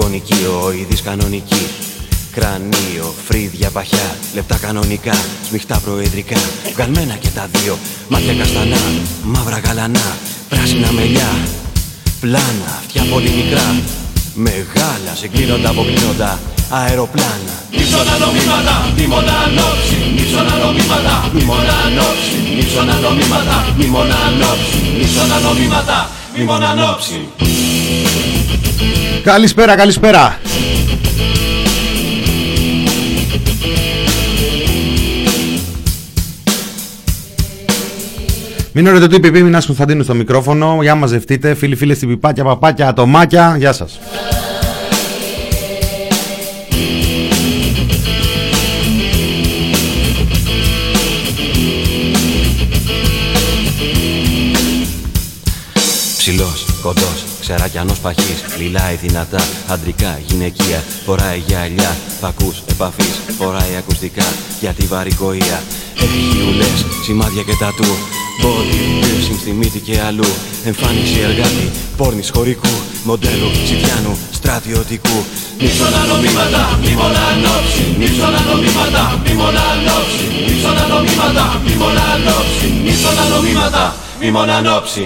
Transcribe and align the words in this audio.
Κεφαλή 0.00 0.22
σφαιρική, 0.24 0.34
τριγωνική, 0.34 0.78
οειδής 0.78 1.02
κανονική. 1.02 1.66
Κρανίο, 2.32 3.14
φρύδια 3.26 3.70
παχιά, 3.70 4.16
λεπτά 4.34 4.56
κανονικά, 4.56 5.14
σμιχτά 5.48 5.80
προεδρικά. 5.84 6.40
Βγαλμένα 6.74 7.14
και 7.14 7.28
τα 7.34 7.48
δύο, 7.52 7.78
μάτια 8.08 8.34
καστανά, 8.34 8.82
μαύρα 9.22 9.58
γαλανά, 9.58 10.16
πράσινα 10.48 10.92
μελιά. 10.92 11.30
Πλάνα, 12.20 12.70
αυτιά 12.78 13.02
πολύ 13.12 13.30
μικρά, 13.38 13.66
μεγάλα, 14.34 15.12
συγκλίνοντα, 15.20 15.68
αποκλίνοντα 15.68 16.38
αεροπλάνα. 16.70 17.54
Νύψωνα 17.70 18.14
νομίματα, 18.24 18.74
μνήμωνα 18.94 19.34
ανόψη. 19.46 19.98
Νύψωνα 20.16 20.54
νομίματα, 20.64 21.14
μνήμωνα 21.32 21.74
ανόψη. 21.86 22.36
Νύψωνα 22.56 22.94
νομίματα, 23.04 23.56
μνήμωνα 23.76 24.16
ανόψη. 24.28 24.78
Νύψωνα 24.98 25.38
νομίματα, 25.46 26.10
μνήμωνα 26.34 26.68
ανόψη 26.68 27.18
Καλησπέρα, 29.22 29.76
καλησπέρα 29.76 30.38
Μην 38.72 38.86
ωραίτε 38.86 39.06
το 39.06 39.16
είπε, 39.16 39.40
Μινάς 39.40 39.66
Κωνσταντίνου 39.66 40.02
στο 40.02 40.14
μικρόφωνο. 40.14 40.78
Για 40.82 40.94
μαζευτείτε, 40.94 41.54
φίλοι, 41.54 41.76
φίλοι, 41.76 41.94
στην 41.94 42.08
πιπάκια, 42.08 42.44
παπάκια, 42.44 42.88
ατομάκια. 42.88 43.56
Γεια 43.58 43.72
σας. 43.72 44.00
Ψηλός, 56.16 56.66
κοντός, 56.82 57.29
ξεράκιανος 57.54 57.98
παχής 57.98 58.44
Μιλάει 58.58 58.94
δυνατά, 58.94 59.42
αντρικά, 59.68 60.20
γυναικεία 60.26 60.84
Φοράει 61.04 61.38
γυαλιά, 61.46 61.96
φακούς, 62.20 62.62
επαφής 62.70 63.14
Φοράει 63.38 63.74
ακουστικά 63.78 64.26
για 64.60 64.72
τη 64.72 64.84
βαρικοία 64.86 65.58
Έχει 66.04 66.22
ουλές, 66.48 66.78
σημάδια 67.04 67.42
και 67.42 67.56
τατού 67.60 67.90
Body 68.42 68.80
piercing 69.02 69.38
στη 69.40 69.50
μύτη 69.50 69.78
και 69.78 70.00
αλλού. 70.00 70.30
Εμφάνιση 70.64 71.18
εργάτη, 71.28 71.66
πόρνης 71.96 72.30
χωρικού 72.34 72.74
Μοντέλο 73.04 73.48
τσιδιάνου, 73.64 74.18
στρατιωτικού. 74.32 75.18
Νύψωνα 75.60 76.02
νομίματα, 76.10 76.78
μνήμωνα 76.82 77.22
ανόψη 77.32 77.84
Νύψωνα 77.98 78.40
νομίματα, 78.50 79.02
μνήμωνα 79.22 79.62
ανόψη 79.74 80.26
Νύψωνα 80.46 80.84
νομίματα, 80.92 81.44
μνήμωνα 81.64 82.04
ανόψη 82.14 82.66
Νύψωνα 82.84 83.24
νομίματα, 83.34 83.94
μνήμωνα 84.18 84.54
ανόψη 84.56 85.04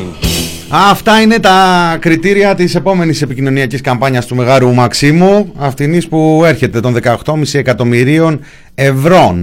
Αυτά 0.77 1.20
είναι 1.20 1.39
τα 1.39 1.97
κριτήρια 2.00 2.55
της 2.55 2.75
επόμενης 2.75 3.22
επικοινωνιακής 3.22 3.80
καμπάνιας 3.80 4.27
του 4.27 4.34
Μεγάρου 4.34 4.75
Μαξίμου 4.75 5.53
αυτήν 5.56 6.08
που 6.08 6.42
έρχεται 6.44 6.81
των 6.81 6.97
18,5 7.03 7.42
εκατομμυρίων 7.53 8.41
ευρώ 8.75 9.37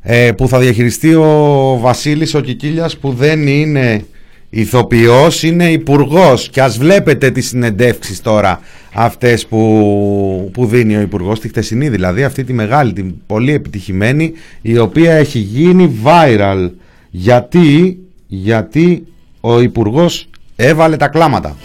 ε, 0.00 0.32
που 0.32 0.48
θα 0.48 0.58
διαχειριστεί 0.58 1.14
ο 1.14 1.78
Βασίλης 1.80 2.34
ο 2.34 2.40
Κικίλιας 2.40 2.98
που 2.98 3.12
δεν 3.12 3.46
είναι 3.46 4.04
ηθοποιός, 4.50 5.42
είναι 5.42 5.70
υπουργός. 5.70 6.48
και 6.48 6.62
ας 6.62 6.78
βλέπετε 6.78 7.30
τις 7.30 7.48
συνεντεύξεις 7.48 8.20
τώρα 8.20 8.60
αυτές 8.92 9.46
που, 9.46 10.50
που 10.52 10.66
δίνει 10.66 10.96
ο 10.96 11.00
υπουργός, 11.00 11.40
τη 11.40 11.48
χτεσινή 11.48 11.88
δηλαδή, 11.88 12.24
αυτή 12.24 12.44
τη 12.44 12.52
μεγάλη, 12.52 12.92
την 12.92 13.14
πολύ 13.26 13.52
επιτυχημένη 13.52 14.32
η 14.62 14.78
οποία 14.78 15.12
έχει 15.12 15.38
γίνει 15.38 16.00
viral 16.04 16.70
γιατί, 17.10 17.98
γιατί 18.26 19.06
ο 19.40 19.60
υπουργός 19.60 20.28
έβαλε 20.56 20.96
τα 20.96 21.08
κλάματα. 21.08 21.56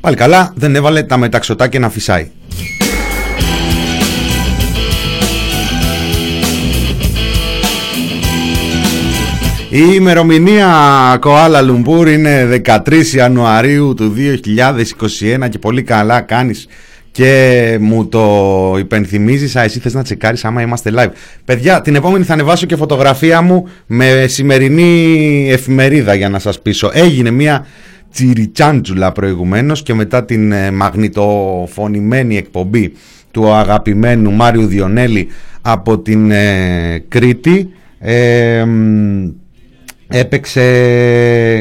Πάλι 0.00 0.16
καλά 0.16 0.52
δεν 0.54 0.74
έβαλε 0.76 1.02
τα 1.02 1.16
μεταξωτάκια 1.16 1.80
να 1.80 1.90
φυσάει. 1.90 2.30
Η 9.68 9.90
ημερομηνία 9.92 10.68
Κοάλα 11.20 11.62
Λουμπούρ 11.62 12.08
είναι 12.08 12.62
13 12.66 13.04
Ιανουαρίου 13.14 13.94
του 13.94 14.14
2021 15.44 15.48
και 15.50 15.58
πολύ 15.58 15.82
καλά 15.82 16.20
κάνεις 16.20 16.66
και 17.14 17.78
μου 17.80 18.06
το 18.06 18.76
υπενθυμίζεις, 18.78 19.56
α, 19.56 19.62
εσύ 19.62 19.78
θες 19.78 19.94
να 19.94 20.02
τσεκάρεις 20.02 20.44
άμα 20.44 20.62
είμαστε 20.62 20.90
live. 20.96 21.10
Παιδιά, 21.44 21.80
την 21.80 21.94
επόμενη 21.94 22.24
θα 22.24 22.32
ανεβάσω 22.32 22.66
και 22.66 22.76
φωτογραφία 22.76 23.42
μου 23.42 23.68
με 23.86 24.24
σημερινή 24.26 25.46
εφημερίδα 25.50 26.14
για 26.14 26.28
να 26.28 26.38
σας 26.38 26.60
πείσω. 26.62 26.90
Έγινε 26.92 27.30
μια 27.30 27.66
τσιριτσάντζουλα 28.12 29.12
προηγουμένως 29.12 29.82
και 29.82 29.94
μετά 29.94 30.24
την 30.24 30.52
ε, 30.52 30.70
μαγνητοφωνημένη 30.70 32.36
εκπομπή 32.36 32.92
του 33.30 33.52
αγαπημένου 33.52 34.32
Μάριου 34.32 34.66
Διονέλη 34.66 35.28
από 35.62 35.98
την 35.98 36.30
ε, 36.30 37.04
Κρήτη. 37.08 37.70
Ε, 37.98 38.64
έπαιξε 40.08 40.62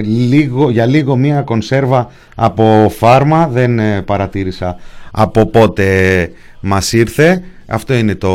λίγο, 0.06 0.70
για 0.70 0.86
λίγο 0.86 1.16
μία 1.16 1.42
κονσέρβα 1.42 2.12
από 2.36 2.92
φάρμα, 2.98 3.48
δεν 3.48 3.80
ε, 3.80 4.02
παρατήρησα 4.02 4.78
από 5.16 5.46
πότε 5.46 6.32
μας 6.60 6.94
ήρθε. 6.94 7.44
Αυτό 7.66 7.94
είναι 7.94 8.16
το, 8.16 8.32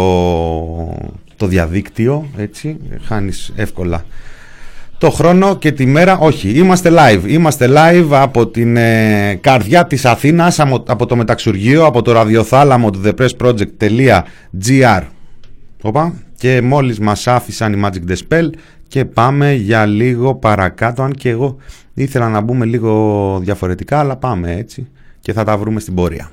το 1.36 1.46
διαδίκτυο, 1.46 2.28
έτσι, 2.36 2.76
χάνεις 3.06 3.52
εύκολα 3.56 4.04
το 4.98 5.10
χρόνο 5.10 5.56
και 5.56 5.72
τη 5.72 5.86
μέρα. 5.86 6.18
Όχι, 6.18 6.48
είμαστε 6.48 6.90
live. 6.92 7.20
Είμαστε 7.26 7.68
live 7.70 8.08
από 8.10 8.46
την 8.46 8.76
ε, 8.76 9.34
καρδιά 9.40 9.86
της 9.86 10.04
Αθήνας, 10.04 10.60
από, 10.60 11.06
το 11.06 11.16
μεταξουργείο, 11.16 11.84
από 11.84 12.02
το 12.02 12.12
ραδιοθάλαμο 12.12 12.90
του 12.90 13.00
thepressproject.gr 13.04 15.02
Οπα, 15.82 16.14
και 16.36 16.62
μόλις 16.62 16.98
μας 16.98 17.26
άφησαν 17.26 17.72
οι 17.72 17.80
Magic 17.84 18.10
The 18.10 18.16
Spell 18.28 18.50
και 18.88 19.04
πάμε 19.04 19.52
για 19.52 19.86
λίγο 19.86 20.34
παρακάτω 20.34 21.02
αν 21.02 21.12
και 21.12 21.28
εγώ 21.28 21.56
ήθελα 21.94 22.28
να 22.28 22.40
μπούμε 22.40 22.64
λίγο 22.64 23.38
διαφορετικά 23.42 23.98
αλλά 23.98 24.16
πάμε 24.16 24.54
έτσι 24.56 24.88
και 25.20 25.32
θα 25.32 25.44
τα 25.44 25.56
βρούμε 25.56 25.80
στην 25.80 25.94
πορεία. 25.94 26.30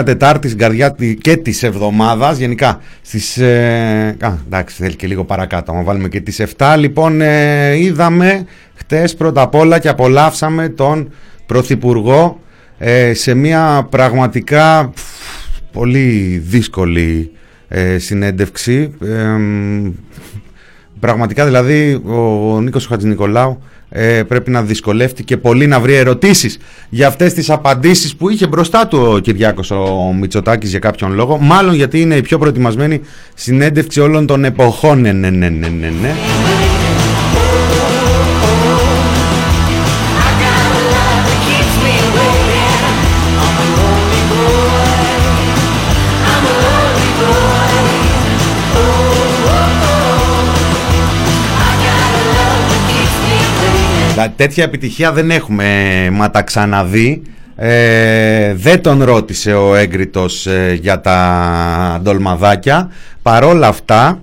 Λοιπόν, 0.00 0.16
ημέρα 0.16 0.18
Τετάρτης, 0.18 0.50
στην 0.50 0.62
καρδιά 0.62 0.96
και 1.20 1.36
της 1.36 1.62
εβδομάδας. 1.62 2.38
Γενικά 2.38 2.80
στις. 3.02 3.38
Ε, 3.38 4.16
α, 4.20 4.38
εντάξει, 4.46 4.82
θέλει 4.82 4.96
και 4.96 5.06
λίγο 5.06 5.24
παρακάτω. 5.24 5.72
Να 5.72 5.82
βάλουμε 5.82 6.08
και 6.08 6.20
τις 6.20 6.40
7. 6.40 6.76
Λοιπόν, 6.78 7.20
ε, 7.20 7.76
είδαμε 7.76 8.46
χτες 8.74 9.14
πρώτα 9.14 9.42
απ' 9.42 9.54
όλα 9.54 9.78
και 9.78 9.88
απολαύσαμε 9.88 10.68
τον 10.68 11.12
Πρωθυπουργό 11.46 12.40
ε, 12.78 13.14
σε 13.14 13.34
μια 13.34 13.86
πραγματικά 13.90 14.92
πολύ 15.72 16.42
δύσκολη 16.46 17.30
ε, 17.68 17.98
συνέντευξη. 17.98 18.94
πραγματικά 21.00 21.44
δηλαδή 21.44 22.02
ο 22.04 22.60
Νίκος 22.60 22.86
Χατζηνικολάου 22.86 23.62
ε, 23.90 24.22
πρέπει 24.22 24.50
να 24.50 24.62
δυσκολεύτηκε 24.62 25.36
πολύ 25.36 25.66
να 25.66 25.80
βρει 25.80 25.94
ερωτήσεις 25.94 26.58
για 26.88 27.06
αυτές 27.06 27.32
τις 27.32 27.50
απαντήσεις 27.50 28.16
που 28.16 28.28
είχε 28.30 28.46
μπροστά 28.46 28.86
του 28.86 29.12
ο 29.14 29.18
Κυριάκος 29.18 29.70
ο 29.70 30.12
Μητσοτάκης 30.20 30.70
για 30.70 30.78
κάποιον 30.78 31.12
λόγο 31.12 31.38
μάλλον 31.38 31.74
γιατί 31.74 32.00
είναι 32.00 32.14
η 32.14 32.22
πιο 32.22 32.38
προετοιμασμένη 32.38 33.00
συνέντευξη 33.34 34.00
όλων 34.00 34.26
των 34.26 34.44
εποχών 34.44 35.00
ναι, 35.00 35.12
ναι, 35.12 35.30
ναι, 35.30 35.48
ναι, 35.48 35.68
ναι. 35.68 36.14
Τέτοια 54.28 54.64
επιτυχία 54.64 55.12
δεν 55.12 55.30
έχουμε 55.30 55.66
μα 56.12 56.30
τα 56.30 56.42
ξαναδεί. 56.42 57.22
Ε, 57.56 58.54
δεν 58.54 58.82
τον 58.82 59.02
ρώτησε 59.02 59.54
ο 59.54 59.74
έγκριτος 59.74 60.46
ε, 60.46 60.78
για 60.80 61.00
τα 61.00 62.00
ντολμαδάκια. 62.02 62.90
Παρόλα 63.22 63.68
αυτά, 63.68 64.20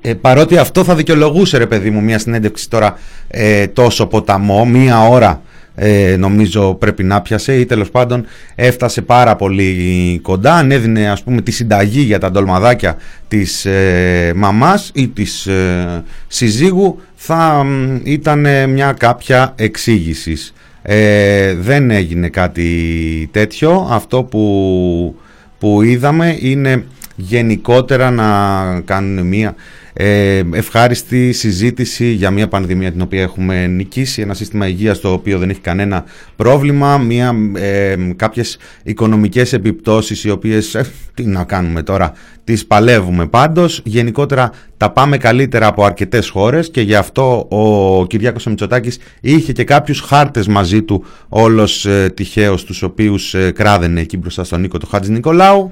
ε, 0.00 0.14
παρότι 0.14 0.56
αυτό 0.56 0.84
θα 0.84 0.94
δικαιολογούσε 0.94 1.58
ρε 1.58 1.66
παιδί 1.66 1.90
μου 1.90 2.02
μια 2.02 2.18
συνέντευξη 2.18 2.70
τώρα 2.70 2.98
ε, 3.28 3.66
τόσο 3.66 4.06
ποταμό, 4.06 4.64
μία 4.64 5.08
ώρα 5.08 5.42
ε, 5.82 6.16
νομίζω 6.16 6.74
πρέπει 6.74 7.02
να 7.02 7.20
πιασε 7.20 7.54
ή 7.56 7.66
τέλος 7.66 7.90
πάντων 7.90 8.24
έφτασε 8.54 9.02
πάρα 9.02 9.36
πολύ 9.36 10.18
κοντά 10.22 10.54
ανέδινε 10.54 11.10
ας 11.10 11.22
πούμε 11.22 11.40
τη 11.40 11.50
συνταγή 11.50 12.00
για 12.00 12.18
τα 12.18 12.30
ντολμαδάκια 12.30 12.96
της 13.28 13.64
ε, 13.64 14.32
μαμάς 14.36 14.90
ή 14.94 15.08
της 15.08 15.46
ε, 15.46 16.04
συζύγου 16.26 17.00
θα 17.22 17.66
ήταν 18.02 18.70
μια 18.70 18.92
κάποια 18.92 19.54
εξήγησης. 19.56 20.54
Ε, 20.82 21.54
δεν 21.54 21.90
έγινε 21.90 22.28
κάτι 22.28 23.28
τέτοιο 23.32 23.88
αυτό 23.90 24.22
που, 24.22 25.16
που 25.58 25.82
είδαμε 25.82 26.36
είναι 26.40 26.84
γενικότερα 27.16 28.10
να 28.10 28.80
κάνουν 28.84 29.26
μια 29.26 29.54
ε, 30.02 30.42
ευχάριστη 30.52 31.32
συζήτηση 31.32 32.06
για 32.10 32.30
μια 32.30 32.48
πανδημία 32.48 32.92
την 32.92 33.00
οποία 33.00 33.22
έχουμε 33.22 33.66
νικήσει, 33.66 34.22
ένα 34.22 34.34
σύστημα 34.34 34.68
υγείας 34.68 35.00
το 35.00 35.12
οποίο 35.12 35.38
δεν 35.38 35.50
έχει 35.50 35.60
κανένα 35.60 36.04
πρόβλημα, 36.36 36.98
μια, 36.98 37.34
ε, 37.54 37.96
κάποιες 38.16 38.58
οικονομικές 38.82 39.52
επιπτώσεις 39.52 40.24
οι 40.24 40.30
οποίες, 40.30 40.74
ε, 40.74 40.86
τι 41.14 41.26
να 41.26 41.44
κάνουμε 41.44 41.82
τώρα, 41.82 42.12
τις 42.44 42.66
παλεύουμε 42.66 43.26
πάντως. 43.26 43.80
Γενικότερα 43.84 44.52
τα 44.76 44.90
πάμε 44.90 45.16
καλύτερα 45.16 45.66
από 45.66 45.84
αρκετές 45.84 46.28
χώρες 46.28 46.70
και 46.70 46.80
γι' 46.80 46.94
αυτό 46.94 47.46
ο 47.50 48.06
Κυριάκος 48.06 48.46
Μητσοτάκης 48.46 48.98
είχε 49.20 49.52
και 49.52 49.64
κάποιους 49.64 50.00
χάρτες 50.00 50.46
μαζί 50.46 50.82
του 50.82 51.04
όλος 51.28 51.86
ε, 51.86 52.12
τυχαίως 52.14 52.64
τους 52.64 52.82
οποίους 52.82 53.34
ε, 53.34 53.50
κράδαινε 53.50 54.00
εκεί 54.00 54.16
μπροστά 54.16 54.44
στον 54.44 54.60
Νίκο 54.60 54.78
του 54.78 54.86
Χάτζη 54.86 55.12
Νικολάου. 55.12 55.70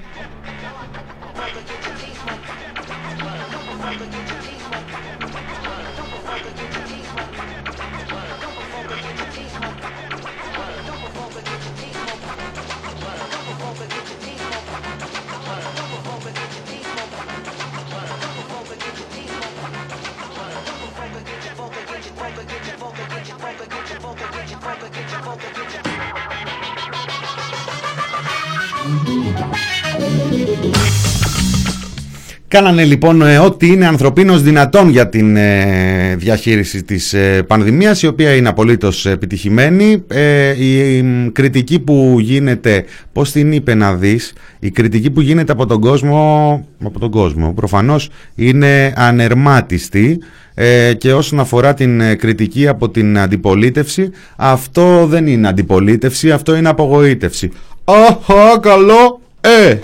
Κάνανε 32.59 32.83
λοιπόν 32.83 33.21
ε, 33.21 33.37
ό,τι 33.37 33.67
είναι 33.67 33.87
ανθρωπίνως 33.87 34.41
δυνατόν 34.41 34.89
για 34.89 35.09
την 35.09 35.35
ε, 35.35 36.15
διαχείριση 36.17 36.83
της 36.83 37.13
ε, 37.13 37.43
πανδημίας 37.47 38.01
η 38.01 38.07
οποία 38.07 38.35
είναι 38.35 38.49
απολύτως 38.49 39.05
επιτυχημένη. 39.05 40.03
Η 40.57 41.03
κριτική 41.31 41.79
που 41.79 42.17
γίνεται, 42.19 42.85
πώς 43.13 43.31
την 43.31 43.51
είπε 43.51 43.73
να 43.73 43.93
δεις, 43.93 44.33
η 44.59 44.71
κριτική 44.71 45.09
που 45.09 45.21
γίνεται 45.21 45.51
από 45.51 45.65
τον 45.65 45.79
κόσμο, 45.79 46.67
από 46.83 46.99
τον 46.99 47.09
κόσμο 47.11 47.53
προφανώς 47.53 48.09
είναι 48.35 48.93
ανερμάτιστη 48.95 50.19
και 50.97 51.13
όσον 51.13 51.39
αφορά 51.39 51.73
την 51.73 52.17
κριτική 52.17 52.67
από 52.67 52.89
την 52.89 53.19
αντιπολίτευση 53.19 54.11
αυτό 54.35 55.05
δεν 55.07 55.27
είναι 55.27 55.47
αντιπολίτευση, 55.47 56.31
αυτό 56.31 56.55
είναι 56.55 56.69
απογοήτευση. 56.69 57.51
Αχα, 57.83 58.59
καλό, 58.61 59.21
ε! 59.41 59.77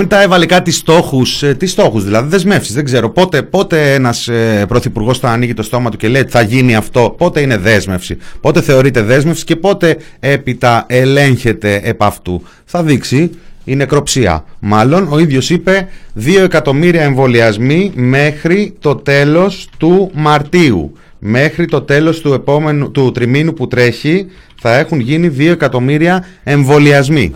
Μετά 0.00 0.22
έβαλε 0.22 0.46
κάτι 0.46 0.70
στόχους. 0.70 1.42
Ε, 1.42 1.54
τι 1.54 1.66
στόχους, 1.66 2.04
δηλαδή 2.04 2.28
δεσμεύσεις. 2.28 2.74
Δεν 2.74 2.84
ξέρω 2.84 3.10
πότε, 3.10 3.42
πότε 3.42 3.94
ένας 3.94 4.28
ε, 4.28 4.64
πρωθυπουργός 4.68 5.18
θα 5.18 5.30
ανοίγει 5.30 5.54
το 5.54 5.62
στόμα 5.62 5.90
του 5.90 5.96
και 5.96 6.08
λέει 6.08 6.24
θα 6.28 6.40
γίνει 6.40 6.74
αυτό. 6.74 7.14
Πότε 7.18 7.40
είναι 7.40 7.56
δέσμευση. 7.56 8.16
Πότε 8.40 8.60
θεωρείται 8.60 9.02
δέσμευση 9.02 9.44
και 9.44 9.56
πότε 9.56 9.96
έπειτα 10.20 10.84
ελέγχεται 10.88 11.80
επ' 11.84 12.02
αυτού. 12.02 12.42
Θα 12.64 12.82
δείξει. 12.82 13.30
Η 13.64 13.76
νεκροψία. 13.76 14.44
Μάλλον 14.58 15.08
ο 15.10 15.18
ίδιος 15.18 15.50
είπε 15.50 15.88
2 16.14 16.42
εκατομμύρια 16.42 17.02
εμβολιασμοί 17.02 17.92
μέχρι 17.94 18.74
το 18.80 18.94
τέλος 18.94 19.68
του 19.78 20.10
Μαρτίου. 20.14 20.92
Μέχρι 21.18 21.64
το 21.64 21.80
τέλος 21.80 22.20
του, 22.20 22.32
επόμενου, 22.32 22.90
του 22.90 23.10
τριμήνου 23.10 23.54
που 23.54 23.66
τρέχει 23.68 24.26
θα 24.60 24.76
έχουν 24.76 25.00
γίνει 25.00 25.28
2 25.38 25.50
εκατομμύρια 25.50 26.24
εμβολιασμοί. 26.44 27.32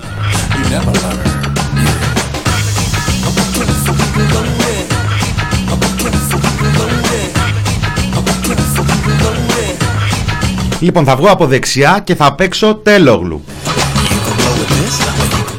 Λοιπόν, 10.82 11.04
θα 11.04 11.16
βγω 11.16 11.28
από 11.28 11.46
δεξιά 11.46 12.00
και 12.04 12.14
θα 12.14 12.34
παίξω 12.34 12.74
τέλογλου. 12.74 13.44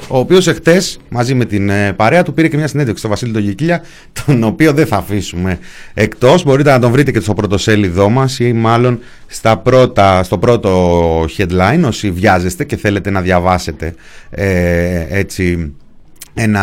Ο 0.08 0.18
οποίος 0.18 0.48
εχθές 0.48 1.00
μαζί 1.10 1.34
με 1.34 1.46
την 1.46 1.70
ε, 1.70 1.94
παρέα 1.94 2.24
του 2.24 2.34
πήρε 2.34 2.48
και 2.48 2.58
μια 2.58 2.68
συνέντευξη 2.68 3.00
στο 3.00 3.10
Βασίλη 3.10 3.32
Τογικίλια, 3.32 3.84
τον 4.26 4.44
οποίο 4.44 4.74
δεν 4.74 4.86
θα 4.86 4.98
αφήσουμε 4.98 5.60
εκτός. 5.94 6.44
Μπορείτε 6.44 6.72
να 6.72 6.80
τον 6.80 6.92
βρείτε 6.92 7.12
και 7.12 7.20
στο 7.20 7.34
πρωτοσέλιδό 7.34 8.10
μας 8.10 8.40
ή 8.40 8.54
μάλλον 8.54 9.00
στα 9.28 9.58
πρώτα, 9.58 10.24
στο 10.24 10.38
πρώτο 10.38 11.26
headline, 11.38 11.82
όσοι 11.86 12.12
βιάζεστε 12.12 12.64
και 12.64 12.78
θέλετε 12.78 13.10
να 13.10 13.22
διαβάσετε 13.22 13.94
ε, 14.30 15.06
έτσι 15.10 15.74
ένα 16.34 16.62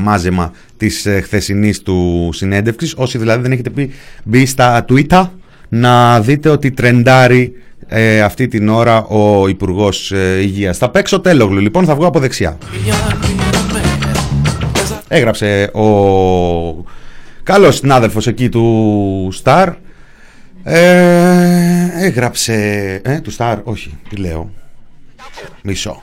μάζεμα 0.00 0.52
της 0.76 1.06
ε, 1.06 1.20
χθεσινής 1.20 1.82
του 1.82 2.30
συνέντευξης 2.32 2.94
όσοι 2.96 3.18
δηλαδή 3.18 3.42
δεν 3.42 3.52
έχετε 3.52 3.70
πει, 3.70 3.90
μπει 4.24 4.46
στα 4.46 4.84
Twitter 4.88 5.28
να 5.68 6.20
δείτε 6.20 6.48
ότι 6.48 6.70
τρεντάρει 6.70 7.52
ε, 7.94 8.20
αυτή 8.22 8.48
την 8.48 8.68
ώρα 8.68 9.04
ο 9.04 9.48
Υπουργός 9.48 10.12
ε, 10.12 10.40
Υγείας. 10.40 10.78
Θα 10.78 10.90
παίξω 10.90 11.20
τέλογλου, 11.20 11.60
λοιπόν 11.60 11.84
θα 11.84 11.94
βγω 11.94 12.06
από 12.06 12.18
δεξιά. 12.18 12.58
Έγραψε 15.08 15.70
ο 15.74 16.84
καλός 17.42 17.76
συνάδελφος 17.76 18.26
εκεί 18.26 18.48
του 18.48 19.28
Σταρ. 19.32 19.68
Ε, 20.64 21.88
έγραψε... 21.98 22.54
Ε, 23.04 23.20
του 23.20 23.30
Σταρ, 23.30 23.58
όχι, 23.64 23.98
τι 24.08 24.16
λέω. 24.16 24.50
Μισό. 25.62 26.02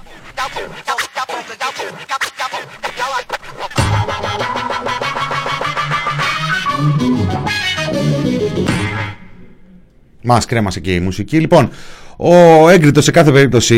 Μας 10.23 10.45
κρέμασε 10.45 10.79
και 10.79 10.93
η 10.93 10.99
μουσική. 10.99 11.39
Λοιπόν, 11.39 11.69
ο 12.21 12.69
έγκριτος 12.69 13.03
σε 13.03 13.11
κάθε 13.11 13.31
περίπτωση 13.31 13.75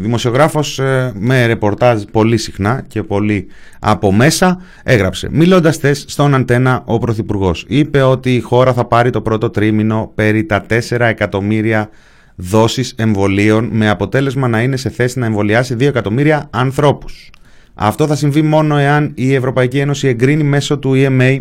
δημοσιογράφος 0.00 0.78
ε, 0.78 1.12
με 1.14 1.46
ρεπορτάζ 1.46 2.02
πολύ 2.12 2.36
συχνά 2.36 2.84
και 2.88 3.02
πολύ 3.02 3.46
από 3.78 4.12
μέσα 4.12 4.60
έγραψε 4.82 5.28
μιλώντας 5.30 5.76
θες 5.76 6.04
στον 6.08 6.34
Αντένα 6.34 6.82
ο 6.84 6.98
Πρωθυπουργός. 6.98 7.64
είπε 7.68 8.02
ότι 8.02 8.34
η 8.34 8.40
χώρα 8.40 8.72
θα 8.72 8.84
πάρει 8.84 9.10
το 9.10 9.20
πρώτο 9.20 9.50
τρίμηνο 9.50 10.12
περί 10.14 10.44
τα 10.44 10.66
4 10.70 11.00
εκατομμύρια 11.00 11.88
δόσεις 12.36 12.94
εμβολίων 12.96 13.68
με 13.72 13.88
αποτέλεσμα 13.88 14.48
να 14.48 14.62
είναι 14.62 14.76
σε 14.76 14.90
θέση 14.90 15.18
να 15.18 15.26
εμβολιάσει 15.26 15.76
2 15.78 15.80
εκατομμύρια 15.80 16.48
ανθρώπους. 16.50 17.30
Αυτό 17.74 18.06
θα 18.06 18.16
συμβεί 18.16 18.42
μόνο 18.42 18.76
εάν 18.76 19.12
η 19.14 19.34
Ευρωπαϊκή 19.34 19.78
Ένωση 19.78 20.08
εγκρίνει 20.08 20.42
μέσω 20.42 20.78
του 20.78 20.92
EMA 20.96 21.38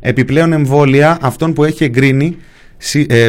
επιπλέον 0.00 0.52
εμβόλια 0.52 1.18
αυτών 1.20 1.52
που 1.52 1.64
έχει 1.64 1.84
εγκρίνει 1.84 2.26
ε, 2.26 2.36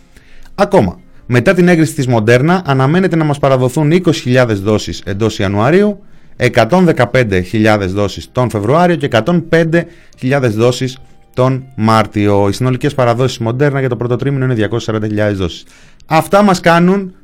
Ακόμα, 0.55 0.99
μετά 1.27 1.55
την 1.55 1.69
έγκριση 1.69 1.95
της 1.95 2.07
Moderna 2.09 2.61
αναμένεται 2.65 3.17
να 3.17 3.25
μας 3.25 3.39
παραδοθούν 3.39 3.93
20.000 4.25 4.47
δόσεις 4.63 5.03
εντός 5.05 5.39
Ιανουαρίου, 5.39 6.05
115.000 6.37 7.87
δόσεις 7.87 8.29
τον 8.33 8.51
Φεβρουάριο 8.51 8.97
και 8.97 9.09
105.000 9.11 10.51
δόσεις 10.51 10.99
τον 11.35 11.65
Μάρτιο. 11.77 12.49
Οι 12.49 12.53
συνολικές 12.53 12.95
παραδόσεις 12.95 13.41
Moderna 13.47 13.79
για 13.79 13.89
το 13.89 13.97
πρώτο 13.97 14.17
τρίμηνο 14.17 14.45
είναι 14.45 14.55
240.000 14.55 15.35
δόσεις. 15.35 15.65
Αυτά 16.07 16.43
μας 16.43 16.61
κάνουν 16.61 17.15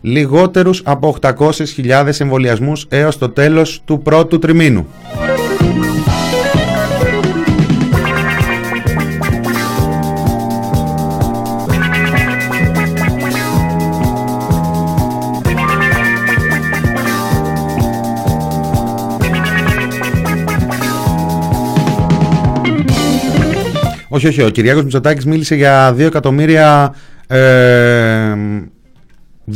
λιγότερους 0.00 0.82
από 0.84 1.16
800.000 1.20 2.10
εμβολιασμούς 2.18 2.86
έως 2.88 3.18
το 3.18 3.28
τέλος 3.28 3.82
του 3.84 4.02
πρώτου 4.02 4.38
τριμήνου. 4.38 4.86
Όχι, 24.12 24.26
όχι, 24.26 24.42
ο 24.42 24.50
Κυριάκος 24.50 24.82
Μητσοτάκης 24.82 25.24
μίλησε 25.24 25.54
για 25.54 25.94
2 25.94 25.98
εκατομμύρια 25.98 26.94
ε, 27.26 28.34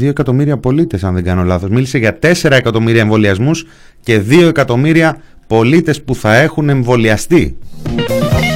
2 0.00 0.06
εκατομμύρια 0.08 0.58
πολίτες 0.58 1.04
αν 1.04 1.14
δεν 1.14 1.24
κάνω 1.24 1.42
λάθος. 1.42 1.70
Μίλησε 1.70 1.98
για 1.98 2.18
4 2.18 2.50
εκατομμύρια 2.50 3.00
εμβολιασμούς 3.00 3.66
και 4.00 4.18
2 4.18 4.48
εκατομμύρια 4.48 5.20
πολίτες 5.46 6.02
που 6.02 6.14
θα 6.14 6.34
έχουν 6.34 6.68
εμβολιαστεί. 6.68 7.56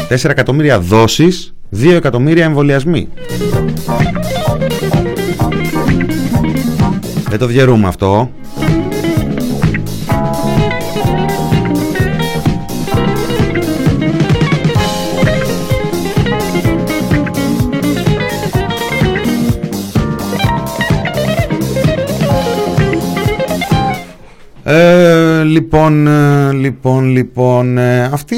4 0.09 0.31
εκατομμύρια 0.31 0.81
δόσεις, 0.81 1.55
2 1.71 1.95
εκατομμύρια 1.95 2.45
εμβολιασμοί. 2.45 3.09
Δεν 7.29 7.39
το 7.39 7.47
διαιρούμε 7.47 7.89
αυτό. 7.89 8.31
Ε, 24.71 25.43
λοιπόν, 25.43 26.07
ε, 26.07 26.53
λοιπόν, 26.53 27.05
λοιπόν, 27.11 27.79
ε, 27.79 28.03
αυτή 28.03 28.37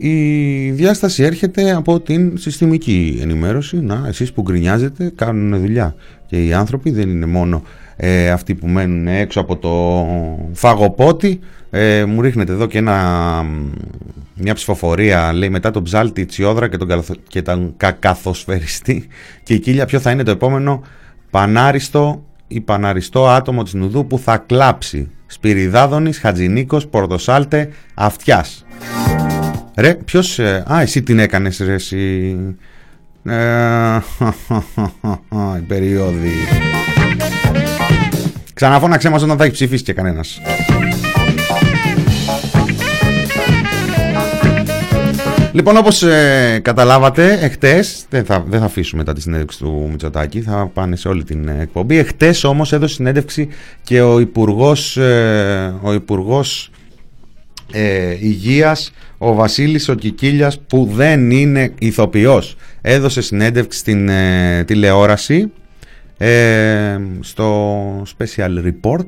η 0.00 0.70
διάσταση 0.70 1.22
έρχεται 1.22 1.70
από 1.72 2.00
την 2.00 2.38
συστημική 2.38 3.18
ενημέρωση. 3.22 3.80
Να, 3.80 4.04
εσείς 4.06 4.32
που 4.32 4.42
γκρινιάζετε 4.42 5.12
κάνουν 5.14 5.60
δουλειά 5.60 5.94
και 6.26 6.44
οι 6.44 6.52
άνθρωποι 6.52 6.90
δεν 6.90 7.08
είναι 7.08 7.26
μόνο 7.26 7.62
ε, 7.96 8.30
αυτοί 8.30 8.54
που 8.54 8.66
μένουν 8.66 9.06
έξω 9.06 9.40
από 9.40 9.56
το 9.56 10.06
φαγοπότη. 10.52 11.40
Ε, 11.70 12.04
μου 12.04 12.20
ρίχνετε 12.20 12.52
εδώ 12.52 12.66
και 12.66 12.78
ένα, 12.78 13.44
μια 14.34 14.54
ψηφοφορία, 14.54 15.32
λέει 15.32 15.48
μετά 15.48 15.70
τον 15.70 15.82
Ψάλτη 15.82 16.26
Τσιόδρα 16.26 16.68
και 16.68 16.76
τον, 16.76 17.04
και 17.28 17.42
τον 17.42 17.74
κακαθοσφαιριστή 17.76 19.06
και 19.42 19.54
η 19.54 19.58
Κίλια 19.58 19.86
ποιο 19.86 19.98
θα 20.00 20.10
είναι 20.10 20.22
το 20.22 20.30
επόμενο; 20.30 20.82
Πανάριστο 21.30 22.24
ή 22.48 22.60
παναριστό 22.60 23.28
άτομο 23.28 23.62
της 23.62 23.74
Νουδού 23.74 24.06
που 24.06 24.18
θα 24.18 24.36
κλάψει 24.36 25.10
Σπυριδάδωνης, 25.32 26.18
Χατζηνίκος, 26.18 26.86
Πορτοσάλτε, 26.86 27.68
Αυτιάς. 27.94 28.64
Ρε, 29.76 29.94
ποιος... 29.94 30.38
Ε, 30.38 30.64
α, 30.72 30.80
εσύ 30.80 31.02
την 31.02 31.18
έκανες 31.18 31.58
ρε, 31.58 31.72
εσύ... 31.72 32.36
Ε, 33.24 33.96
η 35.58 35.62
περίοδη. 35.66 36.32
Ξαναφώναξε 38.54 39.08
μας 39.08 39.22
όταν 39.22 39.36
θα 39.36 39.44
έχεις 39.44 39.54
ψηφίσει 39.54 39.82
και 39.82 39.92
κανένας. 39.92 40.40
Λοιπόν, 45.52 45.76
όπως 45.76 46.02
ε, 46.02 46.60
καταλάβατε, 46.62 47.38
εχθές, 47.40 48.04
δεν 48.10 48.24
θα, 48.24 48.44
δεν 48.48 48.60
θα 48.60 48.64
αφήσουμε 48.64 49.00
μετά 49.00 49.12
τη 49.12 49.20
συνέντευξη 49.20 49.58
του 49.58 49.86
Μητσοτάκη, 49.90 50.40
θα 50.40 50.70
πάνε 50.74 50.96
σε 50.96 51.08
όλη 51.08 51.24
την 51.24 51.48
εκπομπή. 51.48 51.96
Εχθές 51.96 52.44
όμως 52.44 52.72
έδωσε 52.72 52.94
συνέντευξη 52.94 53.48
και 53.82 54.00
ο 54.00 54.18
Υπουργός, 54.18 54.96
ε, 54.96 55.74
ο 55.82 55.92
Υπουργός 55.92 56.70
ε, 57.72 58.16
Υγείας, 58.20 58.92
ο 59.18 59.34
Βασίλης 59.34 59.88
ο 59.88 59.94
Κικίλιας, 59.94 60.60
που 60.60 60.88
δεν 60.92 61.30
είναι 61.30 61.72
ηθοποιός. 61.78 62.56
Έδωσε 62.80 63.20
συνέντευξη 63.20 63.78
στην 63.78 64.08
ε, 64.08 64.64
τηλεόραση, 64.66 65.52
ε, 66.18 66.98
στο 67.20 68.02
Special 68.02 68.64
Report. 68.64 69.06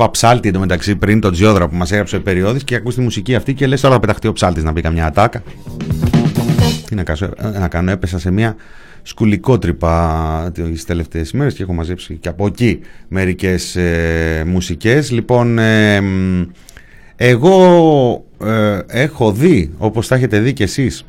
Είπα 0.00 0.10
ψάλτη 0.10 0.48
εντωμεταξύ 0.48 0.96
πριν 0.96 1.20
τον 1.20 1.32
Τζιόδρα 1.32 1.68
που 1.68 1.76
μας 1.76 1.92
έγραψε 1.92 2.16
ο 2.16 2.20
περιόδης 2.22 2.64
και 2.64 2.74
ακούς 2.74 2.94
τη 2.94 3.00
μουσική 3.00 3.34
αυτή 3.34 3.54
και 3.54 3.66
λες 3.66 3.80
τώρα 3.80 3.94
θα 3.94 4.00
πεταχτεί 4.00 4.28
ο 4.28 4.32
ψάλτης 4.32 4.62
να 4.62 4.72
πει 4.72 4.80
καμιά 4.80 5.06
ατάκα. 5.06 5.42
τι 6.86 6.94
να 6.94 7.02
κάνω, 7.02 7.32
να 7.58 7.68
κάνω 7.68 7.90
έπεσα 7.90 8.18
σε 8.18 8.30
μια 8.30 8.56
σκουλικότρυπα 9.02 10.50
τις 10.54 10.84
τελευταίες 10.84 11.32
μέρες 11.32 11.54
και 11.54 11.62
έχω 11.62 11.72
μαζέψει 11.72 12.14
και 12.14 12.28
από 12.28 12.46
εκεί 12.46 12.80
μερικές 13.08 13.76
ε, 13.76 14.44
μουσικές. 14.46 15.10
Λοιπόν, 15.10 15.58
ε, 15.58 16.02
εγώ 17.16 18.24
ε, 18.44 18.78
έχω 18.86 19.32
δει, 19.32 19.70
όπως 19.78 20.06
θα 20.06 20.14
έχετε 20.14 20.38
δει 20.38 20.52
κι 20.52 20.62
εσείς, 20.62 21.04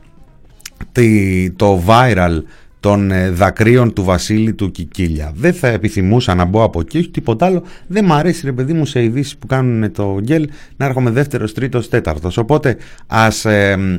το 1.56 1.84
viral 1.88 2.42
των 2.82 3.12
ε, 3.12 3.30
δακρύων 3.30 3.94
του 3.94 4.04
Βασίλη 4.04 4.54
του 4.54 4.72
Κικίλια. 4.72 5.32
Δεν 5.36 5.54
θα 5.54 5.68
επιθυμούσα 5.68 6.36
να 6.36 6.46
μπω 6.46 6.64
από 6.64 6.80
εκεί, 6.80 6.98
όχι 6.98 7.10
τίποτα 7.10 7.46
άλλο. 7.46 7.64
Δεν 7.88 8.06
μου 8.08 8.14
αρέσει 8.14 8.46
ρε 8.46 8.52
παιδί 8.52 8.74
μου 8.74 8.86
σε 8.86 9.04
ειδήσεις 9.04 9.38
που 9.38 9.48
κάνουν 9.48 9.92
το 9.92 10.18
γκέλ 10.22 10.50
να 10.78 10.86
έρχομαι 10.86 11.10
δεύτερος, 11.10 11.54
τρίτος, 11.54 11.90
τέταρτος. 11.90 12.38
Οπότε 12.38 12.78
ας 13.08 13.46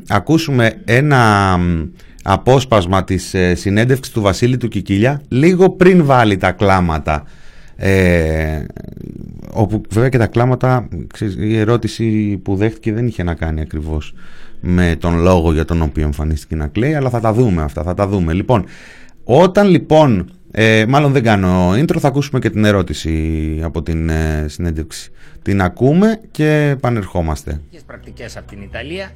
ακούσουμε 0.09 0.73
ένα 0.85 1.59
απόσπασμα 2.23 3.05
της 3.05 3.35
ε, 3.35 3.55
συνέντευξης 3.55 4.13
του 4.15 4.21
Βασίλη 4.21 4.57
του 4.57 4.69
Κικίλια 4.69 5.23
λίγο 5.29 5.71
πριν 5.71 6.05
βάλει 6.05 6.37
τα 6.37 6.53
κλάματα 6.53 7.25
ε, 7.77 8.65
όπου 9.51 9.83
βέβαια 9.91 10.09
και 10.09 10.19
τα 10.19 10.27
κλάματα 10.27 10.89
η 11.39 11.57
ερώτηση 11.57 12.37
που 12.43 12.57
δέχτηκε 12.57 12.93
δεν 12.93 13.07
είχε 13.07 13.23
να 13.23 13.35
κάνει 13.35 13.61
ακριβώς 13.61 14.15
με 14.63 14.97
τον 15.01 15.21
λόγο 15.21 15.53
για 15.53 15.65
τον 15.65 15.83
οποίο 15.83 16.05
εμφανίστηκε 16.05 16.57
να 16.57 16.67
κλαίει 16.67 16.95
αλλά 16.95 17.11
θα 17.11 17.21
τα 17.21 17.33
δούμε 17.33 17.63
αυτά, 17.63 17.83
θα 17.83 17.95
τα 17.95 18.07
δούμε 18.07 18.33
λοιπόν 18.33 18.65
όταν 19.25 19.69
λοιπόν 19.69 20.31
ε, 20.51 20.85
μάλλον 20.89 21.13
δεν 21.13 21.23
κάνω 21.23 21.71
intro 21.73 21.97
θα 21.99 22.09
ακούσουμε 22.09 22.39
και 22.39 22.51
την 22.51 22.65
ερώτηση 22.65 23.61
από 23.63 23.83
την 23.83 24.09
ε, 24.09 24.45
συνέντευξη 24.49 25.11
την 25.43 25.63
ακούμε 25.63 26.21
και 26.31 26.69
επανερχόμαστε 26.77 27.61
πρακτικές 27.87 28.37
από 28.37 28.49
την 28.49 28.63
Ιταλία 28.63 29.11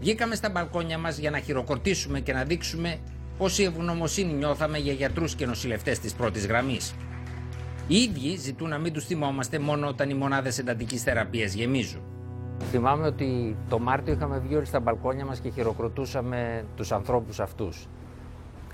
Βγήκαμε 0.00 0.34
στα 0.34 0.50
μπαλκόνια 0.50 0.98
μας 0.98 1.18
για 1.18 1.30
να 1.30 1.38
χειροκροτήσουμε 1.38 2.20
και 2.20 2.32
να 2.32 2.44
δείξουμε 2.44 2.98
πόση 3.38 3.62
ευγνωμοσύνη 3.62 4.32
νιώθαμε 4.32 4.78
για 4.78 4.92
γιατρούς 4.92 5.34
και 5.34 5.46
νοσηλευτές 5.46 5.98
της 5.98 6.12
πρώτης 6.12 6.46
γραμμής. 6.46 6.94
Οι 7.86 7.96
ίδιοι 7.96 8.36
ζητούν 8.36 8.68
να 8.68 8.78
μην 8.78 8.92
τους 8.92 9.04
θυμόμαστε 9.04 9.58
μόνο 9.58 9.86
όταν 9.88 10.10
οι 10.10 10.14
μονάδες 10.14 10.58
εντατικής 10.58 11.02
θεραπείας 11.02 11.54
γεμίζουν. 11.54 12.00
Θυμάμαι 12.62 13.06
ότι 13.06 13.56
το 13.68 13.78
Μάρτιο 13.78 14.12
είχαμε 14.12 14.38
βγει 14.38 14.56
όλοι 14.56 14.64
στα 14.64 14.80
μπαλκόνια 14.80 15.24
μας 15.24 15.40
και 15.40 15.48
χειροκροτούσαμε 15.48 16.64
τους 16.76 16.92
ανθρώπους 16.92 17.40
αυτούς. 17.40 17.88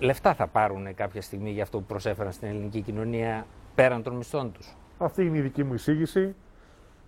Λεφτά 0.00 0.34
θα 0.34 0.46
πάρουν 0.46 0.94
κάποια 0.94 1.22
στιγμή 1.22 1.50
για 1.50 1.62
αυτό 1.62 1.78
που 1.78 1.84
προσέφεραν 1.84 2.32
στην 2.32 2.48
ελληνική 2.48 2.80
κοινωνία 2.80 3.46
πέραν 3.74 4.02
των 4.02 4.16
μισθών 4.16 4.52
τους. 4.52 4.76
Αυτή 4.98 5.26
είναι 5.26 5.38
η 5.38 5.40
δική 5.40 5.64
μου 5.64 5.74
εισήγηση. 5.74 6.34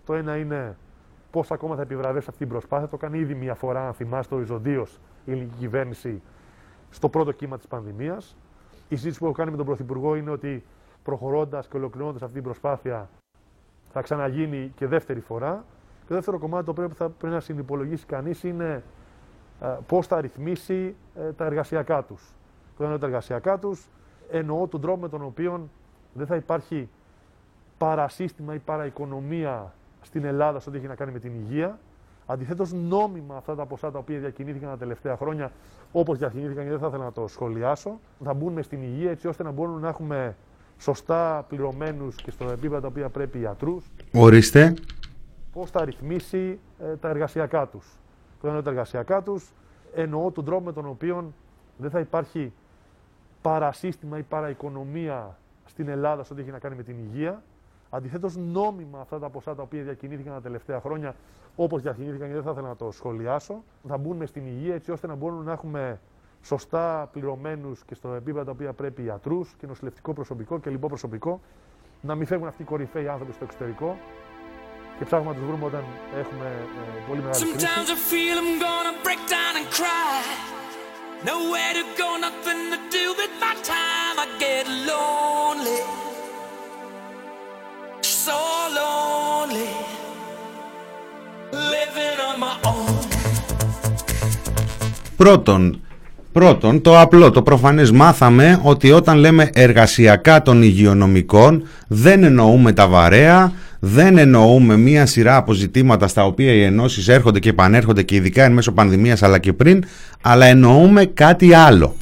Το 0.05 0.13
ένα 0.13 0.37
είναι 0.37 0.77
πώς 1.31 1.51
ακόμα 1.51 1.75
θα 1.75 1.81
επιβραβεύσει 1.81 2.27
αυτή 2.29 2.41
την 2.41 2.49
προσπάθεια. 2.49 2.87
Το 2.87 2.97
κάνει 2.97 3.19
ήδη 3.19 3.33
μια 3.33 3.55
φορά, 3.55 3.87
αν 3.87 3.93
θυμάστε, 3.93 4.35
οριζοντίω 4.35 4.87
η 5.25 5.31
ελληνική 5.31 5.55
κυβέρνηση 5.57 6.21
στο 6.89 7.09
πρώτο 7.09 7.31
κύμα 7.31 7.57
της 7.57 7.67
πανδημίας. 7.67 8.35
Η 8.89 8.95
συζήτηση 8.95 9.19
που 9.19 9.25
έχω 9.25 9.33
κάνει 9.33 9.51
με 9.51 9.57
τον 9.57 9.65
Πρωθυπουργό 9.65 10.15
είναι 10.15 10.31
ότι 10.31 10.63
προχωρώντας 11.03 11.67
και 11.67 11.77
ολοκληρώνοντας 11.77 12.21
αυτή 12.21 12.33
την 12.33 12.43
προσπάθεια 12.43 13.09
θα 13.91 14.01
ξαναγίνει 14.01 14.71
και 14.75 14.87
δεύτερη 14.87 15.19
φορά. 15.19 15.65
Και 16.09 16.15
το 16.15 16.21
δεύτερο 16.21 16.39
κομμάτι 16.39 16.65
το 16.65 16.71
οποίο 16.71 16.89
θα 16.89 17.09
πρέπει 17.09 17.33
να 17.33 17.39
συνυπολογίσει 17.39 18.05
κανείς 18.05 18.43
είναι 18.43 18.83
ε, 19.61 19.67
πώς 19.87 20.07
θα 20.07 20.21
ρυθμίσει 20.21 20.95
ε, 21.15 21.31
τα 21.31 21.45
εργασιακά 21.45 22.03
τους. 22.03 22.33
Το 22.77 22.83
εννοώ 22.83 22.97
τα 22.97 23.05
εργασιακά 23.05 23.59
τους, 23.59 23.87
εννοώ 24.31 24.67
τον 24.67 24.81
τρόπο 24.81 24.99
με 24.99 25.09
τον 25.09 25.23
οποίο 25.23 25.69
δεν 26.13 26.25
θα 26.25 26.35
υπάρχει 26.35 26.89
παρασύστημα 27.77 28.53
ή 28.53 28.57
παραοικονομία 28.57 29.73
στην 30.01 30.25
Ελλάδα 30.25 30.59
σε 30.59 30.69
ό,τι 30.69 30.77
έχει 30.77 30.87
να 30.87 30.95
κάνει 30.95 31.11
με 31.11 31.19
την 31.19 31.31
υγεία. 31.35 31.79
Αντιθέτως, 32.25 32.73
νόμιμα 32.73 33.35
αυτά 33.37 33.55
τα 33.55 33.65
ποσά 33.65 33.91
τα 33.91 33.99
οποία 33.99 34.19
διακινήθηκαν 34.19 34.69
τα 34.69 34.77
τελευταία 34.77 35.17
χρόνια, 35.17 35.51
όπως 35.91 36.17
διακινήθηκαν 36.17 36.63
και 36.63 36.69
δεν 36.69 36.79
θα 36.79 36.87
ήθελα 36.87 37.03
να 37.03 37.11
το 37.11 37.27
σχολιάσω, 37.27 37.99
θα 38.23 38.33
μπουν 38.33 38.63
στην 38.63 38.81
υγεία 38.81 39.11
έτσι 39.11 39.27
ώστε 39.27 39.43
να 39.43 39.51
μπορούμε 39.51 39.79
να 39.79 39.87
έχουμε 39.87 40.35
σωστά 40.79 41.45
πληρωμένους 41.49 42.15
και 42.15 42.31
στο 42.31 42.45
επίπεδο 42.45 42.81
τα 42.81 42.87
οποία 42.87 43.09
πρέπει 43.09 43.39
ιατρού. 43.39 43.81
Ορίστε. 44.13 44.73
Πώς 45.53 45.71
θα 45.71 45.85
ρυθμίσει 45.85 46.59
ε, 46.79 46.95
τα 46.95 47.09
εργασιακά 47.09 47.67
τους. 47.67 47.97
Το 48.41 48.47
εννοώ 48.47 48.61
τα 48.61 48.69
εργασιακά 48.69 49.23
τους, 49.23 49.53
εννοώ 49.93 50.31
τον 50.31 50.45
τρόπο 50.45 50.63
με 50.63 50.73
τον 50.73 50.85
οποίο 50.85 51.33
δεν 51.77 51.89
θα 51.89 51.99
υπάρχει 51.99 52.53
παρασύστημα 53.41 54.17
ή 54.17 54.23
παραοικονομία 54.23 55.37
στην 55.65 55.87
Ελλάδα 55.87 56.23
σε 56.23 56.33
ό,τι 56.33 56.41
έχει 56.41 56.51
να 56.51 56.59
κάνει 56.59 56.75
με 56.75 56.83
την 56.83 56.97
υγεία. 56.97 57.43
Αντιθέτως, 57.89 58.35
νόμιμα 58.35 58.99
αυτά 58.99 59.19
τα 59.19 59.29
ποσά 59.29 59.55
τα 59.55 59.61
οποία 59.61 59.83
διακινήθηκαν 59.83 60.33
τα 60.33 60.41
τελευταία 60.41 60.79
χρόνια, 60.79 61.15
όπως 61.55 61.81
διακινήθηκαν 61.81 62.27
και 62.27 62.33
δεν 62.33 62.43
θα 62.43 62.51
ήθελα 62.51 62.67
να 62.67 62.75
το 62.75 62.91
σχολιάσω, 62.91 63.63
θα 63.87 63.97
μπουν 63.97 64.27
στην 64.27 64.45
υγεία 64.45 64.75
έτσι 64.75 64.91
ώστε 64.91 65.07
να 65.07 65.15
μπορούμε 65.15 65.43
να 65.43 65.51
έχουμε 65.51 65.99
σωστά 66.41 67.09
πληρωμένους 67.11 67.83
και 67.83 67.93
στο 67.93 68.13
επίπεδο 68.13 68.45
τα 68.45 68.51
οποία 68.51 68.73
πρέπει 68.73 69.03
ιατρού 69.03 69.39
και 69.57 69.67
νοσηλευτικό 69.67 70.13
προσωπικό 70.13 70.59
και 70.59 70.69
λοιπό 70.69 70.87
προσωπικό, 70.87 71.39
να 72.01 72.15
μην 72.15 72.25
φεύγουν 72.25 72.47
αυτοί 72.47 72.61
οι 72.61 72.65
κορυφαίοι 72.65 73.07
άνθρωποι 73.07 73.33
στο 73.33 73.43
εξωτερικό 73.43 73.97
και 74.99 75.05
ψάχνουμε 75.05 75.31
να 75.31 75.37
τους 75.37 75.45
βρούμε 75.47 75.65
όταν 75.65 75.83
έχουμε 76.21 76.47
ε, 76.79 76.99
πολύ 77.07 77.21
μεγάλη 77.21 77.43
κρίση. 77.51 77.67
Nowhere 81.31 81.73
to 81.79 81.83
go, 82.01 82.09
nothing 82.25 82.61
to 82.73 82.79
do 82.95 83.05
with 83.19 83.33
my 83.43 83.53
time. 83.73 84.15
I 84.23 84.27
get 84.43 84.65
lonely. 84.89 85.79
so 88.25 88.39
lonely, 88.79 89.69
living 91.73 92.17
on 92.27 92.35
my 92.45 92.55
own. 92.71 93.07
Πρώτον, 95.17 95.81
Πρώτον, 96.31 96.81
το 96.81 96.99
απλό, 96.99 97.31
το 97.31 97.41
προφανές 97.41 97.91
μάθαμε 97.91 98.59
ότι 98.63 98.91
όταν 98.91 99.17
λέμε 99.17 99.49
εργασιακά 99.53 100.41
των 100.41 100.61
υγειονομικών 100.61 101.63
δεν 101.87 102.23
εννοούμε 102.23 102.71
τα 102.71 102.87
βαρέα, 102.87 103.51
δεν 103.79 104.17
εννοούμε 104.17 104.77
μία 104.77 105.05
σειρά 105.05 105.35
αποζητήματα 105.35 106.07
στα 106.07 106.25
οποία 106.25 106.51
οι 106.51 106.63
ενώσεις 106.63 107.07
έρχονται 107.07 107.39
και 107.39 107.49
επανέρχονται 107.49 108.03
και 108.03 108.15
ειδικά 108.15 108.43
εν 108.43 108.51
μέσω 108.51 108.71
πανδημίας 108.71 109.23
αλλά 109.23 109.37
και 109.37 109.53
πριν, 109.53 109.83
αλλά 110.21 110.45
εννοούμε 110.45 111.05
κάτι 111.05 111.53
άλλο. 111.53 111.95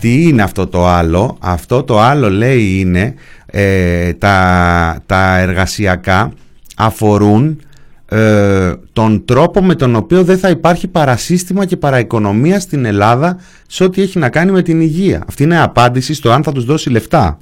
Τι 0.00 0.22
είναι 0.22 0.42
αυτό 0.42 0.66
το 0.66 0.86
άλλο, 0.86 1.36
αυτό 1.40 1.82
το 1.82 2.00
άλλο 2.00 2.30
λέει 2.30 2.78
είναι 2.78 3.14
ε, 3.46 4.12
τα, 4.12 5.02
τα 5.06 5.38
εργασιακά 5.38 6.32
αφορούν 6.76 7.60
ε, 8.08 8.72
τον 8.92 9.24
τρόπο 9.24 9.62
με 9.62 9.74
τον 9.74 9.96
οποίο 9.96 10.24
δεν 10.24 10.38
θα 10.38 10.48
υπάρχει 10.48 10.88
παρασύστημα 10.88 11.64
και 11.64 11.76
παραοικονομία 11.76 12.60
στην 12.60 12.84
Ελλάδα 12.84 13.38
σε 13.66 13.84
ό,τι 13.84 14.02
έχει 14.02 14.18
να 14.18 14.28
κάνει 14.28 14.50
με 14.50 14.62
την 14.62 14.80
υγεία. 14.80 15.22
Αυτή 15.28 15.42
είναι 15.42 15.60
απάντηση 15.60 16.14
στο 16.14 16.30
αν 16.30 16.42
θα 16.42 16.52
τους 16.52 16.64
δώσει 16.64 16.90
λεφτά. 16.90 17.38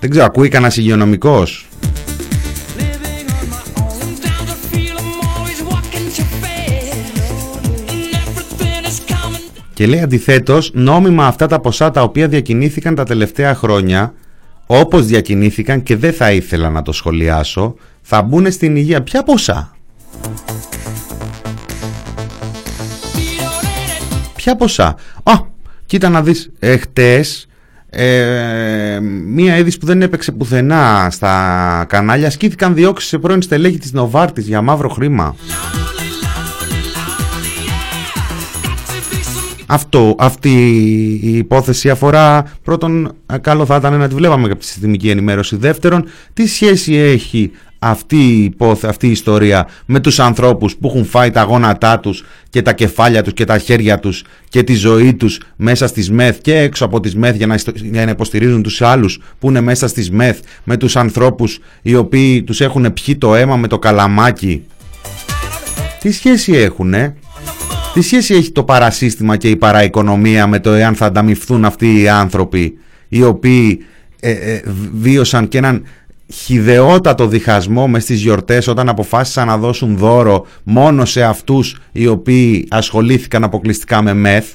Δεν 0.00 0.10
ξέρω, 0.10 0.24
ακούει 0.24 0.48
κανένας 0.48 0.76
υγειονομικός; 0.76 1.68
Και 9.80 9.86
λέει 9.86 10.00
αντιθέτως, 10.00 10.70
νόμιμα 10.74 11.26
αυτά 11.26 11.46
τα 11.46 11.60
ποσά 11.60 11.90
τα 11.90 12.02
οποία 12.02 12.28
διακινήθηκαν 12.28 12.94
τα 12.94 13.04
τελευταία 13.04 13.54
χρόνια 13.54 14.14
όπως 14.66 15.06
διακινήθηκαν 15.06 15.82
και 15.82 15.96
δεν 15.96 16.12
θα 16.12 16.32
ήθελα 16.32 16.70
να 16.70 16.82
το 16.82 16.92
σχολιάσω, 16.92 17.74
θα 18.02 18.22
μπουν 18.22 18.52
στην 18.52 18.76
υγεία. 18.76 19.02
Ποια 19.02 19.22
ποσά; 19.22 19.76
Ποια 24.36 24.56
ποσά; 24.56 24.96
Α, 25.22 25.32
κοίτα 25.86 26.08
να 26.08 26.22
δεις, 26.22 26.50
εχτες 26.58 27.46
ε, 27.90 28.98
μία 29.26 29.56
είδηση 29.56 29.78
που 29.78 29.86
δεν 29.86 30.02
έπαιξε 30.02 30.32
πουθενά 30.32 31.08
στα 31.10 31.84
κανάλια 31.88 32.30
σκήθηκαν 32.30 32.74
διώξεις 32.74 33.08
σε 33.08 33.18
πρώην 33.18 33.42
στελέχη 33.42 33.78
της 33.78 33.92
Νοβάρτης 33.92 34.46
για 34.46 34.62
μαύρο 34.62 34.88
χρήμα. 34.88 35.36
Αυτό, 39.72 40.14
αυτή 40.18 40.50
η 41.22 41.36
υπόθεση 41.36 41.90
αφορά 41.90 42.52
πρώτον 42.62 43.12
καλό 43.40 43.66
θα 43.66 43.76
ήταν 43.76 43.98
να 43.98 44.08
τη 44.08 44.14
βλέπαμε 44.14 44.44
από 44.44 44.56
τη 44.60 44.64
συστημική 44.64 45.10
ενημέρωση 45.10 45.56
δεύτερον 45.56 46.04
τι 46.34 46.46
σχέση 46.46 46.94
έχει 46.94 47.50
αυτή 47.78 48.16
η, 48.16 48.56
αυτή 48.82 49.06
η 49.06 49.10
ιστορία 49.10 49.68
με 49.86 50.00
τους 50.00 50.18
ανθρώπους 50.18 50.76
που 50.76 50.88
έχουν 50.88 51.04
φάει 51.04 51.30
τα 51.30 51.42
γόνατά 51.42 52.00
τους 52.00 52.24
και 52.48 52.62
τα 52.62 52.72
κεφάλια 52.72 53.22
τους 53.22 53.32
και 53.32 53.44
τα 53.44 53.58
χέρια 53.58 53.98
τους 53.98 54.24
και 54.48 54.62
τη 54.62 54.74
ζωή 54.74 55.14
τους 55.14 55.40
μέσα 55.56 55.86
στις 55.86 56.10
ΜΕΘ 56.10 56.38
και 56.38 56.58
έξω 56.58 56.84
από 56.84 57.00
τις 57.00 57.16
ΜΕΘ 57.16 57.36
για 57.36 57.46
να, 57.46 57.56
για 57.74 58.04
να 58.04 58.10
υποστηρίζουν 58.10 58.62
τους 58.62 58.82
άλλους 58.82 59.20
που 59.38 59.48
είναι 59.48 59.60
μέσα 59.60 59.88
στις 59.88 60.10
ΜΕΘ 60.10 60.38
με 60.64 60.76
τους 60.76 60.96
ανθρώπους 60.96 61.58
οι 61.82 61.94
οποίοι 61.94 62.42
τους 62.42 62.60
έχουν 62.60 62.92
πιει 62.92 63.16
το 63.16 63.34
αίμα 63.34 63.56
με 63.56 63.66
το 63.68 63.78
καλαμάκι. 63.78 64.64
Τι 66.00 66.12
σχέση 66.12 66.52
έχουνε; 66.52 67.16
Τι 67.94 68.00
σχέση 68.02 68.34
έχει 68.34 68.52
το 68.52 68.64
παρασύστημα 68.64 69.36
και 69.36 69.48
η 69.48 69.56
παραοικονομία 69.56 70.46
με 70.46 70.60
το 70.60 70.70
εάν 70.70 70.94
θα 70.94 71.06
ανταμυφθούν 71.06 71.64
αυτοί 71.64 72.00
οι 72.00 72.08
άνθρωποι 72.08 72.78
οι 73.08 73.22
οποίοι 73.22 73.84
ε, 74.20 74.30
ε, 74.30 74.62
βίωσαν 74.94 75.48
και 75.48 75.58
έναν 75.58 75.84
χιδεότατο 76.32 77.26
διχασμό 77.26 77.88
μες 77.88 78.02
στις 78.02 78.20
γιορτές 78.20 78.66
όταν 78.66 78.88
αποφάσισαν 78.88 79.46
να 79.46 79.58
δώσουν 79.58 79.96
δώρο 79.96 80.46
μόνο 80.62 81.04
σε 81.04 81.22
αυτούς 81.22 81.80
οι 81.92 82.06
οποίοι 82.06 82.66
ασχολήθηκαν 82.70 83.44
αποκλειστικά 83.44 84.02
με 84.02 84.14
μεθ; 84.14 84.46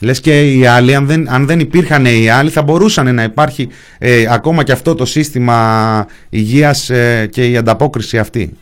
Λες 0.00 0.20
και 0.20 0.52
οι 0.52 0.66
άλλοι, 0.66 0.94
αν 0.94 1.06
δεν, 1.06 1.30
αν 1.30 1.46
δεν 1.46 1.60
υπήρχαν 1.60 2.04
οι 2.04 2.28
άλλοι 2.28 2.50
θα 2.50 2.62
μπορούσαν 2.62 3.14
να 3.14 3.22
υπάρχει 3.22 3.68
ε, 3.98 4.26
ακόμα 4.28 4.62
και 4.62 4.72
αυτό 4.72 4.94
το 4.94 5.04
σύστημα 5.04 6.06
υγείας 6.28 6.90
ε, 6.90 7.28
και 7.32 7.48
η 7.50 7.56
ανταπόκριση 7.56 8.18
αυτή. 8.18 8.56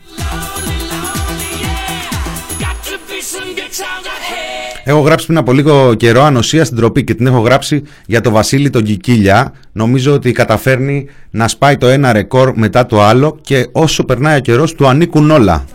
Έχω 4.85 4.99
γράψει 4.99 5.25
πριν 5.25 5.37
από 5.37 5.53
λίγο 5.53 5.93
καιρό 5.93 6.23
ανοσία 6.23 6.65
στην 6.65 6.77
τροπή 6.77 7.03
και 7.03 7.13
την 7.13 7.27
έχω 7.27 7.39
γράψει 7.39 7.83
για 8.05 8.21
το 8.21 8.31
Βασίλη 8.31 8.69
τον 8.69 8.83
Κικίλια. 8.83 9.53
Νομίζω 9.71 10.13
ότι 10.13 10.31
καταφέρνει 10.31 11.05
να 11.29 11.47
σπάει 11.47 11.77
το 11.77 11.87
ένα 11.87 12.13
ρεκόρ 12.13 12.53
μετά 12.55 12.85
το 12.85 13.01
άλλο 13.01 13.37
και 13.41 13.67
όσο 13.71 14.03
περνάει 14.03 14.37
ο 14.37 14.39
καιρός 14.39 14.75
του 14.75 14.87
ανήκουν 14.87 15.31
όλα. 15.31 15.65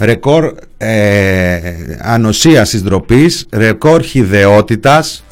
Ρεκόρ 0.00 0.54
ε, 0.76 1.60
ανοσίας 1.98 2.70
της 2.70 2.82
ντροπής, 2.82 3.46
ρεκόρ 3.52 4.02
χιδεότητας. 4.02 5.24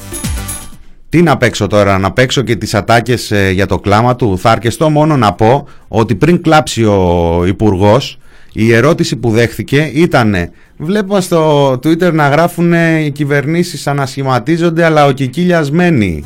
Τι 1.09 1.21
να 1.21 1.37
παίξω 1.37 1.67
τώρα, 1.67 1.97
να 1.97 2.11
παίξω 2.11 2.41
και 2.41 2.55
τις 2.55 2.73
ατάκες 2.73 3.31
ε, 3.31 3.49
για 3.51 3.65
το 3.65 3.79
κλάμα 3.79 4.15
του. 4.15 4.37
Θα 4.37 4.51
αρκεστώ 4.51 4.89
μόνο 4.89 5.17
να 5.17 5.33
πω 5.33 5.67
ότι 5.87 6.15
πριν 6.15 6.41
κλάψει 6.41 6.83
ο 6.83 7.43
Υπουργός 7.47 8.19
η 8.59 8.73
ερώτηση 8.73 9.15
που 9.15 9.29
δέχθηκε 9.29 9.91
ήταν 9.93 10.51
Βλέπω 10.77 11.21
στο 11.21 11.71
Twitter 11.71 12.13
να 12.13 12.29
γράφουν 12.29 12.73
οι 12.73 13.11
κυβερνήσεις 13.11 13.87
ανασχηματίζονται 13.87 14.83
αλλά 14.83 15.05
ο 15.05 15.11
Κικίλιας 15.11 15.71
μένει. 15.71 16.23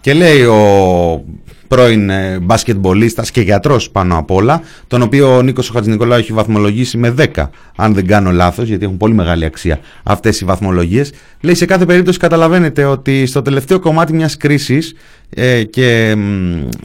Και 0.00 0.14
λέει 0.14 0.42
ο 0.42 1.24
πρώην 1.72 2.10
ε, 2.10 2.38
μπασκετμπολίστας 2.42 3.30
και 3.30 3.40
γιατρός 3.40 3.90
πάνω 3.90 4.18
απ' 4.18 4.30
όλα, 4.30 4.62
τον 4.86 5.02
οποίο 5.02 5.36
ο 5.36 5.42
Νίκος 5.42 5.70
Χατζηνικολάου 5.70 6.18
έχει 6.18 6.32
βαθμολογήσει 6.32 6.96
με 6.98 7.14
10, 7.18 7.50
αν 7.76 7.94
δεν 7.94 8.06
κάνω 8.06 8.30
λάθος, 8.30 8.68
γιατί 8.68 8.84
έχουν 8.84 8.96
πολύ 8.96 9.14
μεγάλη 9.14 9.44
αξία 9.44 9.78
αυτές 10.02 10.40
οι 10.40 10.44
βαθμολογίες. 10.44 11.12
Λέει 11.40 11.54
σε 11.54 11.64
κάθε 11.64 11.86
περίπτωση 11.86 12.18
καταλαβαίνετε 12.18 12.84
ότι 12.84 13.26
στο 13.26 13.42
τελευταίο 13.42 13.78
κομμάτι 13.80 14.12
μιας 14.12 14.36
κρίσης 14.36 14.94
ε, 15.30 15.62
και 15.62 16.16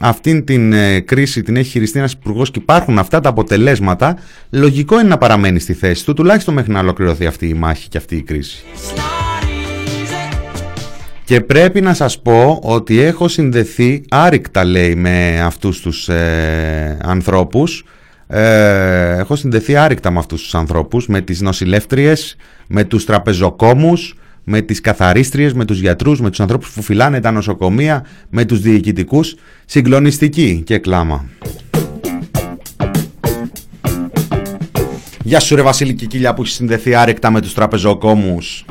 αυτήν 0.00 0.44
την 0.44 0.72
ε, 0.72 1.00
κρίση 1.00 1.42
την 1.42 1.56
έχει 1.56 1.70
χειριστεί 1.70 1.98
ένας 1.98 2.12
υπουργός 2.12 2.50
και 2.50 2.58
υπάρχουν 2.58 2.98
αυτά 2.98 3.20
τα 3.20 3.28
αποτελέσματα, 3.28 4.18
λογικό 4.50 5.00
είναι 5.00 5.08
να 5.08 5.18
παραμένει 5.18 5.58
στη 5.58 5.72
θέση 5.72 6.04
του, 6.04 6.12
τουλάχιστον 6.14 6.54
μέχρι 6.54 6.72
να 6.72 6.80
ολοκληρωθεί 6.80 7.26
αυτή 7.26 7.48
η 7.48 7.54
μάχη 7.54 7.88
και 7.88 7.98
αυτή 7.98 8.16
η 8.16 8.22
κρίση. 8.22 8.64
Και 11.28 11.40
πρέπει 11.40 11.80
να 11.80 11.94
σας 11.94 12.20
πω 12.20 12.60
ότι 12.62 13.00
έχω 13.00 13.28
συνδεθεί 13.28 14.02
άρρηκτα 14.08 14.64
λέει 14.64 14.94
με 14.94 15.40
αυτούς 15.40 15.80
τους 15.80 16.08
ε, 16.08 16.98
ανθρώπους 17.02 17.84
ε, 18.26 19.18
έχω 19.18 19.36
συνδεθεί 19.36 19.76
άρρηκτα 19.76 20.10
με 20.10 20.18
αυτούς 20.18 20.42
τους 20.42 20.54
ανθρώπους 20.54 21.06
με 21.06 21.20
τις 21.20 21.40
νοσηλεύτριες, 21.40 22.36
με 22.66 22.84
τους 22.84 23.04
τραπεζοκόμους 23.04 24.14
με 24.44 24.60
τις 24.60 24.80
καθαρίστριες, 24.80 25.52
με 25.52 25.64
τους 25.64 25.80
γιατρούς, 25.80 26.20
με 26.20 26.28
τους 26.30 26.40
ανθρώπους 26.40 26.70
που 26.70 26.82
φυλάνε 26.82 27.20
τα 27.20 27.30
νοσοκομεία, 27.30 28.06
με 28.30 28.44
τους 28.44 28.60
διοικητικούς, 28.60 29.34
συγκλονιστική 29.64 30.62
και 30.66 30.78
κλάμα. 30.78 31.24
Γεια 35.24 35.40
σου 35.40 35.54
ρε 35.56 35.62
Βασίλη 35.62 35.94
Κικίλια 35.94 36.34
που 36.34 36.42
έχεις 36.42 36.54
συνδεθεί 36.54 36.94
άρρηκτα 36.94 37.30
με 37.30 37.40
τους 37.40 37.54
τραπεζοκόμους. 37.54 38.64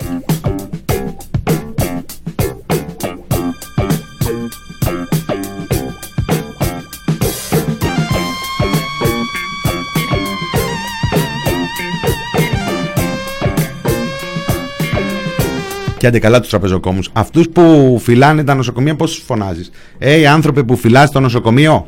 Και 15.97 16.07
άντε 16.07 16.19
καλά 16.19 16.39
τους 16.39 16.49
τραπεζοκόμους. 16.49 17.09
Αυτούς 17.13 17.49
που 17.49 17.97
φυλάνε 18.03 18.43
τα 18.43 18.55
νοσοκομεία, 18.55 18.95
πώς 18.95 19.11
τους 19.11 19.23
φωνάζεις; 19.23 19.71
Ε, 19.97 20.15
οι 20.15 20.27
άνθρωποι 20.27 20.63
που 20.63 20.75
φυλά 20.75 21.09
το 21.09 21.19
νοσοκομείο. 21.19 21.87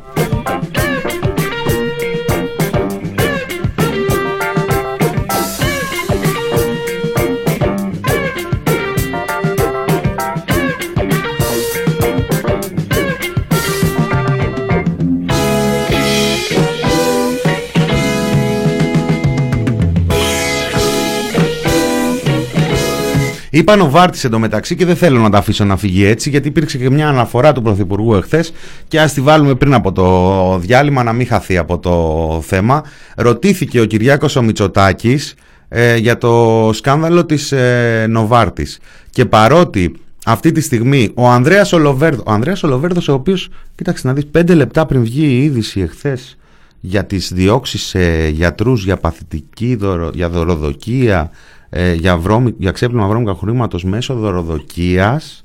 Είπα 23.50 23.76
Νοβάρτη 23.76 24.20
εντωμεταξύ 24.24 24.76
και 24.76 24.84
δεν 24.84 24.96
θέλω 24.96 25.20
να 25.20 25.30
τα 25.30 25.38
αφήσω 25.38 25.64
να 25.64 25.76
φύγει 25.76 26.04
έτσι, 26.04 26.30
γιατί 26.30 26.48
υπήρξε 26.48 26.78
και 26.78 26.90
μια 26.90 27.08
αναφορά 27.08 27.52
του 27.52 27.62
Πρωθυπουργού 27.62 28.14
εχθές 28.14 28.52
και 28.88 29.00
ας 29.00 29.12
τη 29.12 29.20
βάλουμε 29.20 29.54
πριν 29.54 29.74
από 29.74 29.92
το 29.92 30.58
διάλειμμα 30.58 31.02
να 31.02 31.12
μην 31.12 31.26
χαθεί 31.26 31.56
από 31.56 31.78
το 31.78 32.42
θέμα. 32.46 32.84
Ρωτήθηκε 33.16 33.80
ο 33.80 33.84
Κυριάκος 33.84 34.36
ο 34.36 34.42
Μητσοτάκης 34.42 35.34
ε, 35.68 35.96
για 35.96 36.18
το 36.18 36.70
σκάνδαλο 36.72 37.26
της 37.26 37.52
ε, 37.52 38.06
Νοβάρτης 38.08 38.78
και 39.10 39.24
παρότι 39.24 39.92
αυτή 40.24 40.52
τη 40.52 40.60
στιγμή 40.60 41.10
ο 41.14 41.28
Ανδρέας 41.28 41.72
Ολοβέρδος, 41.72 42.24
ο 42.26 42.32
Ανδρέας 42.32 42.62
Ολοβέρδος 42.62 43.08
ο 43.08 43.12
οποίος, 43.12 43.48
κοίταξε 43.74 44.06
να 44.06 44.12
δεις, 44.12 44.26
πέντε 44.26 44.54
λεπτά 44.54 44.86
πριν 44.86 45.02
βγει 45.02 45.24
η 45.24 45.42
είδηση 45.42 45.80
εχθές 45.80 46.38
για 46.80 47.04
τις 47.04 47.32
διώξεις 47.32 47.82
σε 47.82 48.28
γιατρούς 48.28 48.84
για 48.84 48.96
παθητική, 48.96 49.74
δωρο, 49.74 50.10
για 50.14 50.28
δωροδοκία, 50.28 51.30
ε, 51.70 51.92
για, 51.92 52.16
βρώμη, 52.16 52.54
για 52.58 52.70
ξέπλυμα 52.70 53.08
βρώμικα 53.08 53.34
χρήματο 53.34 53.78
μέσω 53.84 54.14
δωροδοκίας 54.14 55.44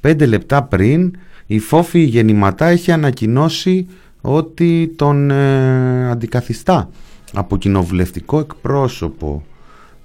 πέντε 0.00 0.26
λεπτά 0.26 0.62
πριν 0.62 1.12
η 1.46 1.58
Φόφη 1.58 2.00
Γεννηματά 2.00 2.66
έχει 2.66 2.92
ανακοινώσει 2.92 3.86
ότι 4.20 4.92
τον 4.96 5.30
ε, 5.30 6.10
αντικαθιστά 6.10 6.90
από 7.32 7.56
κοινοβουλευτικό 7.56 8.38
εκπρόσωπο. 8.38 9.42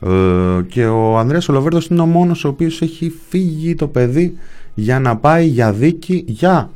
Ε, 0.02 0.62
και 0.68 0.86
ο 0.86 1.18
Ανδρέας 1.18 1.50
Ολοβέρδος 1.50 1.88
είναι 1.88 2.02
ο 2.02 2.06
μόνος 2.06 2.44
ο 2.44 2.48
οποίος 2.48 2.82
έχει 2.82 3.14
φύγει 3.30 3.76
το 3.76 3.88
παιδί 3.88 4.38
για 4.74 5.00
να 5.00 5.18
πάει 5.18 5.46
για 5.46 5.74
δίκη 5.74 6.24
για 6.28 6.70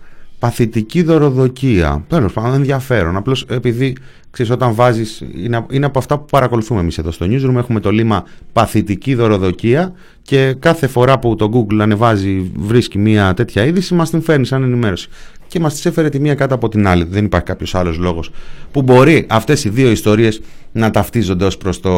παθητική 0.43 1.03
δωροδοκία. 1.03 2.03
Τέλος 2.08 2.34
πάντων, 2.34 2.53
ενδιαφέρον. 2.53 3.15
Απλώς 3.15 3.45
επειδή 3.49 3.95
ξέρεις, 4.32 4.51
όταν 4.51 4.73
βάζεις. 4.73 5.23
Είναι, 5.36 5.65
είναι 5.69 5.86
από 5.86 5.99
αυτά 5.99 6.17
που 6.17 6.25
παρακολουθούμε 6.25 6.79
εμείς 6.79 6.97
εδώ 6.97 7.12
στο 7.12 7.25
newsroom. 7.29 7.56
Έχουμε 7.56 7.79
το 7.79 7.91
λίμα 7.91 8.23
παθητική 8.53 9.15
δωροδοκία 9.15 9.93
και 10.21 10.56
κάθε 10.60 10.88
φορά 10.88 11.19
που 11.19 11.36
το 11.36 11.49
Google 11.53 11.79
ανεβάζει, 11.79 12.51
βρίσκει 12.56 12.97
μια 12.97 13.34
τέτοια 13.34 13.65
είδηση, 13.65 13.93
μας 13.93 14.10
την 14.10 14.21
φέρνει 14.21 14.45
σαν 14.45 14.63
ενημέρωση. 14.63 15.08
Και 15.47 15.60
μας 15.60 15.73
τις 15.73 15.86
έφερε 15.86 16.10
τη 16.10 16.19
μία 16.19 16.36
κάτω 16.36 16.56
από 16.56 16.69
την 16.69 16.88
άλλη. 16.88 17.03
Δεν 17.03 17.25
υπάρχει 17.25 17.47
κάποιος 17.47 17.75
άλλος 17.75 17.97
λόγος 17.97 18.32
που 18.71 18.82
μπορεί 18.82 19.25
αυτές 19.29 19.63
οι 19.63 19.69
δύο 19.69 19.91
ιστορίες 19.91 20.41
να 20.71 20.91
ταυτίζονται 20.91 21.45
ως 21.45 21.58
προς 21.58 21.79
το 21.79 21.93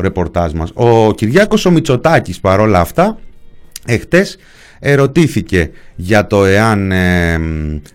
ρεπορτάζ 0.00 0.52
μας. 0.52 0.70
Ο 0.74 1.12
Κυριάκος 1.12 1.64
ο 1.64 1.70
Μητσοτάκη 1.70 2.40
παρόλα 2.40 2.80
αυτά, 2.80 3.18
εχθές 3.84 4.38
ερωτήθηκε 4.78 5.70
για 5.96 6.26
το 6.26 6.44
εάν 6.44 6.92
ε, 6.92 7.40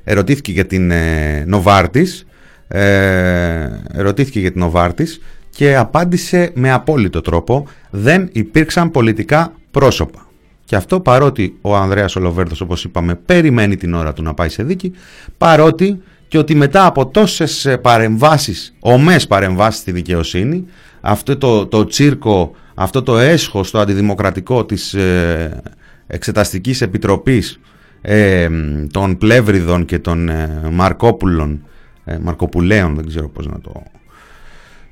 ερωτήθηκε 0.03 0.51
για 0.51 0.65
την 0.65 0.91
ε, 0.91 1.43
Νοβάρτης 1.47 2.25
ε, 2.67 3.67
ερωτήθηκε 3.93 4.39
για 4.39 4.51
την 4.51 4.59
Νοβάρτης 4.59 5.21
και 5.49 5.75
απάντησε 5.75 6.51
με 6.53 6.71
απόλυτο 6.71 7.21
τρόπο 7.21 7.67
δεν 7.89 8.29
υπήρξαν 8.31 8.91
πολιτικά 8.91 9.53
πρόσωπα. 9.71 10.25
Και 10.65 10.75
αυτό 10.75 10.99
παρότι 10.99 11.57
ο 11.61 11.75
Ανδρέας 11.75 12.15
Ολοβέρδος 12.15 12.61
όπως 12.61 12.83
είπαμε 12.83 13.15
περιμένει 13.15 13.75
την 13.75 13.93
ώρα 13.93 14.13
του 14.13 14.23
να 14.23 14.33
πάει 14.33 14.49
σε 14.49 14.63
δίκη 14.63 14.93
παρότι 15.37 16.01
και 16.27 16.37
ότι 16.37 16.55
μετά 16.55 16.85
από 16.85 17.07
τόσες 17.07 17.77
παρεμβάσεις, 17.81 18.75
ομές 18.79 19.27
παρεμβάσεις 19.27 19.81
στη 19.81 19.91
δικαιοσύνη 19.91 20.65
αυτό 21.01 21.37
το, 21.37 21.65
το 21.65 21.85
τσίρκο, 21.85 22.55
αυτό 22.73 23.03
το 23.03 23.17
έσχος, 23.17 23.71
το 23.71 23.79
αντιδημοκρατικό 23.79 24.65
της 24.65 24.95
Εξεταστικής 26.13 26.81
Επιτροπής 26.81 27.59
ε, 28.01 28.49
των 28.91 29.17
Πλεύριδων 29.17 29.85
και 29.85 29.99
των 29.99 30.29
ε, 30.29 30.61
Μαρκόπουλων, 30.71 31.63
ε, 32.05 32.17
Μαρκοπουλαίων, 32.21 32.95
δεν 32.95 33.07
ξέρω 33.07 33.29
πώς 33.29 33.47
να 33.47 33.59
το, 33.59 33.83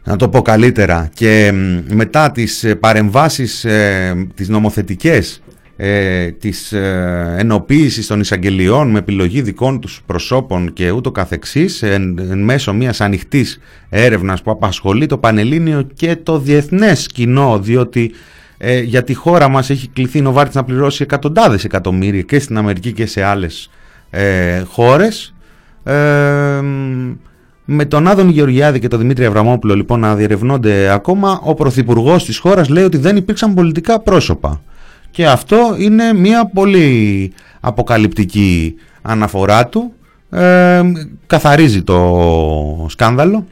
να 0.03 0.15
το 0.15 0.29
πω 0.29 0.41
καλύτερα, 0.41 1.09
και 1.13 1.51
μετά 1.93 2.31
τις 2.31 2.63
ε, 2.63 2.75
παρεμβάσεις 2.75 3.65
ε, 3.65 4.27
τις 4.35 4.49
νομοθετικές 4.49 5.41
ε, 5.81 6.31
της 6.31 6.71
ε, 6.71 7.35
ενοποίησης 7.37 8.07
των 8.07 8.19
εισαγγελιών 8.19 8.89
με 8.89 8.99
επιλογή 8.99 9.41
δικών 9.41 9.79
τους 9.79 10.01
προσώπων 10.05 10.73
και 10.73 10.91
ούτω 10.91 11.11
καθεξής 11.11 11.81
εν, 11.81 12.19
εν 12.19 12.43
μέσω 12.43 12.73
μιας 12.73 13.01
ανοιχτής 13.01 13.59
έρευνας 13.89 14.41
που 14.41 14.51
απασχολεί 14.51 15.05
το 15.05 15.17
Πανελλήνιο 15.17 15.87
και 15.93 16.15
το 16.15 16.39
διεθνές 16.39 17.07
κοινό 17.07 17.59
διότι 17.59 18.11
ε, 18.61 18.79
για 18.79 19.03
τη 19.03 19.13
χώρα 19.13 19.47
μας 19.47 19.69
έχει 19.69 19.87
κληθεί 19.87 20.17
η 20.17 20.21
Νοβάρτης 20.21 20.55
να 20.55 20.63
πληρώσει 20.63 21.03
εκατοντάδες 21.03 21.63
εκατομμύρια 21.63 22.21
και 22.21 22.39
στην 22.39 22.57
Αμερική 22.57 22.91
και 22.93 23.05
σε 23.05 23.23
άλλες 23.23 23.69
ε, 24.09 24.59
χώρες. 24.59 25.33
Ε, 25.83 26.61
με 27.65 27.85
τον 27.87 28.07
Άδων 28.07 28.29
Γεωργιάδη 28.29 28.79
και 28.79 28.87
τον 28.87 28.99
Δημήτρη 28.99 29.25
Αβραμόπουλο 29.25 29.75
λοιπόν 29.75 29.99
να 29.99 30.15
διερευνώνται 30.15 30.91
ακόμα 30.91 31.39
ο 31.43 31.53
Πρωθυπουργός 31.53 32.25
της 32.25 32.37
χώρας 32.37 32.69
λέει 32.69 32.83
ότι 32.83 32.97
δεν 32.97 33.15
υπήρξαν 33.15 33.53
πολιτικά 33.53 33.99
πρόσωπα. 33.99 34.61
Και 35.11 35.27
αυτό 35.27 35.75
είναι 35.77 36.13
μια 36.13 36.45
πολύ 36.53 37.33
αποκαλυπτική 37.59 38.75
αναφορά 39.01 39.67
του. 39.67 39.93
Ε, 40.29 40.81
καθαρίζει 41.27 41.81
το 41.81 42.85
σκάνδαλο 42.89 43.45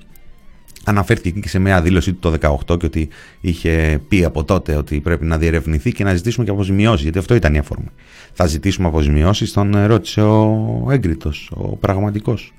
αναφέρθηκε 0.87 1.39
και 1.39 1.47
σε 1.49 1.59
μια 1.59 1.81
δήλωσή 1.81 2.13
του 2.13 2.31
το 2.39 2.57
2018 2.69 2.79
και 2.79 2.85
ότι 2.85 3.09
είχε 3.41 4.01
πει 4.07 4.23
από 4.23 4.43
τότε 4.43 4.75
ότι 4.75 4.99
πρέπει 4.99 5.25
να 5.25 5.37
διερευνηθεί 5.37 5.91
και 5.91 6.03
να 6.03 6.15
ζητήσουμε 6.15 6.45
και 6.45 6.51
αποζημιώσεις, 6.51 7.03
γιατί 7.03 7.17
αυτό 7.17 7.35
ήταν 7.35 7.53
η 7.53 7.57
αφορμή. 7.57 7.89
Θα 8.33 8.45
ζητήσουμε 8.45 8.87
αποζημιώσεις, 8.87 9.53
τον 9.53 9.85
ρώτησε 9.85 10.21
ο 10.21 10.87
έγκριτος, 10.89 11.51
ο 11.53 11.75
πραγματικός, 11.75 12.53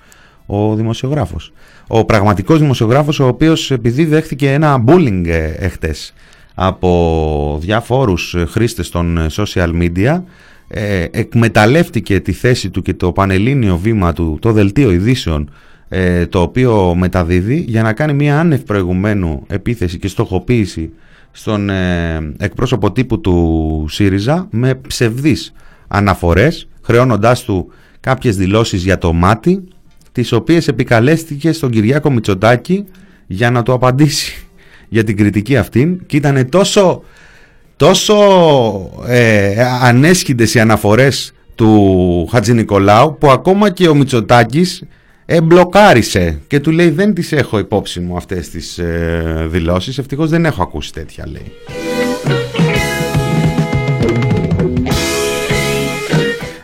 ο 0.47 0.75
δημοσιογράφος. 0.75 1.53
Ο 1.87 2.05
πραγματικός 2.05 2.59
δημοσιογράφος, 2.59 3.21
ο 3.21 3.27
οποίος 3.27 3.71
επειδή 3.71 4.05
δέχτηκε 4.05 4.53
ένα 4.53 4.85
bullying 4.87 5.27
ε, 5.27 5.55
εχθές 5.59 6.15
από 6.55 7.59
διάφορους 7.61 8.37
χρήστες 8.49 8.91
των 8.91 9.27
social 9.31 9.71
media 9.83 10.23
ε, 10.69 11.05
εκμεταλλεύτηκε 11.11 12.21
τη 12.21 12.33
θέση 12.33 12.71
του 12.71 12.83
και 12.83 12.95
το 12.95 13.13
πανελλήνιο 13.13 13.77
βήμα 13.77 14.13
του, 14.13 14.39
το 14.41 14.53
δελτίο 14.53 14.91
ειδήσεων 14.91 15.51
ε, 15.89 16.27
το 16.27 16.41
οποίο 16.41 16.95
μεταδίδει 16.95 17.65
για 17.69 17.83
να 17.83 17.93
κάνει 17.93 18.13
μια 18.13 18.41
άνευ 18.41 18.61
προηγουμένου 18.61 19.45
επίθεση 19.47 19.99
και 19.99 20.09
στοχοποίηση 20.09 20.91
στον 21.31 21.71
ε, 21.71 22.35
εκπρόσωπο 22.39 22.93
τύπου 22.93 23.21
του 23.21 23.87
ΣΥΡΙΖΑ 23.89 24.47
με 24.51 24.75
ψευδείς 24.75 25.53
αναφορές 25.89 26.69
χρεώνοντάς 26.83 27.45
του 27.45 27.73
κάποιες 28.01 28.37
δηλώσεις 28.37 28.83
για 28.83 28.99
το 28.99 29.13
μάτι 29.13 29.65
τις 30.13 30.33
οποίες 30.33 30.69
επικαλέστηκε 30.69 31.53
στον 31.53 31.71
Κυριάκο 31.71 32.11
Μητσοτάκη 32.11 32.85
για 33.27 33.51
να 33.51 33.63
του 33.63 33.73
απαντήσει 33.73 34.47
για 34.95 35.05
την 35.05 35.17
κριτική 35.17 35.57
αυτήν 35.57 36.07
και 36.07 36.17
ήταν 36.17 36.49
τόσο, 36.49 37.03
τόσο 37.77 38.17
ε, 39.07 39.65
ανέσχυντες 39.83 40.55
οι 40.55 40.61
αναφορές 40.61 41.33
του 41.55 42.29
Χατζη 42.31 42.53
Νικολάου 42.53 43.17
που 43.19 43.31
ακόμα 43.31 43.71
και 43.71 43.89
ο 43.89 43.95
Μητσοτάκης 43.95 44.83
εμπλοκάρισε 45.31 46.41
και 46.47 46.61
του 46.61 46.71
λέει 46.71 46.91
δεν 46.91 47.15
τις 47.15 47.33
έχω 47.33 47.59
υπόψη 47.59 48.01
μου 48.01 48.17
αυτές 48.17 48.49
τις 48.49 48.79
ε, 48.79 49.47
δηλώσεις. 49.51 49.99
Ευτυχώς 49.99 50.31
δεν 50.31 50.45
έχω 50.45 50.63
ακούσει 50.63 50.93
τέτοια 50.93 51.25
λέει. 51.29 51.53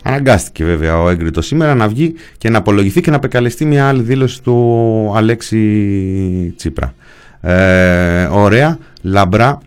Αναγκάστηκε 0.03 0.65
βέβαια 0.65 1.03
ο 1.03 1.09
έγκριτο 1.09 1.43
σήμερα 1.43 1.75
να 1.75 1.89
βγει 1.89 2.15
και 2.39 2.51
να 2.51 2.59
απολογηθεί 2.59 3.01
και 3.01 3.11
να 3.11 3.17
απεκαλεστεί 3.17 3.65
μια 3.65 3.89
άλλη 3.89 4.03
δήλωση 4.03 4.43
του 4.43 5.13
Αλέξη 5.15 6.55
Τσίπρα. 6.57 6.95
Ε, 7.41 8.25
ωραία, 8.25 8.79
λαμπρά 9.03 9.61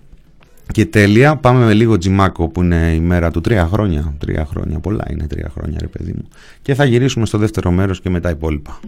και 0.77 0.85
τέλεια. 0.85 1.35
Πάμε 1.35 1.65
με 1.65 1.73
λίγο 1.73 1.97
τζιμάκο 1.97 2.47
που 2.47 2.61
είναι 2.61 2.93
η 2.95 2.99
μέρα 2.99 3.31
του. 3.31 3.41
Τρία 3.41 3.67
χρόνια. 3.67 4.13
Τρία 4.17 4.45
χρόνια. 4.45 4.79
Πολλά 4.79 5.05
είναι 5.09 5.27
τρία 5.27 5.51
χρόνια, 5.53 5.77
ρε 5.81 5.87
παιδί 5.87 6.13
μου. 6.15 6.27
Και 6.61 6.73
θα 6.73 6.85
γυρίσουμε 6.85 7.25
στο 7.25 7.37
δεύτερο 7.37 7.71
μέρος 7.71 8.01
και 8.01 8.09
μετά 8.09 8.29
υπόλοιπα. 8.29 8.79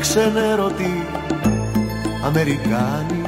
Κάτι 0.00 0.12
ξενέρωτοι 0.12 1.06
Αμερικάνοι 2.24 3.22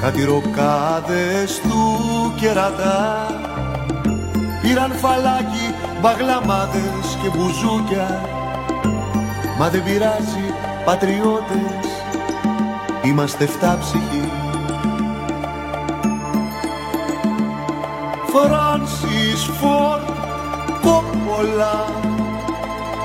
κάτι 0.00 0.24
ροκάδες 0.24 1.60
του 1.60 2.32
κερατά. 2.40 3.26
Πήραν 4.62 4.92
φαλάκι 4.92 5.74
μπαγλαμάδες 6.00 7.18
και 7.22 7.28
μπουζούκια. 7.28 8.20
Μα 9.58 9.68
δεν 9.68 9.82
πειράζει 9.84 10.54
πατριώτες 10.84 11.86
είμαστε 13.02 13.46
φτάψυχοι 13.46 14.30
Φράνσις 18.26 19.50
Φόρτ 19.60 20.08
Κόπολα 20.82 21.84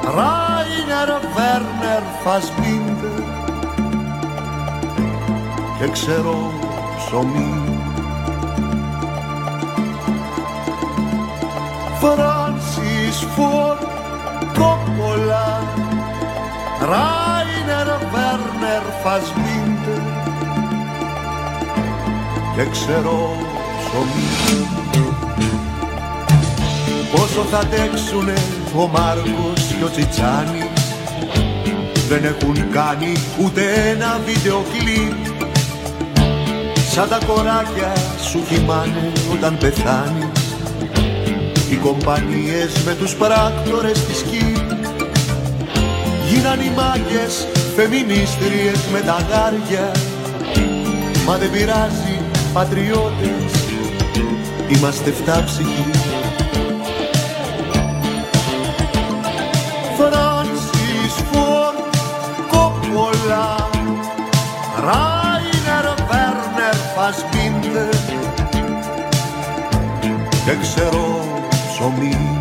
Ράινερ 0.03 1.24
Βέρνερ 1.35 2.03
Φασμπίντερ 2.23 3.23
και 5.79 5.87
ξέρω 5.91 6.51
ψωμί. 6.97 7.63
Φράνσις 11.99 13.27
Φόρτ 13.35 13.81
Κόπολα. 14.53 15.63
Ράινερ 16.79 17.87
Βέρνερ 18.11 18.83
Φασμπίντερ 19.03 20.03
και 22.55 22.69
ξέρω 22.71 23.35
ψωμί. 23.79 24.65
Πόσο 27.11 27.41
θα 27.51 27.57
αντέξουνε 27.57 28.33
ο 28.77 28.87
Μάρκος 28.87 29.75
και 29.77 29.83
ο 29.83 29.89
Τσιτσάνης 29.89 30.74
Δεν 32.09 32.23
έχουν 32.23 32.69
κάνει 32.71 33.11
ούτε 33.43 33.61
ένα 33.89 34.19
βίντεο 34.25 34.63
κλιπ. 34.77 35.49
Σαν 36.91 37.09
τα 37.09 37.19
κοράκια 37.27 37.93
σου 38.29 38.43
κοιμάνε 38.49 39.11
όταν 39.33 39.57
πεθάνεις. 39.57 40.55
Οι 41.69 41.75
κομπανίες 41.75 42.83
με 42.85 42.93
τους 42.93 43.15
πράκτορες 43.15 44.05
της 44.05 44.21
ΚΙΠ 44.21 44.75
Γίναν 46.29 46.59
οι 46.59 46.71
μάγκες 46.75 47.47
φεμινίστριες 47.75 48.79
με 48.91 48.99
τα 48.99 49.17
γάρια. 49.29 49.91
Μα 51.25 51.37
δεν 51.37 51.51
πειράζει 51.51 52.19
πατριώτες 52.53 53.51
Είμαστε 54.67 55.11
φτάψυχοι 55.11 55.85
Βέρνερ 67.05 67.23
Φασμπίντερ 67.23 67.95
και 70.45 70.55
ξέρω 70.61 71.25
ψωμί. 71.67 72.39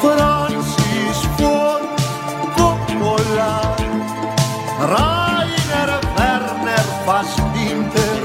Φράνσις 0.00 1.28
Φορ 1.36 1.80
Κόπολα. 2.56 3.74
Ράινερ 4.80 5.90
Βέρνερ 6.16 6.86
Φασμπίντερ 7.06 8.22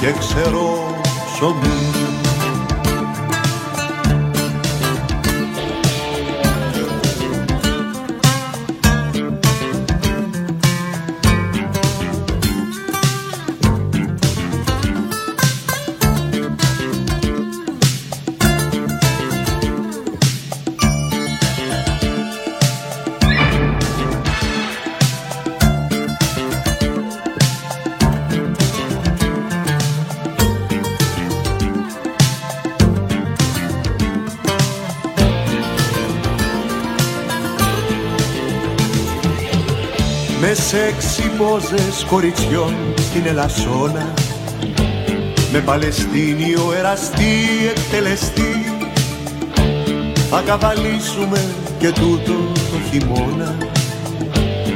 και 0.00 0.12
ξέρω 0.18 0.96
ψωμί 1.34 1.79
με 40.72 40.78
σεξι 40.78 41.30
πόζες 41.38 42.04
κοριτσιών 42.10 42.74
στην 42.96 43.26
Ελασσόνα. 43.26 44.14
Με 45.52 45.58
Παλαιστίνιο 45.58 46.72
εραστή 46.78 47.46
εκτελεστή. 47.76 48.74
Θα 50.30 50.42
καβαλήσουμε 50.46 51.44
και 51.78 51.92
τούτο 51.92 52.32
το 52.54 52.78
χειμώνα. 52.90 53.56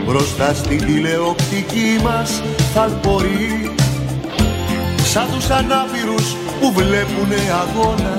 Μπροστά 0.07 0.55
στη 0.55 0.77
τηλεοπτική 0.77 2.01
μας 2.03 2.43
θαλπορεί 2.75 3.75
σαν 5.05 5.27
τους 5.33 5.51
ανάπηρους 5.51 6.37
που 6.61 6.73
βλέπουνε 6.73 7.41
αγώνα. 7.63 8.19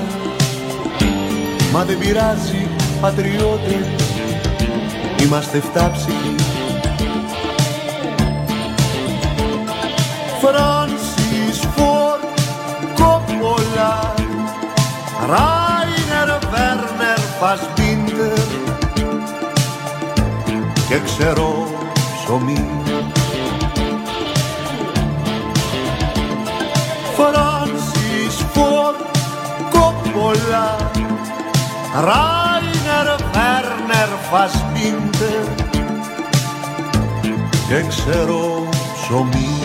Μα 1.72 1.84
δεν 1.84 1.98
πειράζει 1.98 2.66
πατριώτες. 3.00 3.86
Είμαστε 5.22 5.60
φτάψυχοι 5.60 6.55
Φράνσις 10.40 11.60
Φόρτ 11.76 12.38
Κόπολα 12.94 14.14
Ράινερ 15.28 16.38
Βέρνερ 16.50 17.18
Φασμπίντερ 17.40 18.44
και 20.88 21.00
ξέρω 21.04 21.66
ψωμί. 22.14 22.70
Φράνσις 27.16 28.44
Φόρτ 28.52 28.96
Κόπολα 29.70 30.76
Ράινερ 31.94 33.16
Βέρνερ 33.32 34.08
Φασμπίντερ 34.30 35.44
και 37.68 37.84
ξέρω 37.88 38.68
ψωμί 38.94 39.55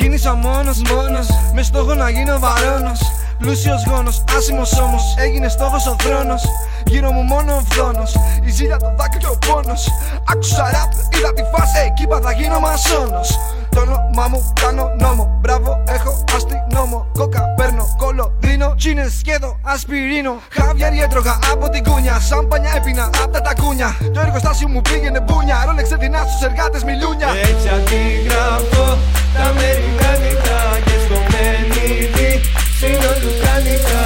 Ξεκίνησα 0.00 0.34
μόνος 0.34 0.82
μόνος. 0.82 1.26
Μες 1.54 1.66
στόχο 1.66 1.94
να 1.94 2.10
γίνω 2.10 2.38
βαρόνος. 2.38 3.00
Πλούσιος 3.38 3.84
γόνος, 3.86 4.24
άσημος 4.36 4.78
όμως 4.78 5.02
Έγινε 5.18 5.48
στόχος 5.48 5.86
ο 5.86 5.96
θρόνος. 5.98 6.42
Γύρω 6.86 7.12
μου 7.12 7.22
μόνο 7.22 7.54
ο 7.56 7.62
φθόνος. 7.70 8.14
Η 8.44 8.50
ζήλια, 8.50 8.76
το 8.76 8.94
δάκρυ 8.98 9.18
και 9.18 9.26
ο 9.26 9.38
πόνος. 9.46 9.88
Άκουσα 10.32 10.70
ραπ, 10.70 10.90
είδα 11.12 11.32
τη 11.32 11.42
φάση. 11.52 11.78
Εκεί 11.86 12.06
πα 12.06 12.20
θα 12.20 12.32
γίνω 12.32 12.60
μασόνος 12.60 13.38
Το 13.74 13.80
όνομά 13.80 14.28
μου 14.28 14.52
κάνω 14.62 14.90
νόμο. 14.98 15.38
Μπράβο, 15.40 15.82
έχω 15.88 16.24
αστυνόμο. 16.36 17.06
Κόκα 17.18 17.42
παίρνω, 17.56 17.94
κόλλο, 17.98 18.36
δίνω 18.38 18.74
Τσίνες 18.76 19.12
σχέδο, 19.18 19.60
ασπιρίνο. 19.62 20.34
Χαβιάρι 20.50 21.00
έτρωγα 21.02 21.38
από 21.52 21.68
την 21.68 21.82
κούνια 21.84 22.20
Σαν 22.20 22.48
πανιά 22.48 22.72
έπινα 22.76 23.10
απ' 23.22 23.32
τα 23.32 23.40
τακούνια. 23.40 23.96
Το 24.14 24.20
εργοστάσιο 24.20 24.68
μου 24.68 24.80
πήγαινε 24.80 25.20
μπούνια 25.20 25.62
Ρόλεξε 25.66 25.96
δεινά 25.96 26.20
στους 26.28 26.42
εργάτες 26.48 26.82
μιλούνια. 26.84 27.28
Έτσι 27.50 27.68
αντιγράφω 27.76 28.86
τα 29.34 29.42
αμερικανικά 29.50 30.60
και 30.86 30.96
στο 31.04 31.18
μενίδι 31.30 32.32
συνολουκανικά 32.78 34.04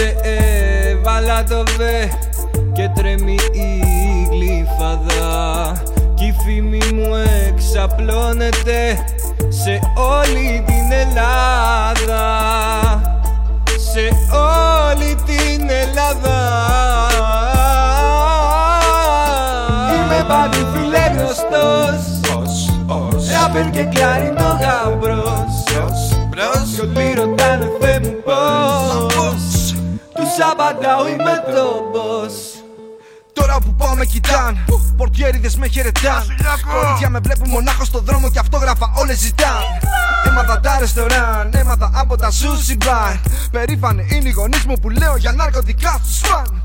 Απόψε 0.00 0.16
έβαλα 0.90 1.44
το 1.44 1.64
βε 1.76 2.08
και 2.72 2.90
τρέμει 2.94 3.36
η 3.52 3.82
γλυφαδά 4.30 5.72
Κι 6.14 6.24
η 6.24 6.34
φήμη 6.44 6.80
μου 6.94 7.14
εξαπλώνεται 7.48 9.04
σε 9.48 9.80
όλη 9.94 10.64
την 10.66 10.92
Ελλάδα. 10.92 12.24
Σε 13.92 14.08
όλη 14.36 15.14
την 15.14 15.68
Ελλάδα. 15.68 16.38
Είμαι 19.94 20.24
πάλι 20.28 20.66
φίλε 20.72 21.20
γνωστός 21.20 22.00
Ράπερ 23.32 23.70
και 23.70 23.82
κλαρινό 23.82 24.58
γαμπρός. 24.60 25.64
Κι 26.30 26.80
όλοι 26.96 27.14
ρωτάνε 27.14 27.70
Θεέ 27.80 28.00
μου 28.00 28.14
πώς 28.24 29.60
Τους 30.30 30.46
απαντάω 30.50 31.08
είμαι 31.08 31.44
το 31.54 31.90
boss 31.94 32.62
Τώρα 33.32 33.58
που 33.58 33.74
πάω 33.74 33.94
με 33.94 34.04
κοιτάν 34.04 34.64
Πορτιέριδες 34.96 35.56
με 35.56 35.66
χαιρετάν. 35.68 36.22
Κορίτσια 36.72 37.08
με 37.08 37.18
βλέπουν 37.18 37.48
μονάχο 37.48 37.84
στο 37.84 38.00
δρόμο 38.00 38.30
και 38.30 38.38
αυτόγραφα 38.38 38.92
όλες 38.96 39.18
ζητάν. 39.18 39.62
Έμαθα 40.26 40.60
τα 40.60 40.76
ρεστοράν, 40.78 41.50
έμαθα 41.54 41.90
από 41.94 42.16
τα 42.16 42.28
sushi 42.30 42.86
bar 42.86 43.18
Περήφανοι 43.50 44.06
είναι 44.10 44.28
οι 44.28 44.32
γονείς 44.32 44.64
μου 44.64 44.74
που 44.80 44.90
λέω 44.90 45.16
για 45.16 45.32
ναρκωτικά 45.32 46.00
στους 46.02 46.18
φαν 46.18 46.62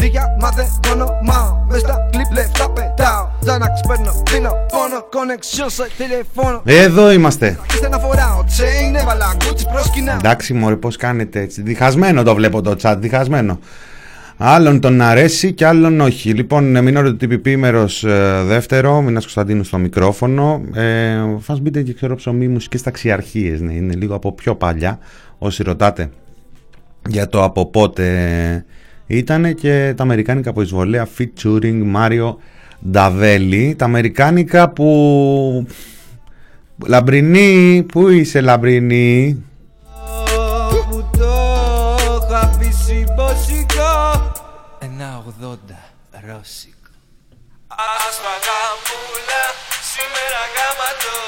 Δίγια 0.00 0.36
μας 0.40 0.54
δεν 0.54 0.66
όνομα 0.92 1.66
Μες 1.68 1.80
στα 1.80 2.08
κλιπ 2.12 2.32
λεφτά 2.32 2.70
πετάω 2.70 3.28
Ζάναξ 3.40 3.80
παίρνω, 3.88 4.22
δίνω 4.32 4.50
πόνο 4.50 5.08
Connection 5.12 5.66
σε 5.66 5.86
τηλεφώνο 5.96 6.62
Εδώ 6.64 7.12
είμαστε. 7.12 7.58
Είστε 7.72 7.88
να 7.88 7.98
φοράω, 7.98 8.40
chain 8.40 9.00
έβαλα 9.00 9.36
κούτσι 9.46 9.66
πρόσκυνα 9.72 10.12
Εντάξει 10.12 10.52
μωρέ 10.54 10.76
πώς 10.76 10.96
κάνετε 10.96 11.40
έτσι. 11.40 11.62
Διχασμένο 11.62 12.22
το 12.22 12.34
βλέπω 12.34 12.60
το 12.60 12.76
chat, 12.82 12.96
διχασμένο. 12.98 13.58
Άλλον 14.36 14.80
τον 14.80 15.00
αρέσει 15.00 15.52
και 15.52 15.66
άλλον 15.66 16.00
όχι. 16.00 16.32
Λοιπόν, 16.32 16.82
μηνόριο 16.82 17.14
του 17.14 17.26
TPP 17.30 17.56
μέρος 17.56 18.04
ε, 18.04 18.42
δεύτερο, 18.44 19.00
Μινάς 19.00 19.22
Κωνσταντίνου 19.22 19.64
στο 19.64 19.78
μικρόφωνο. 19.78 20.60
Ε, 20.74 21.16
Φας 21.38 21.60
μπείτε 21.60 21.82
και 21.82 21.94
ξέρω 21.94 22.14
ψωμί 22.14 22.48
μουσικές 22.48 22.82
ταξιαρχίες, 22.82 23.60
ναι, 23.60 23.72
είναι 23.72 23.94
λίγο 23.94 24.14
από 24.14 24.32
πιο 24.32 24.54
παλιά. 24.54 24.98
Όσοι 25.38 25.62
ρωτάτε 25.62 26.10
για 27.08 27.28
το 27.28 27.44
από 27.44 27.66
πότε 27.66 28.04
ήταν 29.08 29.54
και 29.54 29.92
τα 29.96 30.02
αμερικάνικα 30.02 30.50
από 30.50 30.62
εισβολέα 30.62 31.08
featuring 31.18 31.82
Mario 31.96 32.34
Νταβέλη. 32.90 33.74
Τα 33.78 33.84
αμερικάνικα 33.84 34.68
που... 34.68 35.66
Λαμπρινή, 36.86 37.86
πού 37.92 38.08
είσαι 38.08 38.40
Λαμπρινή, 38.40 39.42
που 40.90 41.08
το 41.18 42.26
είχα 42.26 42.38
αφήσει 42.40 43.04
μποσικό 43.14 44.32
Ένα 44.78 45.24
80 45.42 45.56
ρώσικο 46.26 46.90
Άσπαγα 47.68 48.60
πουλά 48.86 49.44
σήμερα 49.92 50.42
γάματο 50.54 51.12
Έχω 51.14 51.27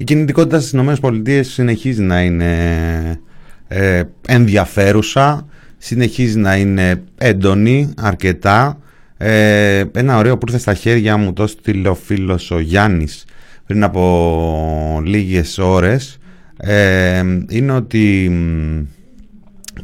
Η 0.00 0.04
κινητικότητα 0.04 0.60
στις 0.60 0.72
ΗΠΑ 0.72 1.42
συνεχίζει 1.42 2.02
να 2.02 2.22
είναι 2.22 3.20
ε, 3.68 4.02
ενδιαφέρουσα, 4.26 5.46
συνεχίζει 5.78 6.38
να 6.38 6.56
είναι 6.56 7.02
έντονη 7.18 7.92
αρκετά. 7.96 8.78
Ε, 9.16 9.84
ένα 9.92 10.16
ωραίο 10.16 10.38
που 10.38 10.44
ήρθε 10.46 10.58
στα 10.58 10.74
χέρια 10.74 11.16
μου 11.16 11.32
το 11.32 11.46
στείλε 11.46 11.88
ο 11.88 11.94
φίλος 11.94 12.50
ο 12.50 12.58
Γιάννης 12.58 13.24
πριν 13.66 13.84
από 13.84 15.02
λίγες 15.04 15.58
ώρες 15.58 16.18
ε, 16.56 17.22
είναι 17.48 17.72
ότι 17.72 18.30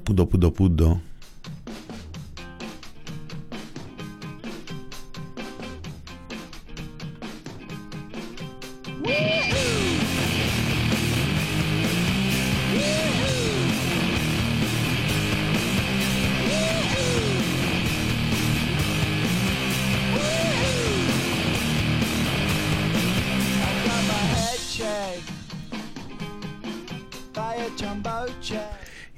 πούντο 0.03 0.27
πούντο 0.27 0.51
πούντο 0.51 1.03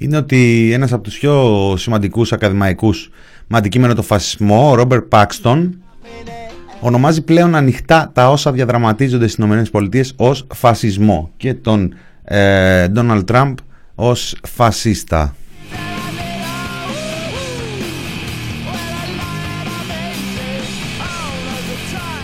είναι 0.06 0.16
ότι 0.16 0.70
ένας 0.72 0.92
από 0.92 1.02
τους 1.02 1.18
πιο 1.18 1.74
σημαντικούς 1.76 2.32
ακαδημαϊκούς 2.32 3.10
με 3.46 3.56
αντικείμενο 3.58 3.94
το 3.94 4.02
φασισμό, 4.02 4.70
ο 4.70 4.74
Ρόμπερ 4.74 5.02
Πάξτον, 5.02 5.78
ονομάζει 6.80 7.22
πλέον 7.22 7.54
ανοιχτά 7.54 8.10
τα 8.14 8.30
όσα 8.30 8.52
διαδραματίζονται 8.52 9.26
στις 9.28 9.44
ΗΠΑ 9.44 10.04
ως 10.16 10.46
φασισμό 10.54 11.30
και 11.36 11.54
τον 11.54 11.94
Ντόναλτ 12.90 13.20
ε, 13.20 13.32
Τραμπ 13.32 13.56
ως 13.94 14.36
φασίστα. 14.42 15.34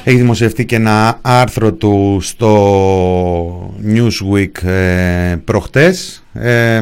Έχει 0.04 0.16
δημοσιευτεί 0.16 0.64
και 0.64 0.76
ένα 0.76 1.18
άρθρο 1.22 1.72
του 1.72 2.18
στο 2.20 3.74
Newsweek 3.86 4.62
ε, 4.62 5.36
προχτές. 5.44 6.24
Ε, 6.32 6.80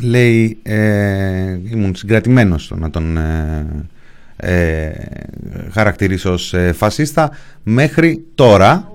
λέει, 0.00 0.58
ε, 0.62 1.58
ήμουν 1.70 1.94
συγκρατημένος 1.94 2.72
να 2.76 2.90
τον 2.90 3.16
ε, 3.16 3.66
ε, 4.36 4.92
χαρακτηρίσω 5.72 6.32
ως 6.32 6.54
ε, 6.54 6.72
φασίστα 6.72 7.30
μέχρι 7.62 8.24
τώρα. 8.34 8.90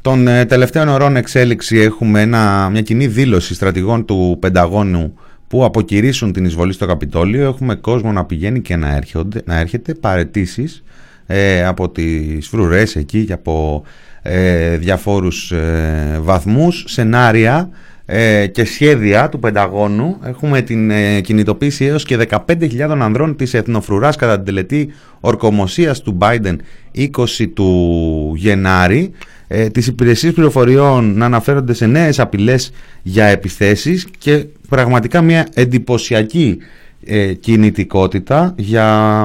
Των 0.00 0.28
ε, 0.28 0.44
τελευταίων 0.44 0.88
ωρών 0.88 1.16
εξέλιξη 1.16 1.78
έχουμε 1.78 2.20
ένα, 2.20 2.68
μια 2.70 2.82
κοινή 2.82 3.06
δήλωση 3.06 3.54
στρατηγών 3.54 4.04
του 4.04 4.36
Πενταγώνου 4.40 5.14
που 5.48 5.64
αποκηρύσουν 5.64 6.32
την 6.32 6.44
εισβολή 6.44 6.72
στο 6.72 6.86
Καπιτόλιο. 6.86 7.44
Έχουμε 7.46 7.74
κόσμο 7.74 8.12
να 8.12 8.24
πηγαίνει 8.24 8.60
και 8.60 8.76
να, 8.76 8.94
έρχονται, 8.94 9.42
να 9.44 9.58
έρχεται 9.58 9.94
παρετήσεις 9.94 10.82
ε, 11.26 11.64
από 11.64 11.90
τις 11.90 12.48
φρουρές 12.48 12.96
εκεί 12.96 13.24
και 13.24 13.32
από 13.32 13.84
ε, 14.22 14.76
διαφόρους 14.76 15.52
ε, 15.52 16.18
βαθμούς, 16.22 16.84
σενάρια 16.86 17.68
ε, 18.06 18.46
και 18.46 18.64
σχέδια 18.64 19.28
του 19.28 19.38
Πενταγώνου. 19.38 20.18
Έχουμε 20.24 20.60
την 20.60 20.90
ε, 20.90 21.20
κινητοποίηση 21.20 21.84
έως 21.84 22.04
και 22.04 22.26
15.000 22.48 22.96
ανδρών 23.00 23.36
της 23.36 23.54
εθνοφρουράς 23.54 24.16
κατά 24.16 24.34
την 24.36 24.44
τελετή 24.44 24.92
ορκομοσίας 25.20 26.00
του 26.00 26.18
Biden 26.20 26.56
20 26.96 27.08
του 27.54 28.32
Γενάρη. 28.36 29.10
Ε, 29.48 29.68
τις 29.68 29.86
υπηρεσίες 29.86 30.32
πληροφοριών 30.32 31.16
να 31.16 31.24
αναφέρονται 31.24 31.72
σε 31.74 31.86
νέες 31.86 32.20
απειλές 32.20 32.72
για 33.02 33.24
επιθέσεις 33.24 34.06
και 34.18 34.46
πραγματικά 34.68 35.22
μια 35.22 35.46
εντυπωσιακή 35.54 36.58
ε, 37.04 37.32
κινητικότητα 37.32 38.54
για 38.56 39.22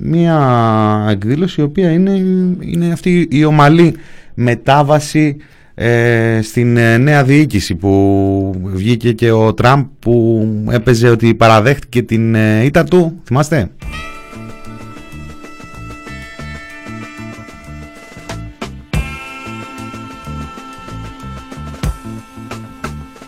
μια 0.00 1.06
εκδήλωση 1.10 1.60
η 1.60 1.64
οποία 1.64 1.90
είναι, 1.90 2.10
είναι 2.60 2.92
αυτή 2.92 3.28
η 3.30 3.44
ομαλή 3.44 3.94
μετάβαση 4.34 5.36
ε, 5.74 6.40
στην 6.42 6.76
ε, 6.76 6.98
νέα 6.98 7.24
διοίκηση 7.24 7.74
που 7.74 8.60
βγήκε 8.64 9.12
και 9.12 9.30
ο 9.30 9.54
Τραμπ 9.54 9.86
που 9.98 10.46
έπαιζε 10.70 11.08
ότι 11.08 11.34
παραδέχτηκε 11.34 12.02
την 12.02 12.34
ε, 12.34 12.64
ήττα 12.64 12.84
του, 12.84 13.20
θυμάστε; 13.24 13.70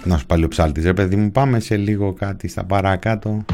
Να 0.05 0.19
σου 0.19 0.27
πάλι 0.27 0.45
ο 0.45 0.49
ψάλτης 0.49 0.85
ρε 0.85 0.93
παιδί 0.93 1.17
μου 1.17 1.31
πάμε 1.31 1.61
σε 1.61 1.77
λίγο 1.77 2.13
κάτι 2.13 2.49
στα 2.49 2.65
παρακάτω 2.65 3.45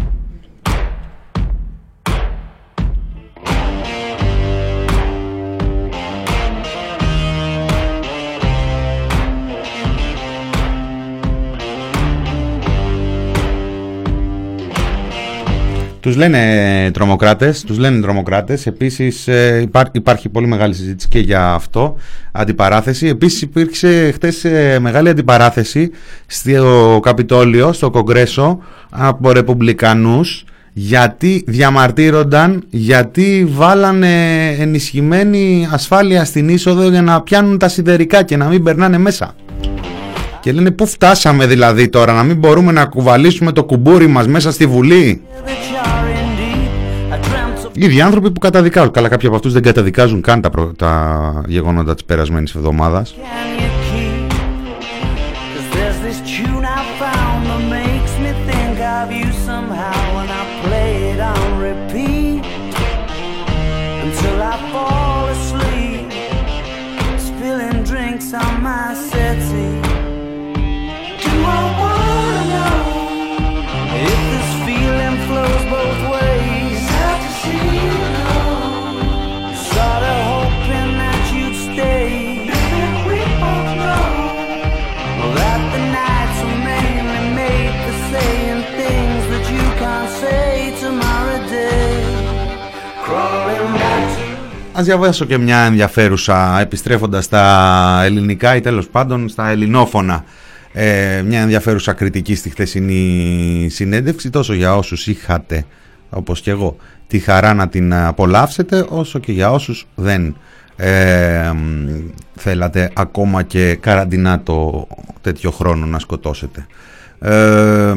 Τους 16.02 16.16
λένε 16.16 16.90
τρομοκράτες, 16.92 17.62
τους 17.62 17.78
λένε 17.78 18.00
τρομοκράτες. 18.00 18.66
Επίσης 18.66 19.28
ε, 19.28 19.68
υπάρχει 19.92 20.28
πολύ 20.28 20.46
μεγάλη 20.46 20.74
συζήτηση 20.74 21.08
και 21.08 21.18
για 21.18 21.52
αυτό, 21.52 21.96
αντιπαράθεση. 22.32 23.06
Επίσης 23.06 23.42
υπήρξε 23.42 24.10
χτες 24.14 24.44
ε, 24.44 24.78
μεγάλη 24.80 25.08
αντιπαράθεση 25.08 25.90
στο 26.26 27.00
Καπιτόλιο, 27.02 27.72
στο 27.72 27.90
Κογκρέσο, 27.90 28.58
από 28.90 29.32
ρεπουμπλικανούς, 29.32 30.44
γιατί 30.72 31.44
διαμαρτύρονταν, 31.46 32.64
γιατί 32.70 33.46
βάλανε 33.50 34.48
ενισχυμένη 34.58 35.68
ασφάλεια 35.70 36.24
στην 36.24 36.48
είσοδο 36.48 36.88
για 36.88 37.02
να 37.02 37.22
πιάνουν 37.22 37.58
τα 37.58 37.68
σιδερικά 37.68 38.22
και 38.22 38.36
να 38.36 38.46
μην 38.46 38.62
περνάνε 38.62 38.98
μέσα. 38.98 39.34
Και 40.42 40.52
λένε 40.52 40.70
πού 40.70 40.86
φτάσαμε 40.86 41.46
δηλαδή 41.46 41.88
τώρα, 41.88 42.12
να 42.12 42.22
μην 42.22 42.36
μπορούμε 42.36 42.72
να 42.72 42.84
κουβαλήσουμε 42.84 43.52
το 43.52 43.64
κουμπούρι 43.64 44.06
μας 44.06 44.26
μέσα 44.26 44.52
στη 44.52 44.66
Βουλή; 44.66 45.22
Οι 47.72 47.84
ίδιοι 47.84 48.00
άνθρωποι 48.00 48.30
που 48.30 48.38
καταδικάζουν. 48.38 48.90
Καλά, 48.90 49.08
κάποιοι 49.08 49.26
από 49.26 49.36
αυτούς 49.36 49.52
δεν 49.52 49.62
καταδικάζουν 49.62 50.20
καν 50.20 50.40
τα, 50.40 50.50
τα 50.76 51.42
γεγονότα 51.46 51.94
της 51.94 52.04
περασμένης 52.04 52.54
εβδομάδας. 52.54 53.14
Ας 94.74 94.84
διαβάσω 94.84 95.24
και 95.24 95.38
μια 95.38 95.58
ενδιαφέρουσα 95.58 96.60
επιστρέφοντας 96.60 97.24
στα 97.24 98.02
ελληνικά 98.04 98.56
ή 98.56 98.60
τέλος 98.60 98.88
πάντων 98.88 99.28
στα 99.28 99.48
ελληνόφωνα 99.48 100.24
ε, 100.72 101.22
μια 101.26 101.40
ενδιαφέρουσα 101.40 101.92
κριτική 101.92 102.34
στη 102.34 102.50
χθεσινή 102.50 103.66
συνέντευξη 103.70 104.30
τόσο 104.30 104.54
για 104.54 104.76
όσους 104.76 105.06
είχατε 105.06 105.64
όπως 106.10 106.40
και 106.40 106.50
εγώ 106.50 106.76
τη 107.06 107.18
χαρά 107.18 107.54
να 107.54 107.68
την 107.68 107.94
απολαύσετε 107.94 108.86
όσο 108.88 109.18
και 109.18 109.32
για 109.32 109.50
όσους 109.50 109.86
δεν 109.94 110.36
ε, 110.76 111.52
θέλατε 112.34 112.90
ακόμα 112.94 113.42
και 113.42 113.74
καραντινά 113.74 114.42
τέτοιο 115.20 115.50
χρόνο 115.50 115.86
να 115.86 115.98
σκοτώσετε. 115.98 116.66
Ε, 117.24 117.90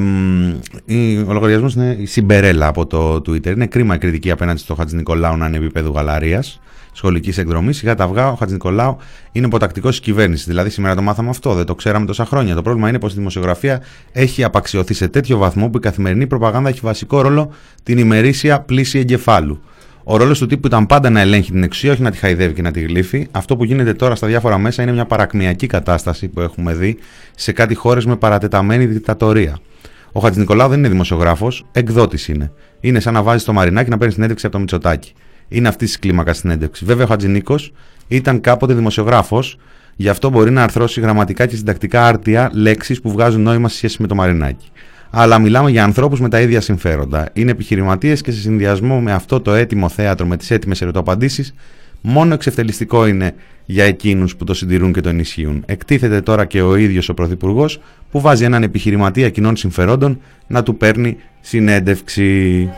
ο 1.27 1.33
λογαριασμός 1.33 1.73
είναι 1.73 1.97
η 1.99 2.05
Συμπερέλα 2.05 2.67
από 2.67 2.85
το 2.85 3.15
Twitter. 3.15 3.47
Είναι 3.47 3.65
κρίμα 3.67 3.95
η 3.95 3.97
κριτική 3.97 4.31
απέναντι 4.31 4.59
στο 4.59 4.75
Χατζη 4.75 4.95
Νικολάου 4.95 5.37
να 5.37 5.47
είναι 5.47 5.57
επίπεδο 5.57 5.91
γαλαρίας 5.91 6.59
σχολικής 6.91 7.37
εκδρομής. 7.37 7.77
Σιγά 7.77 7.95
τα 7.95 8.03
αυγά, 8.03 8.31
ο 8.31 8.35
Χατζη 8.35 8.53
Νικολάου 8.53 8.97
είναι 9.31 9.45
υποτακτικός 9.45 9.89
της 9.89 9.99
κυβέρνησης. 9.99 10.45
Δηλαδή, 10.45 10.69
σήμερα 10.69 10.95
το 10.95 11.01
μάθαμε 11.01 11.29
αυτό, 11.29 11.53
δεν 11.53 11.65
το 11.65 11.75
ξέραμε 11.75 12.05
τόσα 12.05 12.25
χρόνια. 12.25 12.55
Το 12.55 12.61
πρόβλημα 12.61 12.89
είναι 12.89 12.99
πως 12.99 13.11
η 13.11 13.15
δημοσιογραφία 13.15 13.81
έχει 14.11 14.43
απαξιωθεί 14.43 14.93
σε 14.93 15.07
τέτοιο 15.07 15.37
βαθμό 15.37 15.69
που 15.69 15.77
η 15.77 15.79
καθημερινή 15.79 16.27
προπαγάνδα 16.27 16.69
έχει 16.69 16.79
βασικό 16.83 17.21
ρόλο 17.21 17.51
την 17.83 17.97
ημερήσια 17.97 18.59
πλήση 18.59 18.99
εγκεφάλου. 18.99 19.61
Ο 20.07 20.17
ρόλος 20.17 20.39
του 20.39 20.45
τύπου 20.45 20.67
ήταν 20.67 20.85
πάντα 20.85 21.09
να 21.09 21.19
ελέγχει 21.19 21.51
την 21.51 21.63
εξουσία, 21.63 21.91
όχι 21.91 22.01
να 22.01 22.11
τη 22.11 22.17
χαϊδεύει 22.17 22.53
και 22.53 22.61
να 22.61 22.71
τη 22.71 22.81
γλύφει. 22.81 23.27
Αυτό 23.31 23.57
που 23.57 23.63
γίνεται 23.63 23.93
τώρα 23.93 24.15
στα 24.15 24.27
διάφορα 24.27 24.57
μέσα 24.57 24.81
είναι 24.83 24.91
μια 24.91 25.05
παρακμιακή 25.05 25.67
κατάσταση 25.67 26.27
που 26.27 26.41
έχουμε 26.41 26.73
δει 26.73 26.97
σε 27.35 27.51
κάτι 27.51 27.75
χώρες 27.75 28.05
με 28.05 28.15
παρατεταμένη 28.15 28.85
δικτατορία. 28.85 29.57
Ο 30.11 30.19
Χατζης 30.19 30.37
Νικολάου 30.37 30.69
δεν 30.69 30.77
είναι 30.77 30.89
δημοσιογράφος, 30.89 31.65
εκδότης 31.71 32.27
είναι. 32.27 32.51
Είναι 32.79 32.99
σαν 32.99 33.13
να 33.13 33.23
βάζεις 33.23 33.43
το 33.43 33.53
μαρινάκι 33.53 33.89
να 33.89 33.97
παίρνεις 33.97 34.15
συνέντευξη 34.15 34.45
από 34.45 34.55
το 34.55 34.61
Μητσοτάκι. 34.61 35.13
Είναι 35.47 35.67
αυτής 35.67 35.87
της 35.87 35.99
κλίμακας 35.99 36.37
συνέντευξη. 36.37 36.85
Βέβαια, 36.85 37.05
ο 37.05 37.07
Χατζηνίκο 37.07 37.55
ήταν 38.07 38.41
κάποτε 38.41 38.73
δημοσιογράφος, 38.73 39.57
γι' 39.95 40.09
αυτό 40.09 40.29
μπορεί 40.29 40.51
να 40.51 40.63
αρθρώσει 40.63 41.01
γραμματικά 41.01 41.45
και 41.45 41.55
συντακτικά 41.55 42.07
άρτια 42.07 42.49
λέξεις 42.53 43.01
που 43.01 43.11
βγάζουν 43.11 43.41
νόημα 43.41 43.69
σε 43.69 43.75
σχέση 43.75 44.01
με 44.01 44.07
το 44.07 44.15
μαρινάκι. 44.15 44.71
Αλλά 45.09 45.39
μιλάμε 45.39 45.71
για 45.71 45.83
ανθρώπους 45.83 46.19
με 46.19 46.29
τα 46.29 46.41
ίδια 46.41 46.61
συμφέροντα. 46.61 47.29
Είναι 47.33 47.51
επιχειρηματίες 47.51 48.21
και 48.21 48.31
σε 48.31 48.39
συνδυασμό 48.39 49.01
με 49.01 49.11
αυτό 49.11 49.41
το 49.41 49.53
έτοιμο 49.53 49.89
θέατρο 49.89 50.25
με 50.25 50.37
τις 50.37 50.51
έτοιμες 50.51 50.81
ερωτοαπαντήσεις, 50.81 51.53
μόνο 52.01 52.33
εξευτελιστικό 52.33 53.07
είναι 53.07 53.33
για 53.65 53.83
εκείνους 53.83 54.35
που 54.35 54.43
το 54.43 54.53
συντηρούν 54.53 54.93
και 54.93 55.01
το 55.01 55.09
ενισχύουν. 55.09 55.63
Εκτίθεται 55.65 56.21
τώρα 56.21 56.45
και 56.45 56.61
ο 56.61 56.75
ίδιος 56.75 57.09
ο 57.09 57.13
Πρωθυπουργός 57.13 57.79
που 58.11 58.21
βάζει 58.21 58.43
έναν 58.43 58.63
επιχειρηματία 58.63 59.29
κοινών 59.29 59.55
συμφερόντων 59.55 60.19
να 60.47 60.63
του 60.63 60.77
παίρνει 60.77 61.17
συνέντευξη. 61.41 62.69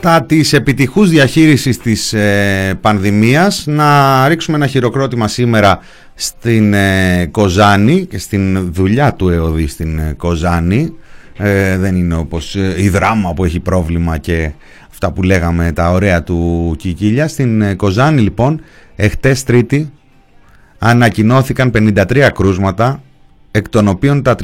Στα 0.00 0.22
της 0.22 0.52
επιτυχούς 0.52 1.10
διαχείρισης 1.10 1.78
της 1.78 2.12
ε, 2.12 2.78
πανδημίας 2.80 3.64
να 3.66 4.28
ρίξουμε 4.28 4.56
ένα 4.56 4.66
χειροκρότημα 4.66 5.28
σήμερα 5.28 5.78
στην 6.14 6.74
ε, 6.74 7.26
Κοζάνη 7.30 8.06
και 8.06 8.18
στην 8.18 8.72
δουλειά 8.72 9.14
του 9.14 9.28
ΕΟΔΗ 9.28 9.66
στην 9.66 9.98
ε, 9.98 10.14
Κοζάνη. 10.16 10.94
Ε, 11.36 11.76
δεν 11.76 11.96
είναι 11.96 12.14
όπως 12.14 12.54
η 12.76 12.88
δράμα 12.88 13.34
που 13.34 13.44
έχει 13.44 13.60
πρόβλημα 13.60 14.18
και 14.18 14.52
αυτά 14.90 15.12
που 15.12 15.22
λέγαμε 15.22 15.72
τα 15.72 15.90
ωραία 15.90 16.22
του 16.22 16.74
Κικίλια. 16.78 17.28
Στην 17.28 17.76
Κοζάνη 17.76 18.20
λοιπόν 18.20 18.60
εχτες 18.96 19.42
τρίτη 19.42 19.92
ανακοινώθηκαν 20.78 21.70
53 21.74 22.28
κρούσματα 22.34 23.02
εκ 23.50 23.68
των 23.68 23.88
οποίων 23.88 24.22
τα 24.22 24.34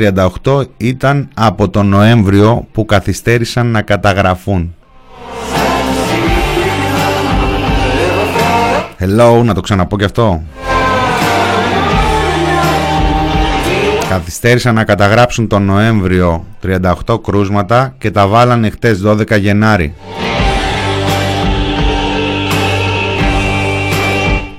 38 0.44 0.64
ήταν 0.76 1.28
από 1.34 1.68
τον 1.68 1.86
Νοέμβριο 1.86 2.66
που 2.72 2.84
καθυστέρησαν 2.84 3.66
να 3.66 3.82
καταγραφούν 3.82 4.76
Hello, 8.99 9.42
να 9.44 9.55
το 9.55 9.61
ξαναπώ 9.61 9.97
και 9.97 10.05
αυτό. 10.05 10.42
Καθυστέρησαν 14.09 14.74
να 14.74 14.84
καταγράψουν 14.84 15.47
τον 15.47 15.62
Νοέμβριο 15.62 16.47
38 17.07 17.22
κρούσματα 17.22 17.94
και 17.99 18.11
τα 18.11 18.26
βάλανε 18.26 18.70
χτες 18.70 19.03
12 19.07 19.40
Γενάρη. 19.40 19.94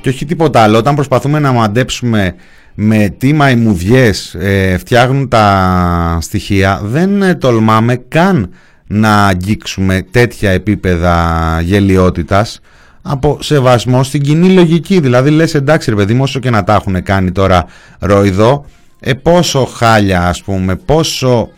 Και 0.02 0.10
όχι 0.10 0.26
τίποτα 0.26 0.62
άλλο, 0.62 0.78
όταν 0.78 0.96
προσπαθούμε 0.96 1.40
να 1.40 1.52
μαντέψουμε 1.52 2.36
με 2.74 3.16
τι 3.18 3.34
μαϊμουδιές 3.34 4.34
ε, 4.34 4.78
φτιάχνουν 4.78 5.28
τα 5.28 6.18
στοιχεία 6.22 6.82
δεν 6.84 7.22
ε, 7.22 7.36
τολμάμε 7.36 7.96
καν 7.96 8.50
να 8.88 9.26
αγγίξουμε 9.26 10.06
τέτοια 10.12 10.52
επίπεδα 10.52 11.60
γελιότητας 11.64 12.60
από 13.08 13.38
σεβασμό 13.42 14.04
στην 14.04 14.22
κοινή 14.22 14.50
λογική. 14.50 15.00
Δηλαδή 15.00 15.30
λες 15.30 15.54
εντάξει 15.54 15.90
ρε 15.90 15.96
παιδί 15.96 16.14
μου 16.14 16.24
όσο 16.24 16.40
και 16.40 16.50
να 16.50 16.64
τα 16.64 16.74
έχουν 16.74 17.04
κάνει 17.04 17.32
τώρα 17.32 17.66
ροϊδό 18.00 18.66
ε, 19.00 19.14
πόσο 19.14 19.66
χάλια 19.66 20.28
ας 20.28 20.44
πούμε, 20.44 20.76
πόσο, 20.76 21.50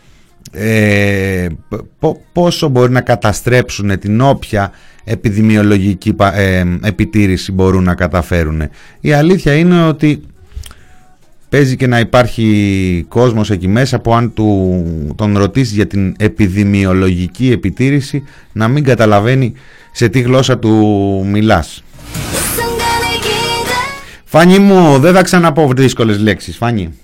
ε, 0.52 1.46
πόσο 2.32 2.68
μπορεί 2.68 2.92
να 2.92 3.00
καταστρέψουν 3.00 3.98
την 3.98 4.20
όποια 4.20 4.72
επιδημιολογική 5.04 6.14
ε, 6.32 6.64
επιτήρηση 6.82 7.52
μπορούν 7.52 7.82
να 7.82 7.94
καταφέρουν. 7.94 8.62
Η 9.00 9.12
αλήθεια 9.12 9.54
είναι 9.54 9.86
ότι 9.86 10.22
παίζει 11.50 11.76
και 11.76 11.86
να 11.86 11.98
υπάρχει 11.98 13.04
κόσμος 13.08 13.50
εκεί 13.50 13.68
μέσα 13.68 13.98
που 13.98 14.14
αν 14.14 14.34
του, 14.34 15.14
τον 15.16 15.38
ρωτήσεις 15.38 15.74
για 15.74 15.86
την 15.86 16.14
επιδημιολογική 16.18 17.50
επιτήρηση 17.50 18.22
να 18.52 18.68
μην 18.68 18.84
καταλαβαίνει 18.84 19.52
σε 19.92 20.08
τι 20.08 20.20
γλώσσα 20.20 20.58
του 20.58 20.70
μιλάς. 21.26 21.82
Φάνη 24.24 24.58
μου, 24.58 24.98
δεν 24.98 25.14
θα 25.14 25.22
ξαναπώ 25.22 25.72
δύσκολες 25.76 26.18
λέξεις, 26.18 26.56
Φάνη. 26.56 26.98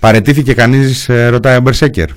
Παρετήθηκε 0.00 0.54
κανείς, 0.54 1.08
ε, 1.08 1.28
ρωτάει 1.28 1.56
ο 1.56 1.60
Μπερσέκερ. 1.60 2.08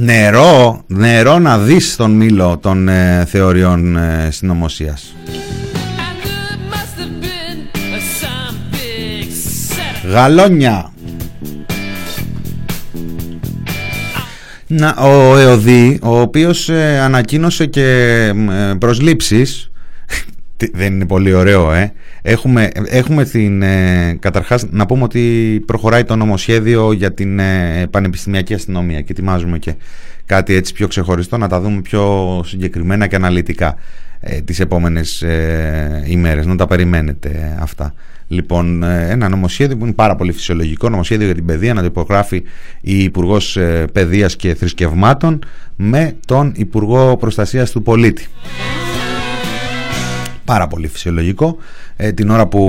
Νερό, 0.00 0.84
νερό 0.86 1.38
να 1.38 1.58
δεις 1.58 1.96
τον 1.96 2.10
μήλο 2.10 2.58
των 2.62 2.88
ε, 2.88 3.24
θεωριών 3.28 3.96
ε, 3.96 4.28
συνωμοσίας. 4.30 5.16
Γαλόνια. 10.04 10.92
Να, 14.66 14.88
ο 14.88 15.36
ΕΟΔΗ, 15.36 15.98
ο 16.02 16.20
οποίος 16.20 16.68
ε, 16.68 16.98
ανακοίνωσε 17.00 17.66
και 17.66 17.84
ε, 18.50 18.74
προσλήψεις, 18.78 19.70
δεν 20.74 20.94
είναι 20.94 21.06
πολύ 21.06 21.32
ωραίο, 21.32 21.72
ε. 21.72 21.92
Έχουμε, 22.22 22.70
έχουμε 22.86 23.24
την, 23.24 23.62
ε, 23.62 24.16
καταρχάς 24.20 24.66
να 24.70 24.86
πούμε 24.86 25.02
ότι 25.02 25.62
προχωράει 25.66 26.04
το 26.04 26.16
νομοσχέδιο 26.16 26.92
για 26.92 27.14
την 27.14 27.38
ε, 27.38 27.86
πανεπιστημιακή 27.90 28.54
αστυνομία 28.54 29.00
και 29.00 29.12
ετοιμάζουμε 29.12 29.58
και 29.58 29.74
κάτι 30.26 30.54
έτσι 30.54 30.72
πιο 30.72 30.86
ξεχωριστό 30.86 31.36
να 31.36 31.48
τα 31.48 31.60
δούμε 31.60 31.80
πιο 31.80 32.40
συγκεκριμένα 32.44 33.06
και 33.06 33.16
αναλυτικά 33.16 33.76
ε, 34.20 34.40
τις 34.40 34.60
επόμενες 34.60 35.22
ε, 35.22 36.04
ημέρες, 36.06 36.46
να 36.46 36.56
τα 36.56 36.66
περιμένετε 36.66 37.58
αυτά. 37.60 37.94
Λοιπόν, 38.28 38.82
ε, 38.82 39.08
ένα 39.10 39.28
νομοσχέδιο 39.28 39.76
που 39.76 39.84
είναι 39.84 39.94
πάρα 39.94 40.16
πολύ 40.16 40.32
φυσιολογικό, 40.32 40.88
νομοσχέδιο 40.88 41.26
για 41.26 41.34
την 41.34 41.44
παιδεία, 41.44 41.74
να 41.74 41.80
το 41.80 41.86
υπογράφει 41.86 42.42
η 42.80 43.02
Υπουργός 43.02 43.56
ε, 43.56 43.84
Παιδείας 43.92 44.36
και 44.36 44.54
Θρησκευμάτων 44.54 45.38
με 45.76 46.16
τον 46.26 46.52
Υπουργό 46.56 47.16
Προστασίας 47.16 47.70
του 47.70 47.82
Πολίτη. 47.82 48.26
Πάρα 50.44 50.66
πολύ 50.66 50.88
φυσιολογικό. 50.88 51.56
Ε, 52.00 52.12
την 52.12 52.30
ώρα 52.30 52.46
που 52.46 52.60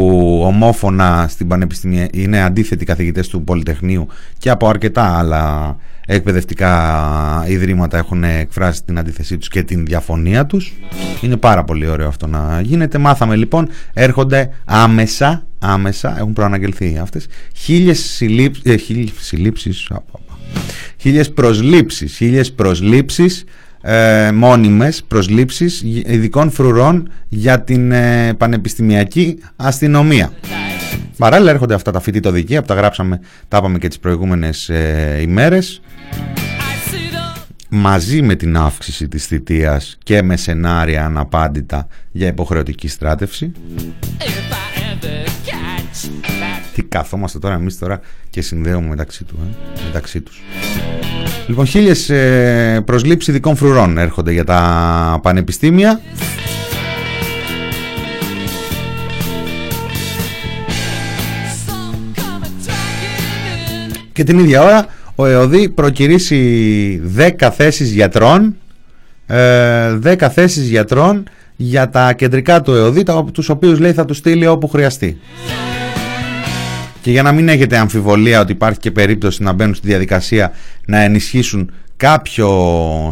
ομόφωνα 0.45 1.25
στην 1.30 1.47
Πανεπιστημία 1.47 2.07
είναι 2.13 2.41
αντίθετοι 2.41 2.86
καθηγητές 2.86 3.27
του 3.27 3.43
Πολυτεχνείου 3.43 4.07
και 4.38 4.49
από 4.49 4.67
αρκετά 4.67 5.17
άλλα 5.17 5.75
εκπαιδευτικά 6.05 7.45
ιδρύματα 7.47 7.97
έχουν 7.97 8.23
εκφράσει 8.23 8.84
την 8.84 8.99
αντίθεσή 8.99 9.38
τους 9.38 9.47
και 9.47 9.63
την 9.63 9.86
διαφωνία 9.86 10.45
τους. 10.45 10.73
Είναι 11.21 11.38
πάρα 11.38 11.63
πολύ 11.63 11.88
ωραίο 11.88 12.07
αυτό 12.07 12.27
να 12.27 12.61
γίνεται. 12.61 12.97
Μάθαμε 12.97 13.36
λοιπόν, 13.36 13.69
έρχονται 13.93 14.49
άμεσα, 14.65 15.45
άμεσα, 15.59 16.17
έχουν 16.17 16.34
προαναγγελθεί 16.34 16.97
αυτές, 17.01 17.27
χίλιες 17.55 17.99
συλλήψεις, 17.99 18.63
ε, 18.73 18.75
χίλιες 18.77 19.11
συλλήψεις, 19.19 19.91
χίλιες 20.97 21.32
προσλήψεις, 21.32 22.15
χίλιες 22.15 22.53
προσλήψεις 22.53 23.43
ε, 23.82 24.32
μόνιμες 24.32 25.03
προσλήψεις 25.07 25.82
ειδικών 26.05 26.51
φρουρών 26.51 27.11
για 27.27 27.61
την 27.61 27.91
ε, 27.91 28.34
πανεπιστημιακή 28.34 29.39
αστυνομία. 29.55 30.32
Παράλληλα 31.17 31.51
έρχονται 31.51 31.73
αυτά 31.73 31.91
τα 31.91 31.99
φοιτητοδικεία 31.99 32.61
που 32.61 32.67
τα 32.67 32.73
γράψαμε, 32.73 33.19
τα 33.47 33.57
είπαμε 33.57 33.77
και 33.77 33.88
τις 33.88 33.99
προηγούμενες 33.99 34.69
ε, 34.69 35.17
ημέρες 35.21 35.82
μαζί 37.69 38.21
με 38.21 38.36
την 38.36 38.57
αύξηση 38.57 39.07
της 39.07 39.25
θητείας 39.25 39.97
και 40.03 40.21
με 40.21 40.38
σενάρια 40.38 41.05
αναπάντητα 41.05 41.88
για 42.11 42.27
υποχρεωτική 42.27 42.88
στράτευση. 42.88 43.51
Τι 46.75 46.84
καθόμαστε 46.84 47.39
τώρα 47.39 47.55
εμείς 47.55 47.77
τώρα 47.77 47.99
και 48.30 48.41
συνδέουμε 48.41 48.88
μεταξύ, 48.88 49.23
του, 49.23 49.39
ε, 49.75 49.84
μεταξύ 49.86 50.21
τους. 50.21 50.41
Λοιπόν, 51.50 51.66
χίλιες 51.66 52.10
ε, 52.10 52.82
προσλήψεις 52.86 53.28
ειδικών 53.28 53.56
φρουρών 53.56 53.97
έρχονται 53.97 54.32
για 54.32 54.43
τα 54.43 55.20
πανεπιστήμια. 55.22 56.02
Και 64.14 64.24
την 64.24 64.39
ίδια 64.39 64.64
ώρα 64.64 64.86
ο 65.16 65.26
ΕΟΔΗ 65.26 65.70
προκυρήσει 65.70 67.02
10 67.39 67.50
θέσεις 67.56 67.91
γιατρών 67.91 68.56
10 69.28 69.36
ε, 69.36 70.30
θέσεις 70.30 70.70
γιατρών 70.70 71.24
για 71.56 71.89
τα 71.89 72.14
κεντρικά 72.14 72.62
του 72.62 72.74
ΕΟΔΗ 72.74 73.04
τους 73.34 73.50
οποίους 73.50 73.80
λέει 73.80 73.93
θα 73.93 74.06
τους 74.06 74.18
στείλει 74.18 74.47
όπου 74.47 74.68
χρειαστεί. 74.68 75.18
Και 77.02 77.12
για 77.12 77.24
να 77.24 77.32
μην 77.32 77.50
έχετε 77.50 77.78
αμφιβολία 77.78 78.39
ότι 78.39 78.52
υπάρχει 78.52 78.80
και 78.80 78.91
περίπτωση 78.91 79.43
να 79.43 79.54
μπαίνουν 79.54 79.76
στη 79.76 79.88
διαδικασία 79.88 80.52
να 80.86 81.00
ενισχύσουν 81.00 81.72
κάποιο 81.97 82.50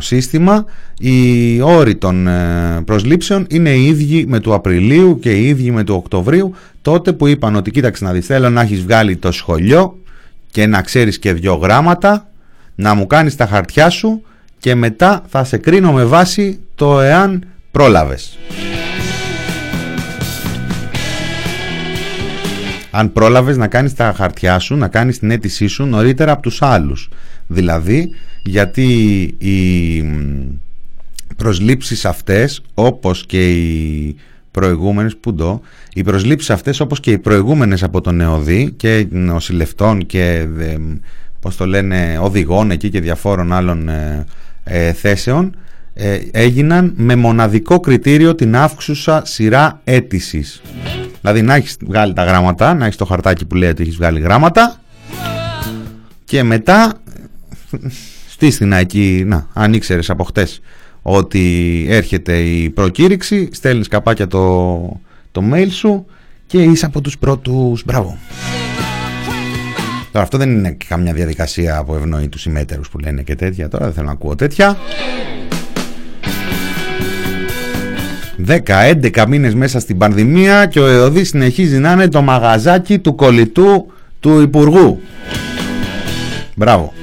σύστημα 0.02 0.66
οι 1.00 1.62
όροι 1.62 1.96
των 1.96 2.28
ε, 2.28 2.82
προσλήψεων 2.86 3.46
είναι 3.50 3.70
οι 3.70 3.86
ίδιοι 3.86 4.26
με 4.28 4.40
του 4.40 4.54
Απριλίου 4.54 5.20
και 5.20 5.32
οι 5.32 5.48
ίδιοι 5.48 5.72
με 5.72 5.84
του 5.84 5.96
Οκτωβρίου 5.96 6.56
τότε 6.82 7.14
που 7.14 7.28
είπαν 7.28 7.56
ότι 7.56 7.72
κοίταξε 7.72 8.04
να 8.04 8.12
δεις 8.12 8.26
θέλω 8.26 8.50
να 8.50 8.62
έχεις 8.62 8.82
βγάλει 8.82 9.16
το 9.16 9.32
σχολείο 9.32 9.98
και 10.52 10.66
να 10.66 10.82
ξέρεις 10.82 11.20
και 11.20 11.34
δυο 11.34 11.54
γράμματα 11.54 12.28
να 12.76 12.94
μου 12.94 13.08
κάνεις 13.08 13.36
τα 13.36 13.46
χαρτιά 13.46 13.90
σου 13.90 14.22
και 14.60 14.76
μετά 14.76 15.24
θα 15.28 15.44
σε 15.44 15.58
κρίνω 15.58 15.92
με 15.92 16.04
βάση 16.04 16.60
το 16.76 17.02
εάν 17.02 17.44
πρόλαβες. 17.72 18.38
Αν 22.98 23.14
πρόλαβες 23.14 23.58
να 23.58 23.68
κάνεις 23.68 23.94
τα 23.94 24.14
χαρτιά 24.16 24.60
σου, 24.60 24.76
να 24.76 24.88
κάνεις 24.88 25.20
την 25.20 25.32
αίτησή 25.32 25.68
σου 25.68 25.86
νωρίτερα 25.86 26.32
από 26.32 26.42
τους 26.42 26.62
άλλους. 26.62 27.10
Δηλαδή, 27.48 28.10
γιατί 28.44 28.88
οι 29.38 30.04
προσλήψεις 31.36 32.06
αυτές, 32.06 32.62
όπως 32.74 33.26
και 33.26 33.52
οι 33.52 34.16
προηγούμενες, 34.52 35.18
που 35.18 35.36
το, 35.36 35.62
οι 35.94 36.04
προσλήψεις 36.04 36.50
αυτές 36.50 36.80
όπως 36.80 37.00
και 37.00 37.12
οι 37.12 37.18
προηγούμενες 37.18 37.84
από 37.84 38.02
τον 38.02 38.22
ΕΟΔΗ 38.22 38.74
και 38.78 39.08
νοσηλευτών 39.10 40.06
και 40.06 40.48
πώς 41.40 41.56
το 41.56 41.66
λένε 41.66 42.20
οδηγών 42.22 42.72
εκεί 42.72 42.90
και 42.90 43.02
διαφόρων 43.02 43.54
άλλων 43.54 43.90
ε, 43.90 44.26
ε, 44.64 44.94
θέσεων 44.94 45.56
ε, 45.94 46.20
έγιναν 46.32 46.94
με 46.96 47.16
μοναδικό 47.16 47.80
κριτήριο 47.80 48.36
την 48.36 48.56
αύξουσα 48.56 49.22
σειρά 49.26 49.82
αίτησης. 49.84 50.62
Δηλαδή 51.22 51.42
να 51.42 51.56
έχεις 51.56 51.78
βγάλει 51.82 52.14
τα 52.14 52.24
γράμματα, 52.24 52.74
να 52.74 52.86
έχεις 52.86 52.98
το 52.98 53.06
χαρτάκι 53.06 53.46
που 53.46 53.56
λέει 53.56 53.70
ότι 53.70 53.82
έχεις 53.82 53.96
βγάλει 53.96 54.20
γράμματα 54.20 54.80
και 56.26 56.44
μετά 56.44 56.94
στήστηνα 58.30 58.78
εκεί, 58.78 59.24
να, 59.26 59.48
αν 59.54 59.74
ήξερες 59.74 60.10
από 60.10 60.24
χτες 60.24 60.62
ότι 61.02 61.86
έρχεται 61.90 62.38
η 62.38 62.70
προκήρυξη, 62.70 63.50
στέλνεις 63.52 63.88
καπάκια 63.88 64.28
το, 64.28 64.78
το 65.32 65.42
mail 65.54 65.68
σου 65.70 66.06
και 66.48 66.62
είσαι 66.62 66.86
από 66.86 67.02
τους 67.02 67.18
πρώτους, 67.18 67.84
μπράβο. 67.86 68.18
Τώρα 70.12 70.26
αυτό 70.26 70.38
δεν 70.38 70.52
είναι 70.52 70.78
καμιά 70.88 71.14
διαδικασία 71.14 71.84
που 71.84 71.94
ευνοεί 71.94 72.28
τους 72.28 72.42
συμμέτερους 72.42 72.90
που 72.90 73.00
λένε 73.00 73.22
και 73.22 73.36
τέτοια, 73.36 73.68
τώρα 73.68 73.86
δεν 73.86 73.94
θέλω 73.94 74.06
να 74.06 74.12
ακούω 74.12 74.36
τέτοια. 74.36 74.78
10-11 78.46 79.26
μήνες 79.28 79.56
μέσα 79.56 79.80
στην 79.80 79.98
πανδημία 79.98 80.66
και 80.66 80.80
ο 80.80 80.88
ΕΟΔΗ 80.88 81.24
συνεχίζει 81.24 81.78
να 81.78 81.92
είναι 81.92 82.08
το 82.08 82.22
μαγαζάκι 82.22 83.00
του 83.00 83.16
κολλητού 83.16 83.92
του 84.20 84.42
Υπουργού. 84.42 85.02
Μπράβο. 86.56 86.94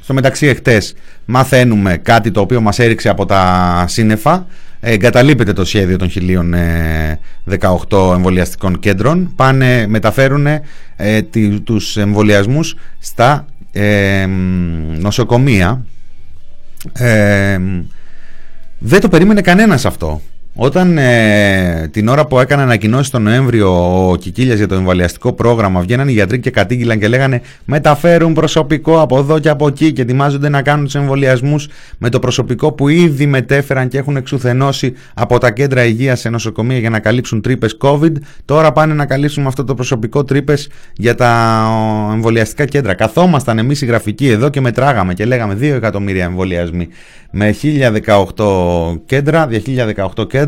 Στο 0.00 0.14
μεταξύ 0.14 0.46
εχθές 0.46 0.94
μαθαίνουμε 1.24 1.96
κάτι 1.96 2.30
το 2.30 2.40
οποίο 2.40 2.60
μας 2.60 2.78
έριξε 2.78 3.08
από 3.08 3.26
τα 3.26 3.84
σύννεφα. 3.88 4.46
Εγκαταλείπεται 4.80 5.52
το 5.52 5.64
σχέδιο 5.64 5.96
των 5.96 6.08
1018 7.88 8.14
εμβολιαστικών 8.14 8.78
κέντρων. 8.78 9.32
Πάνε, 9.36 9.86
μεταφέρουν 9.86 10.46
ε, 10.96 11.22
τους 11.64 11.96
εμβολιασμούς 11.96 12.76
στα 12.98 13.46
ε, 13.72 14.26
νοσοκομεία. 14.98 15.84
Ε, 16.92 17.58
δεν 18.84 19.00
το 19.00 19.08
περίμενε 19.08 19.40
κανένας 19.40 19.84
αυτό. 19.84 20.20
Όταν 20.54 20.98
ε, 20.98 21.88
την 21.92 22.08
ώρα 22.08 22.26
που 22.26 22.38
έκανε 22.38 22.62
ανακοινώσεις 22.62 23.10
τον 23.10 23.22
Νοέμβριο 23.22 24.08
ο 24.10 24.16
Κικίλιας 24.16 24.58
για 24.58 24.66
το 24.68 24.74
εμβολιαστικό 24.74 25.32
πρόγραμμα, 25.32 25.80
βγαίναν 25.80 26.08
οι 26.08 26.12
γιατροί 26.12 26.40
και 26.40 26.50
κατήγγυλαν 26.50 26.98
και 26.98 27.08
λέγανε 27.08 27.40
Μεταφέρουν 27.64 28.32
προσωπικό 28.32 29.00
από 29.00 29.18
εδώ 29.18 29.38
και 29.38 29.48
από 29.48 29.66
εκεί 29.66 29.92
και 29.92 30.02
ετοιμάζονται 30.02 30.48
να 30.48 30.62
κάνουν 30.62 30.84
τους 30.84 30.94
εμβολιασμούς 30.94 31.68
με 31.98 32.08
το 32.08 32.18
προσωπικό 32.18 32.72
που 32.72 32.88
ήδη 32.88 33.26
μετέφεραν 33.26 33.88
και 33.88 33.98
έχουν 33.98 34.16
εξουθενώσει 34.16 34.92
από 35.14 35.38
τα 35.38 35.50
κέντρα 35.50 35.84
υγείας 35.84 36.20
σε 36.20 36.28
νοσοκομεία 36.28 36.78
για 36.78 36.90
να 36.90 36.98
καλύψουν 36.98 37.40
τρύπες 37.40 37.76
COVID. 37.80 38.12
Τώρα 38.44 38.72
πάνε 38.72 38.94
να 38.94 39.06
καλύψουν 39.06 39.46
αυτό 39.46 39.64
το 39.64 39.74
προσωπικό 39.74 40.24
τρύπες 40.24 40.68
για 40.96 41.14
τα 41.14 41.62
εμβολιαστικά 42.12 42.64
κέντρα. 42.64 42.94
Καθόμασταν 42.94 43.58
εμείς 43.58 43.82
οι 43.82 43.86
γραφικοί 43.86 44.28
εδώ 44.28 44.48
και 44.48 44.60
μετράγαμε 44.60 45.14
και 45.14 45.24
λέγαμε 45.24 45.54
2 45.54 45.62
εκατομμύρια 45.62 46.24
εμβολιασμοί 46.24 46.88
με 47.32 47.54
1018 47.62 49.00
κέντρα, 49.06 49.48
1018 50.16 50.28
κέντρα, 50.28 50.41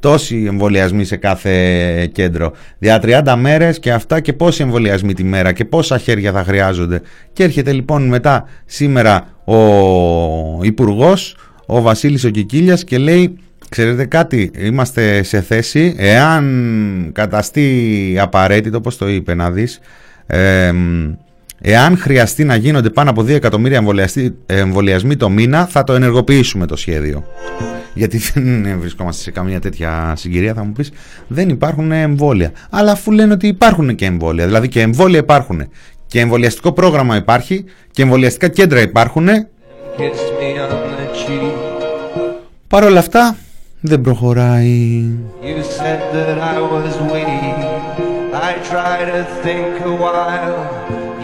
τόσοι 0.00 0.44
εμβολιασμοί 0.46 1.04
σε 1.04 1.16
κάθε 1.16 2.06
κέντρο. 2.12 2.52
Δια 2.78 3.00
30 3.02 3.34
μέρες 3.38 3.78
και 3.78 3.92
αυτά 3.92 4.20
και 4.20 4.32
πόσοι 4.32 4.62
εμβολιασμοί 4.62 5.12
τη 5.12 5.24
μέρα 5.24 5.52
και 5.52 5.64
πόσα 5.64 5.98
χέρια 5.98 6.32
θα 6.32 6.44
χρειάζονται. 6.44 7.00
Και 7.32 7.42
έρχεται 7.42 7.72
λοιπόν 7.72 8.06
μετά 8.06 8.44
σήμερα 8.64 9.26
ο 9.44 9.58
υπουργός, 10.62 11.36
ο 11.66 11.80
Βασίλης 11.80 12.24
ο 12.24 12.28
Κικίλιας 12.28 12.84
και 12.84 12.98
λέει 12.98 13.38
Ξέρετε 13.68 14.04
κάτι, 14.04 14.50
είμαστε 14.58 15.22
σε 15.22 15.40
θέση, 15.40 15.94
εάν 15.98 17.10
καταστεί 17.12 18.16
απαραίτητο, 18.20 18.76
όπως 18.76 18.96
το 18.96 19.08
είπε 19.08 19.34
να 19.34 19.50
δεις, 19.50 19.80
Εάν 21.66 21.98
χρειαστεί 21.98 22.44
να 22.44 22.56
γίνονται 22.56 22.90
πάνω 22.90 23.10
από 23.10 23.22
2 23.22 23.28
εκατομμύρια 23.28 23.82
εμβολιασμοί 24.46 25.16
το 25.16 25.28
μήνα, 25.28 25.66
θα 25.66 25.84
το 25.84 25.92
ενεργοποιήσουμε 25.92 26.66
το 26.66 26.76
σχέδιο. 26.76 27.24
Γιατί 27.94 28.18
δεν 28.34 28.76
βρισκόμαστε 28.80 29.22
σε 29.22 29.30
καμία 29.30 29.60
τέτοια 29.60 30.12
συγκυρία, 30.16 30.54
θα 30.54 30.64
μου 30.64 30.72
πεις, 30.72 30.92
δεν 31.26 31.48
υπάρχουν 31.48 31.92
εμβόλια. 31.92 32.52
Αλλά 32.70 32.92
αφού 32.92 33.12
λένε 33.12 33.32
ότι 33.32 33.46
υπάρχουν 33.46 33.94
και 33.94 34.04
εμβόλια, 34.04 34.46
δηλαδή 34.46 34.68
και 34.68 34.80
εμβόλια 34.80 35.18
υπάρχουν, 35.18 35.68
και 36.06 36.20
εμβολιαστικό 36.20 36.72
πρόγραμμα 36.72 37.16
υπάρχει, 37.16 37.64
και 37.90 38.02
εμβολιαστικά 38.02 38.48
κέντρα 38.48 38.80
υπάρχουν. 38.80 39.28
Παρ' 42.68 42.84
όλα 42.84 42.98
αυτά, 42.98 43.36
δεν 43.80 44.00
προχωράει. 44.00 45.04
You 45.42 45.62
said 45.78 46.00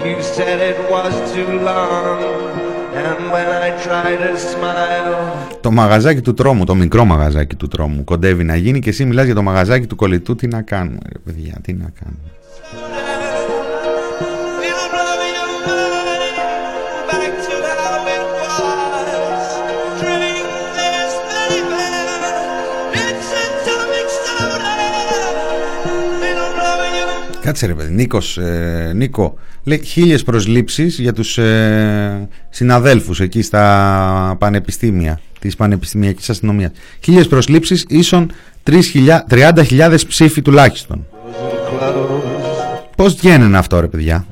it 0.04 0.78
was 0.90 1.14
too 1.32 1.50
long 1.68 2.20
And 3.02 3.18
when 3.32 3.48
I 3.66 3.70
try 3.86 4.16
to 4.16 4.36
smile 4.36 5.14
Το 5.60 5.70
μαγαζάκι 5.70 6.20
του 6.20 6.34
τρόμου, 6.34 6.64
το 6.64 6.74
μικρό 6.74 7.04
μαγαζάκι 7.04 7.56
του 7.56 7.68
τρόμου 7.68 8.04
κοντεύει 8.04 8.44
να 8.44 8.56
γίνει 8.56 8.78
και 8.78 8.88
εσύ 8.88 9.04
μιλάς 9.04 9.24
για 9.24 9.34
το 9.34 9.42
μαγαζάκι 9.42 9.86
του 9.86 9.96
κολλητού. 9.96 10.34
Τι 10.34 10.46
να 10.46 10.62
κάνουμε 10.62 10.98
ρε 11.12 11.18
παιδιά, 11.18 11.58
τι 11.62 11.72
να 11.72 11.90
κάνουμε 12.00 12.99
Κάτσε 27.40 27.66
ρε 27.66 27.74
παιδί, 27.74 27.92
Νίκος, 27.92 28.38
ε, 28.38 28.92
Νίκο, 28.94 29.34
λέει 29.64 29.82
χίλιες 29.84 30.22
προσλήψεις 30.22 30.98
για 30.98 31.12
τους 31.12 31.38
ε, 31.38 32.28
συναδέλφους 32.50 33.20
εκεί 33.20 33.42
στα 33.42 34.36
πανεπιστήμια 34.38 35.20
της 35.38 35.56
πανεπιστημιακής 35.56 36.30
αστυνομίας. 36.30 36.70
Χίλιες 37.00 37.28
προσλήψεις 37.28 37.84
ίσον 37.88 38.32
30.000 38.64 39.98
ψήφοι 40.08 40.42
τουλάχιστον. 40.42 41.06
Πώς 42.96 43.14
βγαίνουν 43.14 43.54
αυτό 43.54 43.80
ρε 43.80 43.86
παιδιά; 43.88 44.26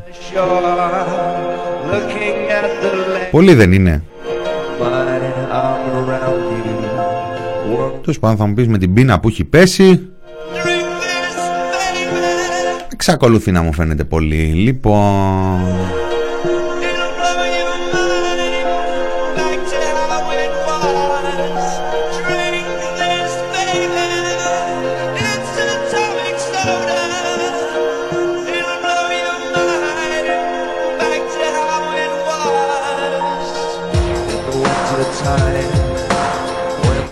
Πολύ 3.31 3.55
δεν 3.55 3.73
είναι. 3.73 4.03
Τους 8.03 8.19
πάντων 8.19 8.37
θα 8.37 8.47
μου 8.47 8.55
πεις 8.55 8.69
με 8.69 8.79
την 8.79 8.93
πείνα 8.93 9.21
που 9.21 9.29
έχει 9.29 9.45
πέσει 9.45 10.09
εξακολουθεί 12.99 13.53
να 13.53 13.63
μου 13.63 13.73
φαίνεται 13.73 14.05
πολύ. 14.05 14.37
Λοιπόν... 14.37 14.97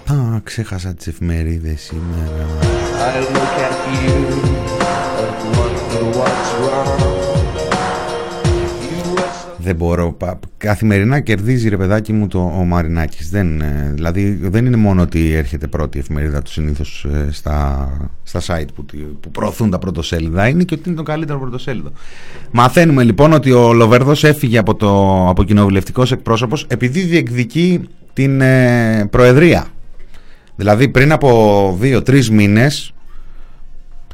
Α, 0.07 0.41
ξέχασα 0.43 0.95
τις 0.95 1.07
εφημερίδες 1.07 1.81
σήμερα. 1.81 2.47
Δεν 9.67 9.77
μπορώ. 9.77 10.17
Καθημερινά 10.57 11.21
κερδίζει 11.21 11.69
ρε 11.69 11.77
παιδάκι 11.77 12.13
μου 12.13 12.27
το, 12.27 12.39
ο 12.39 12.65
Μαρινάκης. 12.65 13.31
Δεν, 13.31 13.61
ε, 13.61 13.93
δηλαδή 13.95 14.39
δεν 14.43 14.67
είναι 14.67 14.77
μόνο 14.77 15.03
ότι 15.03 15.33
έρχεται 15.33 15.67
πρώτη 15.67 15.99
εφημερίδα 15.99 16.43
του 16.43 16.51
συνήθως 16.51 17.07
ε, 17.13 17.29
στα, 17.33 17.89
στα 18.23 18.41
site 18.47 18.69
που, 18.75 18.85
που 19.21 19.31
προωθούν 19.31 19.71
τα 19.71 19.79
πρωτοσέλιδα. 19.79 20.49
Είναι 20.49 20.63
και 20.63 20.75
ότι 20.75 20.89
είναι 20.89 20.97
το 20.97 21.03
καλύτερο 21.03 21.39
πρωτοσέλιδο. 21.39 21.93
Μαθαίνουμε 22.51 23.03
λοιπόν 23.03 23.33
ότι 23.33 23.53
ο 23.53 23.73
Λοβέρδος 23.73 24.25
έφυγε 24.25 24.59
από, 24.59 24.75
το, 24.75 25.25
από 25.29 25.45
κοινοβουλευτικός 25.45 26.13
εκπρόσωπος 26.13 26.65
επειδή 26.69 27.01
διεκδικεί 27.01 27.89
την 28.13 28.41
ε, 28.41 29.07
Προεδρία. 29.11 29.67
Δηλαδή 30.57 30.89
πριν 30.89 31.13
από 31.13 31.77
δύο-τρει 31.81 32.31
μήνες, 32.31 32.95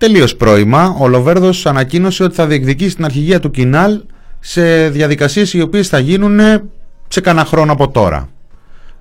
τελείως 0.03 0.37
πρώιμα, 0.37 0.97
ο 0.99 1.09
Λοβέρδος 1.09 1.67
ανακοίνωσε 1.67 2.23
ότι 2.23 2.35
θα 2.35 2.47
διεκδικήσει 2.47 2.91
στην 2.91 3.05
αρχηγία 3.05 3.41
του 3.41 3.51
Κινάλ 3.51 4.01
σε 4.41 4.89
διαδικασίες 4.89 5.53
οι 5.55 5.61
οποίες 5.61 5.89
θα 5.89 5.99
γίνουν 5.99 6.41
σε 7.09 7.21
κανένα 7.21 7.47
χρόνο 7.47 7.73
από 7.73 7.89
τώρα. 7.91 8.29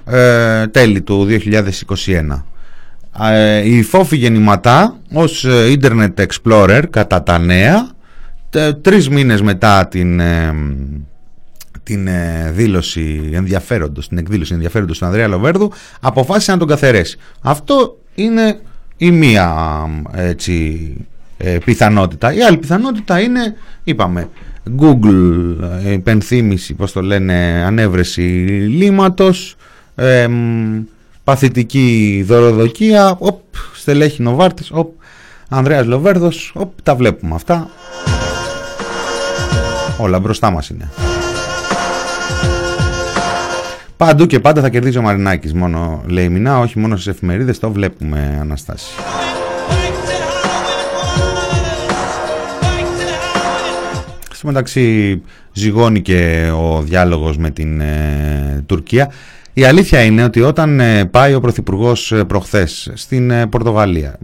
Ε, 0.06 0.68
τέλη 0.68 1.02
του 1.02 1.28
2021. 1.30 2.46
Ε, 3.32 3.70
η 3.70 3.84
φόφη 3.84 4.16
γεννηματά 4.16 4.98
ως 5.14 5.46
ε, 5.46 5.78
Internet 5.82 6.26
Explorer 6.26 6.84
κατά 6.90 7.24
τα 7.24 7.38
νέα 7.38 7.90
τρεις 8.82 9.10
μήνες 9.10 9.42
μετά 9.42 9.88
την, 9.88 10.20
ε, 10.20 10.54
την 11.84 12.10
δήλωση 12.52 13.30
ενδιαφέροντος, 13.34 14.08
την 14.08 14.18
εκδήλωση 14.18 14.54
ενδιαφέροντος 14.54 14.98
του 14.98 15.06
Ανδρέα 15.06 15.28
Λοβέρδου 15.28 15.72
αποφάσισε 16.00 16.52
να 16.52 16.58
τον 16.58 16.68
καθαιρέσει. 16.68 17.18
Αυτό 17.42 17.98
είναι 18.16 18.60
η 19.02 19.12
μία 19.12 19.56
έτσι, 20.16 20.94
πιθανότητα. 21.66 22.34
Η 22.34 22.42
άλλη 22.42 22.58
πιθανότητα 22.58 23.20
είναι, 23.20 23.56
είπαμε, 23.84 24.30
Google 24.80 25.56
ε, 25.86 25.92
υπενθύμηση, 25.92 26.74
πώς 26.74 26.92
το 26.92 27.02
λένε, 27.02 27.64
ανέβρεση 27.66 28.22
λίματος, 28.70 29.56
ε, 29.96 30.28
παθητική 31.24 32.24
δωροδοκία, 32.28 33.16
οπ, 33.20 33.42
στελέχη 33.74 34.22
Νοβάρτης, 34.22 34.70
οπ, 34.72 34.94
Ανδρέας 35.50 35.86
Λοβέρδος, 35.86 36.52
οπ, 36.56 36.82
τα 36.84 36.96
βλέπουμε 36.96 37.36
αυτά. 37.36 37.70
Όλα 39.98 40.20
μπροστά 40.20 40.52
μας 40.52 40.70
είναι. 40.70 40.90
Παντού 44.02 44.26
και 44.26 44.40
πάντα 44.40 44.62
θα 44.62 44.70
κερδίζει 44.70 44.98
ο 44.98 45.02
Μαρινάκης 45.02 45.54
μόνο 45.54 46.04
λέει 46.08 46.30
μηνά, 46.30 46.60
όχι 46.60 46.80
μόνο 46.80 46.96
στις 46.96 47.08
εφημερίδες, 47.08 47.60
το 47.60 47.72
βλέπουμε 47.72 48.38
Αναστάση. 48.42 48.94
Στο 54.32 54.48
μεταξύ 54.48 55.22
ζυγώνει 55.52 56.02
και 56.02 56.52
ο 56.56 56.82
διάλογος 56.82 57.38
με 57.38 57.50
την 57.50 57.82
ε, 57.82 58.64
Τουρκία. 58.66 59.12
Η 59.54 59.64
αλήθεια 59.64 60.02
είναι 60.02 60.24
ότι 60.24 60.42
όταν 60.42 60.80
ε, 60.80 61.06
πάει 61.06 61.34
ο 61.34 61.40
Πρωθυπουργός 61.40 62.12
ε, 62.12 62.24
προχθές 62.24 62.92
στην 62.94 63.50
Πορτογαλία 63.50 64.18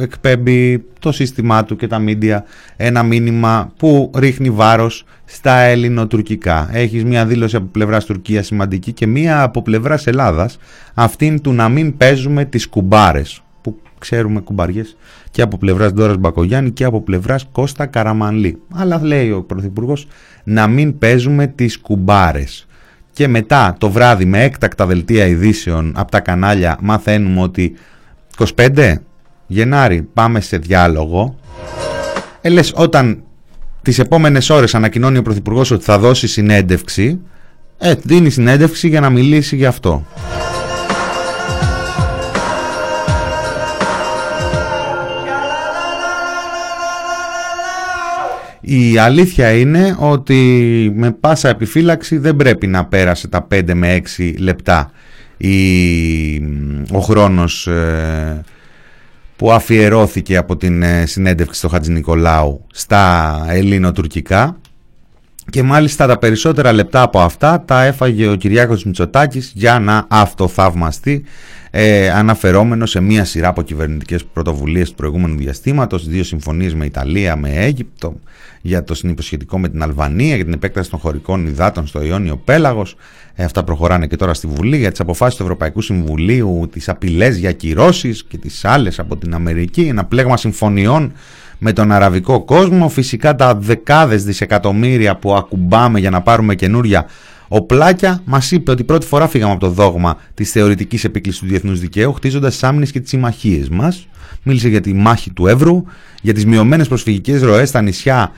εκπέμπει 0.00 0.84
το 0.98 1.12
σύστημά 1.12 1.64
του 1.64 1.76
και 1.76 1.86
τα 1.86 1.98
μίντια 1.98 2.44
ένα 2.76 3.02
μήνυμα 3.02 3.72
που 3.76 4.10
ρίχνει 4.16 4.50
βάρος 4.50 5.04
στα 5.24 5.58
ελληνοτουρκικά. 5.58 6.68
Έχεις 6.72 7.04
μια 7.04 7.26
δήλωση 7.26 7.56
από 7.56 7.66
πλευράς 7.66 8.04
Τουρκίας 8.04 8.46
σημαντική 8.46 8.92
και 8.92 9.06
μια 9.06 9.42
από 9.42 9.62
πλευράς 9.62 10.06
Ελλάδας 10.06 10.58
αυτήν 10.94 11.40
του 11.40 11.52
να 11.52 11.68
μην 11.68 11.96
παίζουμε 11.96 12.44
τις 12.44 12.68
κουμπάρες 12.68 13.42
που 13.60 13.78
ξέρουμε 13.98 14.40
κουμπαριές 14.40 14.96
και 15.30 15.42
από 15.42 15.58
πλευράς 15.58 15.92
Ντόρας 15.92 16.16
Μπακογιάννη 16.16 16.70
και 16.70 16.84
από 16.84 17.00
πλευράς 17.00 17.48
Κώστα 17.52 17.86
Καραμανλή. 17.86 18.62
Αλλά 18.72 19.00
λέει 19.02 19.30
ο 19.30 19.42
Πρωθυπουργός 19.42 20.06
να 20.44 20.66
μην 20.66 20.98
παίζουμε 20.98 21.46
τις 21.46 21.78
κουμπάρες. 21.78 22.65
Και 23.16 23.28
μετά 23.28 23.76
το 23.78 23.90
βράδυ 23.90 24.24
με 24.24 24.44
έκτακτα 24.44 24.86
δελτία 24.86 25.26
ειδήσεων 25.26 25.92
από 25.96 26.10
τα 26.10 26.20
κανάλια 26.20 26.78
μαθαίνουμε 26.80 27.40
ότι 27.42 27.76
25 28.56 28.94
Γενάρη 29.46 30.02
πάμε 30.02 30.40
σε 30.40 30.56
διάλογο. 30.56 31.38
Ε, 32.40 32.48
λες, 32.48 32.72
όταν 32.74 33.22
τις 33.82 33.98
επόμενες 33.98 34.50
ώρες 34.50 34.74
ανακοινώνει 34.74 35.18
ο 35.18 35.22
Πρωθυπουργός 35.22 35.70
ότι 35.70 35.84
θα 35.84 35.98
δώσει 35.98 36.26
συνέντευξη, 36.26 37.20
ε, 37.78 37.94
δίνει 38.02 38.30
συνέντευξη 38.30 38.88
για 38.88 39.00
να 39.00 39.10
μιλήσει 39.10 39.56
γι' 39.56 39.66
αυτό. 39.66 40.06
Η 48.68 48.98
αλήθεια 48.98 49.50
είναι 49.52 49.96
ότι 49.98 50.92
με 50.94 51.10
πάσα 51.10 51.48
επιφύλαξη 51.48 52.18
δεν 52.18 52.36
πρέπει 52.36 52.66
να 52.66 52.84
πέρασε 52.84 53.28
τα 53.28 53.46
5 53.54 53.74
με 53.74 54.00
6 54.16 54.34
λεπτά 54.38 54.90
η, 55.36 55.56
ο 56.92 56.98
χρόνος 57.00 57.66
ε, 57.66 58.44
που 59.36 59.52
αφιερώθηκε 59.52 60.36
από 60.36 60.56
την 60.56 60.82
ε, 60.82 61.06
συνέντευξη 61.06 61.58
στο 61.58 61.68
Χατζη 61.68 61.92
Νικολάου 61.92 62.66
στα 62.72 63.44
ελληνοτουρκικά 63.48 64.56
και 65.50 65.62
μάλιστα 65.62 66.06
τα 66.06 66.18
περισσότερα 66.18 66.72
λεπτά 66.72 67.02
από 67.02 67.20
αυτά 67.20 67.62
τα 67.66 67.84
έφαγε 67.84 68.28
ο 68.28 68.34
Κυριάκος 68.34 68.84
Μητσοτάκης 68.84 69.52
για 69.54 69.78
να 69.78 70.04
αυτοθαυμαστεί 70.08 71.24
ε, 71.70 72.10
αναφερόμενος 72.10 72.90
σε 72.90 73.00
μία 73.00 73.24
σειρά 73.24 73.48
από 73.48 73.62
κυβερνητικές 73.62 74.24
πρωτοβουλίες 74.24 74.88
του 74.88 74.94
προηγούμενου 74.94 75.36
διαστήματος, 75.36 76.08
δύο 76.08 76.24
συμφωνίες 76.24 76.74
με 76.74 76.84
Ιταλία, 76.84 77.36
με 77.36 77.48
Αίγυπτο, 77.48 78.14
για 78.60 78.84
το 78.84 78.94
συνυποσχετικό 78.94 79.58
με 79.58 79.68
την 79.68 79.82
Αλβανία, 79.82 80.34
για 80.34 80.44
την 80.44 80.52
επέκταση 80.52 80.90
των 80.90 80.98
χωρικών 80.98 81.46
υδάτων 81.46 81.86
στο 81.86 82.02
Ιόνιο 82.02 82.36
Πέλαγος. 82.36 82.96
Ε, 83.34 83.44
αυτά 83.44 83.64
προχωράνε 83.64 84.06
και 84.06 84.16
τώρα 84.16 84.34
στη 84.34 84.46
Βουλή 84.46 84.76
για 84.76 84.90
τις 84.90 85.00
αποφάσεις 85.00 85.36
του 85.36 85.42
Ευρωπαϊκού 85.42 85.80
Συμβουλίου, 85.80 86.68
τις 86.72 86.88
απειλές 86.88 87.36
για 87.36 87.52
κυρώσεις 87.52 88.24
και 88.24 88.38
τις 88.38 88.64
άλλες 88.64 88.98
από 88.98 89.16
την 89.16 89.34
Αμερική, 89.34 89.80
ένα 89.80 90.04
πλέγμα 90.04 90.36
συμφωνιών 90.36 91.12
με 91.58 91.72
τον 91.72 91.92
αραβικό 91.92 92.44
κόσμο, 92.44 92.88
φυσικά 92.88 93.34
τα 93.34 93.54
δεκάδες 93.54 94.24
δισεκατομμύρια 94.24 95.16
που 95.16 95.34
ακουμπάμε 95.34 95.98
για 95.98 96.10
να 96.10 96.20
πάρουμε 96.22 96.54
καινούρια 96.54 97.06
ο 97.48 97.62
Πλάκια 97.62 98.20
μας 98.24 98.50
είπε 98.50 98.70
ότι 98.70 98.84
πρώτη 98.84 99.06
φορά 99.06 99.28
φύγαμε 99.28 99.52
από 99.52 99.60
το 99.60 99.70
δόγμα 99.70 100.16
της 100.34 100.50
θεωρητικής 100.50 101.04
επίκλησης 101.04 101.40
του 101.40 101.46
διεθνούς 101.46 101.80
δικαίου, 101.80 102.12
χτίζοντας 102.12 102.58
τι 102.58 102.66
άμυνες 102.66 102.90
και 102.90 103.00
τις 103.00 103.08
συμμαχίες 103.08 103.68
μας. 103.68 104.08
Μίλησε 104.42 104.68
για 104.68 104.80
τη 104.80 104.94
μάχη 104.94 105.30
του 105.30 105.46
Εύρου, 105.46 105.84
για 106.22 106.34
τις 106.34 106.46
μειωμένες 106.46 106.88
προσφυγικές 106.88 107.42
ροές 107.42 107.68
στα 107.68 107.82
νησιά, 107.82 108.30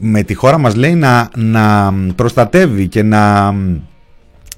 με 0.00 0.22
τη 0.22 0.34
χώρα 0.34 0.58
μας 0.58 0.74
λέει 0.74 0.94
να, 0.94 1.30
να 1.36 1.94
προστατεύει 2.14 2.88
και 2.88 3.02
να 3.02 3.54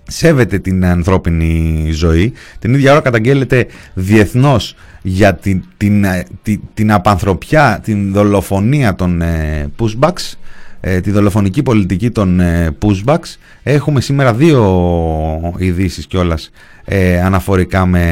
σέβεται 0.09 0.59
την 0.59 0.85
ανθρώπινη 0.85 1.89
ζωή. 1.93 2.33
Την 2.59 2.75
ίδια 2.75 2.93
ώρα 2.93 3.01
καταγγέλλεται 3.01 3.67
διεθνώς 3.95 4.75
για 5.03 5.35
την, 5.35 5.65
την, 5.77 6.05
την, 6.43 6.61
την 6.75 6.93
απανθρωπιά, 6.93 7.81
την 7.83 8.13
δολοφονία 8.13 8.95
των 8.95 9.23
ε, 9.23 9.71
pushbacks 9.79 10.33
ε, 10.81 11.01
τη 11.01 11.11
δολοφονική 11.11 11.63
πολιτική 11.63 12.11
των 12.11 12.41
ε, 12.41 12.77
pushbacks. 12.83 13.37
Έχουμε 13.63 14.01
σήμερα 14.01 14.35
δύο 14.35 15.55
ειδήσεις 15.57 16.07
κιόλας 16.07 16.51
ε, 16.85 17.23
αναφορικά 17.23 17.87
με 17.87 18.05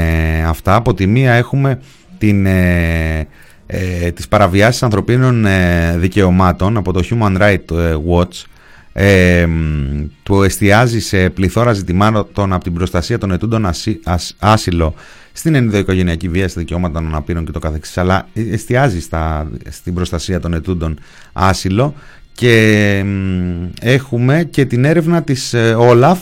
αυτά. 0.47 0.75
Από 0.75 0.95
τη 0.95 1.07
μία 1.07 1.33
έχουμε 1.33 1.79
την, 2.19 2.47
ε, 2.47 3.27
ε, 3.67 4.11
τις 4.11 4.29
παραβιάσεις 4.29 4.83
ανθρωπίνων 4.83 5.47
ε, 5.47 5.95
δικαιωμάτων 5.99 6.77
από 6.77 6.93
το 6.93 7.03
Human 7.11 7.41
Rights 7.41 7.95
Watch 8.11 8.45
ε, 9.03 9.49
που 10.23 10.43
εστιάζει 10.43 11.01
σε 11.01 11.31
πληθώρα 11.31 11.73
ζητημάτων 11.73 12.53
από 12.53 12.65
την 12.65 12.75
προστασία 12.75 13.19
των 13.19 13.33
ετούντων 13.33 13.67
άσυλο 14.39 14.95
στην 15.33 15.55
ενδοοικογενειακή 15.55 16.29
βία, 16.29 16.49
στα 16.49 16.61
δικαιώματα 16.61 16.95
των 16.95 17.07
αναπήρων 17.07 17.45
και 17.45 17.53
το 17.53 17.59
καθεξής. 17.59 17.99
Αλλά 17.99 18.29
εστιάζει 18.33 19.01
στα, 19.01 19.51
στην 19.69 19.95
προστασία 19.95 20.41
των 20.41 20.55
ετούντων 20.55 20.99
άσυλο 21.33 21.95
και 22.33 23.05
έχουμε 23.81 24.45
και 24.51 24.65
την 24.65 24.85
έρευνα 24.85 25.23
της 25.23 25.55
ε, 25.55 25.75
Όλαφ 25.79 26.19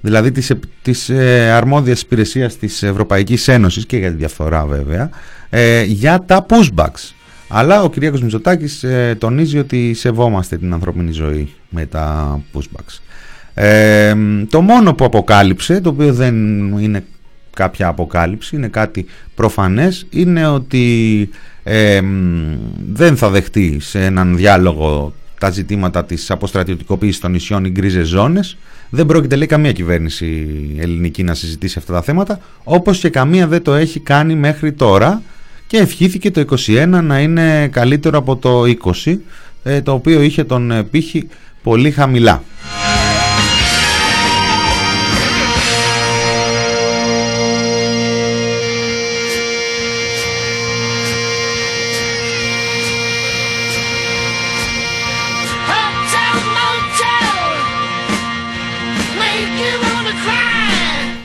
δηλαδή 0.00 0.32
της, 0.32 0.52
της 0.82 1.08
ε, 1.08 1.50
αρμόδιας 1.50 2.00
υπηρεσίας 2.00 2.56
της 2.56 2.82
Ευρωπαϊκής 2.82 3.48
Ένωσης 3.48 3.86
και 3.86 3.96
για 3.96 4.10
τη 4.10 4.16
διαφθορά 4.16 4.66
βέβαια 4.66 5.10
ε, 5.50 5.82
για 5.82 6.24
τα 6.26 6.46
pushbacks 6.48 7.12
αλλά 7.48 7.82
ο 7.82 7.90
Κυριάκος 7.90 8.22
Μητσοτάκης 8.22 8.84
τονίζει 9.18 9.58
ότι 9.58 9.94
σεβόμαστε 9.94 10.56
την 10.56 10.72
ανθρώπινη 10.72 11.12
ζωή 11.12 11.48
με 11.68 11.86
τα 11.86 12.40
pushbacks 12.54 12.98
το 14.48 14.60
μόνο 14.60 14.94
που 14.94 15.04
αποκάλυψε 15.04 15.80
το 15.80 15.88
οποίο 15.88 16.12
δεν 16.12 16.34
είναι 16.78 17.04
κάποια 17.54 17.88
αποκάλυψη 17.88 18.56
είναι 18.56 18.68
κάτι 18.68 19.06
προφανές 19.34 20.06
είναι 20.10 20.46
ότι 20.46 21.28
δεν 22.92 23.16
θα 23.16 23.30
δεχτεί 23.30 23.76
σε 23.80 24.04
έναν 24.04 24.36
διάλογο 24.36 25.12
τα 25.40 25.50
ζητήματα 25.50 26.04
της 26.04 26.30
αποστρατιωτικοποίησης 26.30 27.20
των 27.20 27.30
νησιών 27.30 27.64
οι 27.64 27.70
γκρίζες 27.70 28.08
ζώνες. 28.08 28.56
Δεν 28.90 29.06
πρόκειται 29.06 29.36
λέει 29.36 29.46
καμία 29.46 29.72
κυβέρνηση 29.72 30.48
ελληνική 30.78 31.22
να 31.22 31.34
συζητήσει 31.34 31.78
αυτά 31.78 31.92
τα 31.92 32.02
θέματα, 32.02 32.40
όπως 32.64 32.98
και 32.98 33.08
καμία 33.08 33.46
δεν 33.46 33.62
το 33.62 33.74
έχει 33.74 34.00
κάνει 34.00 34.34
μέχρι 34.34 34.72
τώρα 34.72 35.22
και 35.68 35.76
ευχήθηκε 35.76 36.30
το 36.30 36.44
21 36.66 36.86
να 37.02 37.20
είναι 37.20 37.68
καλύτερο 37.68 38.18
από 38.18 38.36
το 38.36 38.62
20, 39.04 39.16
ε, 39.62 39.80
το 39.82 39.92
οποίο 39.92 40.20
είχε 40.20 40.44
τον 40.44 40.70
ε, 40.70 40.82
πύχη 40.82 41.28
πολύ 41.62 41.90
χαμηλά. 41.90 42.42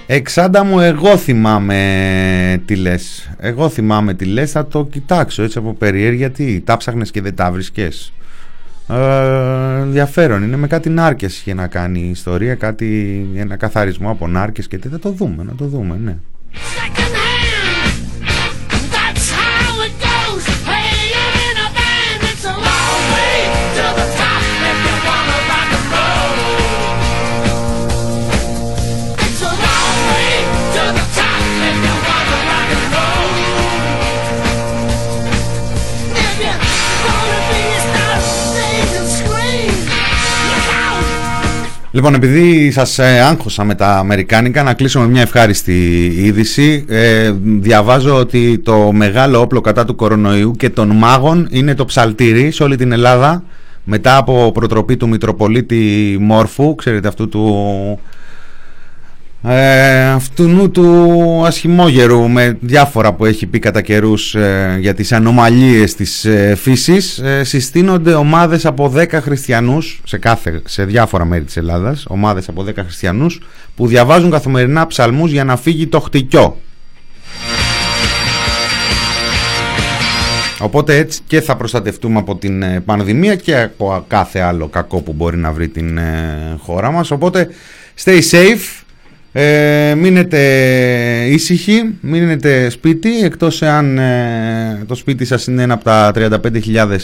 Εξάντα 0.06 0.64
μου 0.64 0.80
εγώ 0.80 1.18
θυμάμαι 1.18 2.62
τι 2.66 2.76
λες. 2.76 3.30
Εγώ 3.38 3.70
θυμάμαι 3.70 4.14
τι 4.14 4.26
λες 4.26 4.52
Θα 4.52 4.68
το 4.68 4.86
κοιτάξω 4.86 5.44
έτσι 5.44 5.58
από 5.58 5.74
περιέργεια 5.74 6.32
Τι 6.32 6.62
τα 6.62 6.78
ψάχνες 6.78 7.12
και 7.12 7.22
δεν 7.22 7.36
τα 7.36 7.52
βρίσκες. 7.52 8.14
Ε, 8.88 9.80
ενδιαφέρον 9.82 10.44
είναι 10.44 10.56
με 10.56 10.68
κάτι 10.68 10.90
νάρκες 10.90 11.42
για 11.46 11.54
να 11.54 11.68
κάνει 11.68 12.00
η 12.00 12.10
ιστορία 12.10 12.56
κάτι, 12.56 13.26
ένα 13.36 13.56
καθαρισμό 13.56 14.10
από 14.10 14.28
νάρκες 14.28 14.68
και 14.68 14.78
τι 14.78 14.88
θα 14.88 15.00
το 15.00 15.12
δούμε 15.12 15.44
να 15.44 15.56
το 15.56 15.66
δούμε 15.66 15.98
ναι 16.04 16.16
Λοιπόν, 41.96 42.14
επειδή 42.14 42.72
σας 42.72 43.00
ε, 43.00 43.20
άγχωσα 43.20 43.64
με 43.64 43.76
τα 43.76 43.98
Αμερικάνικα, 43.98 44.64
να 44.64 44.74
κλείσω 44.74 45.00
με 45.00 45.08
μια 45.08 45.22
ευχάριστη 45.22 46.06
είδηση. 46.06 46.86
Ε, 46.88 47.34
διαβάζω 47.44 48.16
ότι 48.16 48.60
το 48.60 48.92
μεγάλο 48.92 49.42
όπλο 49.42 49.62
κατά 49.62 49.86
του 49.86 49.96
κορονοϊού 49.96 50.52
και 50.52 50.70
των 50.70 50.90
μάγων 50.90 51.48
είναι 51.52 51.76
το 51.76 51.86
ψαλτήρι 51.86 52.52
σε 52.52 52.64
όλη 52.64 52.76
την 52.76 52.92
Ελλάδα. 52.92 53.44
Μετά 53.84 54.18
από 54.18 54.52
προτροπή 54.54 54.98
του 54.98 55.08
Μητροπολίτη 55.08 56.18
Μόρφου, 56.20 56.76
ξέρετε 56.76 57.08
αυτού 57.08 57.30
του 57.30 58.00
ε, 59.46 60.06
αυτού 60.06 60.72
του 60.72 61.42
ασχημόγερου 61.46 62.30
με 62.30 62.58
διάφορα 62.60 63.14
που 63.14 63.26
έχει 63.26 63.46
πει 63.46 63.60
κατά 63.60 63.82
καιρούς 63.82 64.36
ε, 64.36 64.78
για 64.80 64.94
τις 64.94 65.12
ανομαλίες 65.12 65.96
της 65.96 66.26
ε, 66.26 66.56
φύσης 66.56 67.20
ε, 67.20 67.44
συστήνονται 67.44 68.14
ομάδες 68.14 68.66
από 68.66 68.94
10 68.96 69.08
χριστιανούς 69.12 70.02
σε, 70.04 70.18
κάθε, 70.18 70.62
σε 70.66 70.86
διάφορα 70.86 71.26
μέρη 71.26 71.44
της 71.44 71.58
Ελλάδας 71.58 72.06
ομάδες 72.08 72.48
από 72.50 72.66
10 72.68 72.72
χριστιανούς 72.76 73.42
που 73.76 73.88
διαβάζουν 73.88 74.32
καθημερινά 74.32 74.88
ψαλμούς 74.88 75.32
για 75.32 75.44
να 75.44 75.58
φύγει 75.58 75.88
το 75.88 76.00
χτυκιό 76.00 76.58
Οπότε 80.60 80.98
έτσι 80.98 81.20
και 81.28 81.42
θα 81.42 81.56
προστατευτούμε 81.56 82.20
από 82.20 82.36
την 82.36 82.84
πανδημία 82.86 83.36
και 83.36 83.58
από 83.58 84.06
κάθε 84.08 84.40
άλλο 84.40 84.68
κακό 84.68 85.02
που 85.02 85.14
μπορεί 85.14 85.38
να 85.38 85.52
βρει 85.52 85.68
την 85.68 86.00
χώρα 86.58 86.92
μας. 86.92 87.12
Οπότε 87.12 87.48
stay 88.04 88.22
safe, 88.32 88.83
ε, 89.36 89.96
μείνετε 89.98 90.40
ήσυχοι, 91.30 91.98
μείνετε 92.02 92.70
σπίτι, 92.70 93.20
εκτός 93.24 93.62
εάν 93.62 93.98
ε, 93.98 94.84
το 94.88 94.96
σπίτι 94.96 95.26
σας 95.26 95.48
είναι 95.48 95.62
ένα 95.62 95.74
από 95.74 95.84
τα 95.84 96.12
35.000 96.16 96.98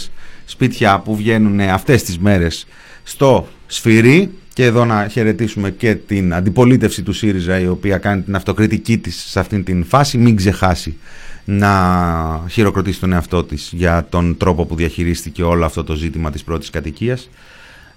σπίτια 0.45 0.99
που 0.99 1.15
βγαίνουν 1.15 1.59
αυτές 1.59 2.03
τις 2.03 2.19
μέρες 2.19 2.67
στο 3.03 3.47
Σφυρί 3.67 4.30
και 4.53 4.65
εδώ 4.65 4.86
να 4.86 5.07
χαιρετήσουμε 5.07 5.71
και 5.71 5.95
την 5.95 6.34
αντιπολίτευση 6.34 7.03
του 7.03 7.13
ΣΥΡΙΖΑ 7.13 7.59
η 7.59 7.67
οποία 7.67 7.97
κάνει 7.97 8.21
την 8.21 8.36
αυτοκριτική 8.36 8.97
της 8.97 9.25
σε 9.30 9.39
αυτήν 9.39 9.63
την 9.63 9.86
φάση, 9.86 10.17
μην 10.17 10.36
ξεχάσει 10.36 10.97
να 11.45 12.45
χειροκροτήσει 12.49 12.99
τον 12.99 13.13
εαυτό 13.13 13.43
της 13.43 13.69
για 13.73 14.07
τον 14.09 14.38
τρόπο 14.38 14.65
που 14.65 14.75
διαχειρίστηκε 14.75 15.43
όλο 15.43 15.65
αυτό 15.65 15.84
το 15.84 15.93
ζήτημα 15.93 16.32
της 16.32 16.43
πρώτης 16.43 16.69
κατοικίας. 16.69 17.30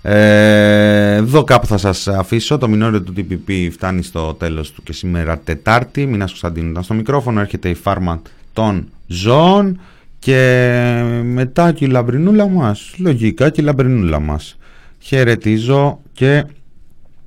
Ε, 0.02 1.14
εδώ 1.14 1.44
κάπου 1.44 1.66
θα 1.66 1.78
σας 1.78 2.08
αφήσω. 2.08 2.58
Το 2.58 2.68
μηνόριο 2.68 3.02
του 3.02 3.14
TPP 3.16 3.68
φτάνει 3.72 4.02
στο 4.02 4.34
τέλος 4.34 4.72
του 4.72 4.82
και 4.82 4.92
σήμερα 4.92 5.38
Τετάρτη. 5.38 6.06
Μινάς 6.06 6.28
Κωνσταντίνου 6.28 6.70
ήταν 6.70 6.82
στο 6.82 6.94
μικρόφωνο. 6.94 7.40
Έρχεται 7.40 7.68
η 7.68 7.74
φάρμα 7.74 8.22
των 8.52 8.88
ζώων 9.06 9.80
Και 10.18 11.22
μετά 11.24 11.72
και 11.72 11.84
η 11.84 11.88
λαμπρινούλα 11.88 12.48
μας. 12.48 12.94
Λογικά 12.98 13.50
και 13.50 13.60
η 13.60 13.64
λαμπρινούλα 13.64 14.20
μας. 14.20 14.58
Χαιρετίζω 14.98 16.00
και 16.12 16.44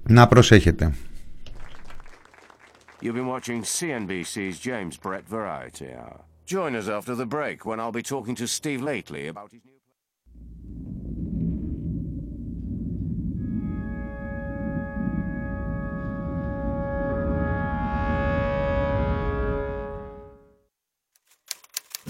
να 0.04 0.28
προσέχετε. 0.28 0.94
You've 3.02 3.14
been 3.14 3.28
watching 3.28 3.62
CNBC's 3.64 4.58
James 4.60 4.98
Brett 5.04 5.26
Variety 5.30 5.90
Hour. 6.00 6.20
Join 6.56 6.76
us 6.76 6.88
after 6.98 7.14
the 7.16 7.28
break 7.38 7.58
when 7.66 7.80
I'll 7.80 7.98
be 8.02 8.06
talking 8.14 8.36
to 8.42 8.48
Steve 8.48 8.82
Lately 8.82 9.28
about 9.28 9.50
his 9.52 9.62
new... 9.66 9.76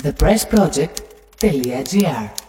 thepressproject.gr 0.06 2.45